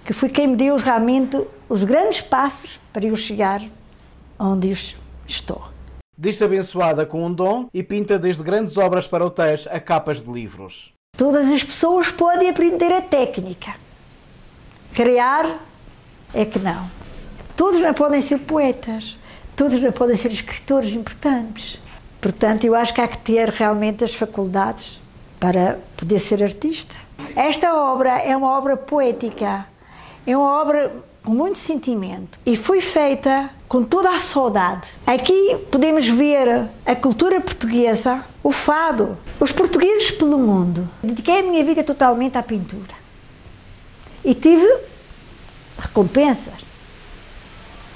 que 0.05 0.13
foi 0.13 0.29
quem 0.29 0.49
me 0.49 0.57
deu 0.57 0.77
realmente 0.77 1.41
os 1.69 1.85
grandes 1.85 2.21
passos 2.21 2.81
para 2.93 3.05
eu 3.05 3.17
chegar 3.17 3.63
onde 4.39 4.71
eu 4.71 4.77
estou. 5.27 5.63
Diz-se 6.17 6.45
abençoada 6.45 7.07
com 7.07 7.25
um 7.25 7.33
dom 7.33 7.69
e 7.73 7.83
pinta 7.83 8.19
desde 8.19 8.43
grandes 8.43 8.77
obras 8.77 9.07
para 9.07 9.25
hotéis 9.25 9.67
a 9.71 9.81
capas 9.81 10.23
de 10.23 10.31
livros. 10.31 10.93
Todas 11.17 11.51
as 11.51 11.63
pessoas 11.63 12.11
podem 12.11 12.49
aprender 12.49 12.93
a 12.93 13.01
técnica. 13.01 13.75
Criar 14.93 15.59
é 16.35 16.45
que 16.45 16.59
não. 16.59 16.91
Todos 17.57 17.81
não 17.81 17.95
podem 17.95 18.21
ser 18.21 18.39
poetas, 18.39 19.17
todos 19.57 19.81
não 19.81 19.93
podem 19.93 20.17
ser 20.17 20.33
escritores 20.33 20.93
importantes. 20.93 21.79
Portanto, 22.21 22.65
eu 22.65 22.75
acho 22.75 22.95
que 22.95 23.01
há 23.01 23.09
que 23.09 23.19
ter 23.19 23.49
realmente 23.49 24.05
as 24.05 24.15
faculdades 24.15 25.01
para 25.41 25.79
poder 25.97 26.19
ser 26.19 26.43
artista. 26.43 26.95
Esta 27.35 27.75
obra 27.75 28.19
é 28.19 28.37
uma 28.37 28.57
obra 28.57 28.77
poética, 28.77 29.67
é 30.27 30.37
uma 30.37 30.61
obra 30.61 30.93
com 31.23 31.33
muito 31.33 31.59
sentimento 31.59 32.39
e 32.45 32.57
foi 32.57 32.81
feita 32.81 33.51
com 33.69 33.85
toda 33.85 34.11
a 34.11 34.19
saudade. 34.19 34.89
Aqui 35.07 35.57
podemos 35.71 36.07
ver 36.09 36.69
a 36.85 36.95
cultura 36.95 37.41
portuguesa, 37.41 38.25
o 38.43 38.51
fado, 38.51 39.17
os 39.41 39.53
portugueses 39.53 40.11
pelo 40.11 40.39
mundo. 40.39 40.89
Dediquei 41.03 41.41
a 41.41 41.43
minha 41.43 41.65
vida 41.65 41.83
totalmente 41.83 42.37
à 42.37 42.43
pintura 42.43 42.95
e 44.25 44.35
tive 44.35 44.67
recompensas, 45.79 46.65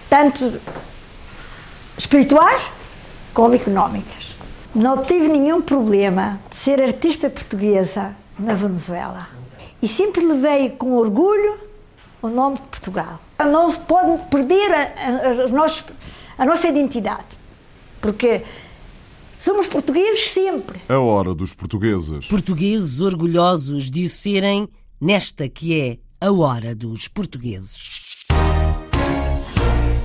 tanto 0.09 0.61
espirituais 1.97 2.62
como 3.33 3.55
económicas. 3.55 4.35
Não 4.74 5.03
tive 5.05 5.29
nenhum 5.29 5.61
problema 5.61 6.41
de 6.51 6.57
ser 6.57 6.81
artista 6.83 7.31
portuguesa 7.31 8.14
na 8.39 8.53
Venezuela. 8.55 9.29
E 9.81 9.89
sempre 9.89 10.24
levei 10.24 10.70
com 10.70 10.93
orgulho 10.93 11.66
o 12.23 12.29
nome 12.29 12.57
de 12.57 12.62
Portugal. 12.62 13.21
Não 13.39 13.71
se 13.71 13.79
pode 13.81 14.21
perder 14.31 14.73
a, 14.73 14.83
a, 14.83 15.45
a, 15.45 15.49
nossa, 15.49 15.85
a 16.39 16.45
nossa 16.45 16.69
identidade, 16.69 17.37
porque 18.01 18.43
somos 19.39 19.67
portugueses 19.67 20.31
sempre. 20.33 20.81
A 20.89 20.99
hora 20.99 21.35
dos 21.35 21.55
portugueses. 21.55 22.27
Portugueses 22.27 23.01
orgulhosos 23.01 23.91
de 23.91 24.07
o 24.07 24.11
serem 24.11 24.69
nesta 25.01 25.49
que 25.49 25.79
é 25.79 25.99
a 26.21 26.33
hora 26.33 26.75
dos 26.75 27.09
portugueses. 27.09 28.25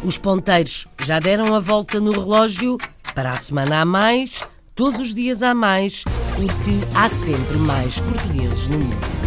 Os 0.03 0.17
ponteiros 0.17 0.87
já 1.03 1.19
deram 1.19 1.53
a 1.55 1.59
volta 1.59 1.99
no 1.99 2.11
relógio. 2.11 2.77
Para 3.13 3.31
a 3.31 3.37
semana 3.37 3.81
há 3.81 3.85
mais, 3.85 4.47
todos 4.73 4.99
os 4.99 5.13
dias 5.13 5.43
há 5.43 5.53
mais, 5.53 6.03
porque 6.35 6.95
há 6.95 7.09
sempre 7.09 7.57
mais 7.57 7.99
portugueses 7.99 8.67
no 8.67 8.79
mundo. 8.79 9.20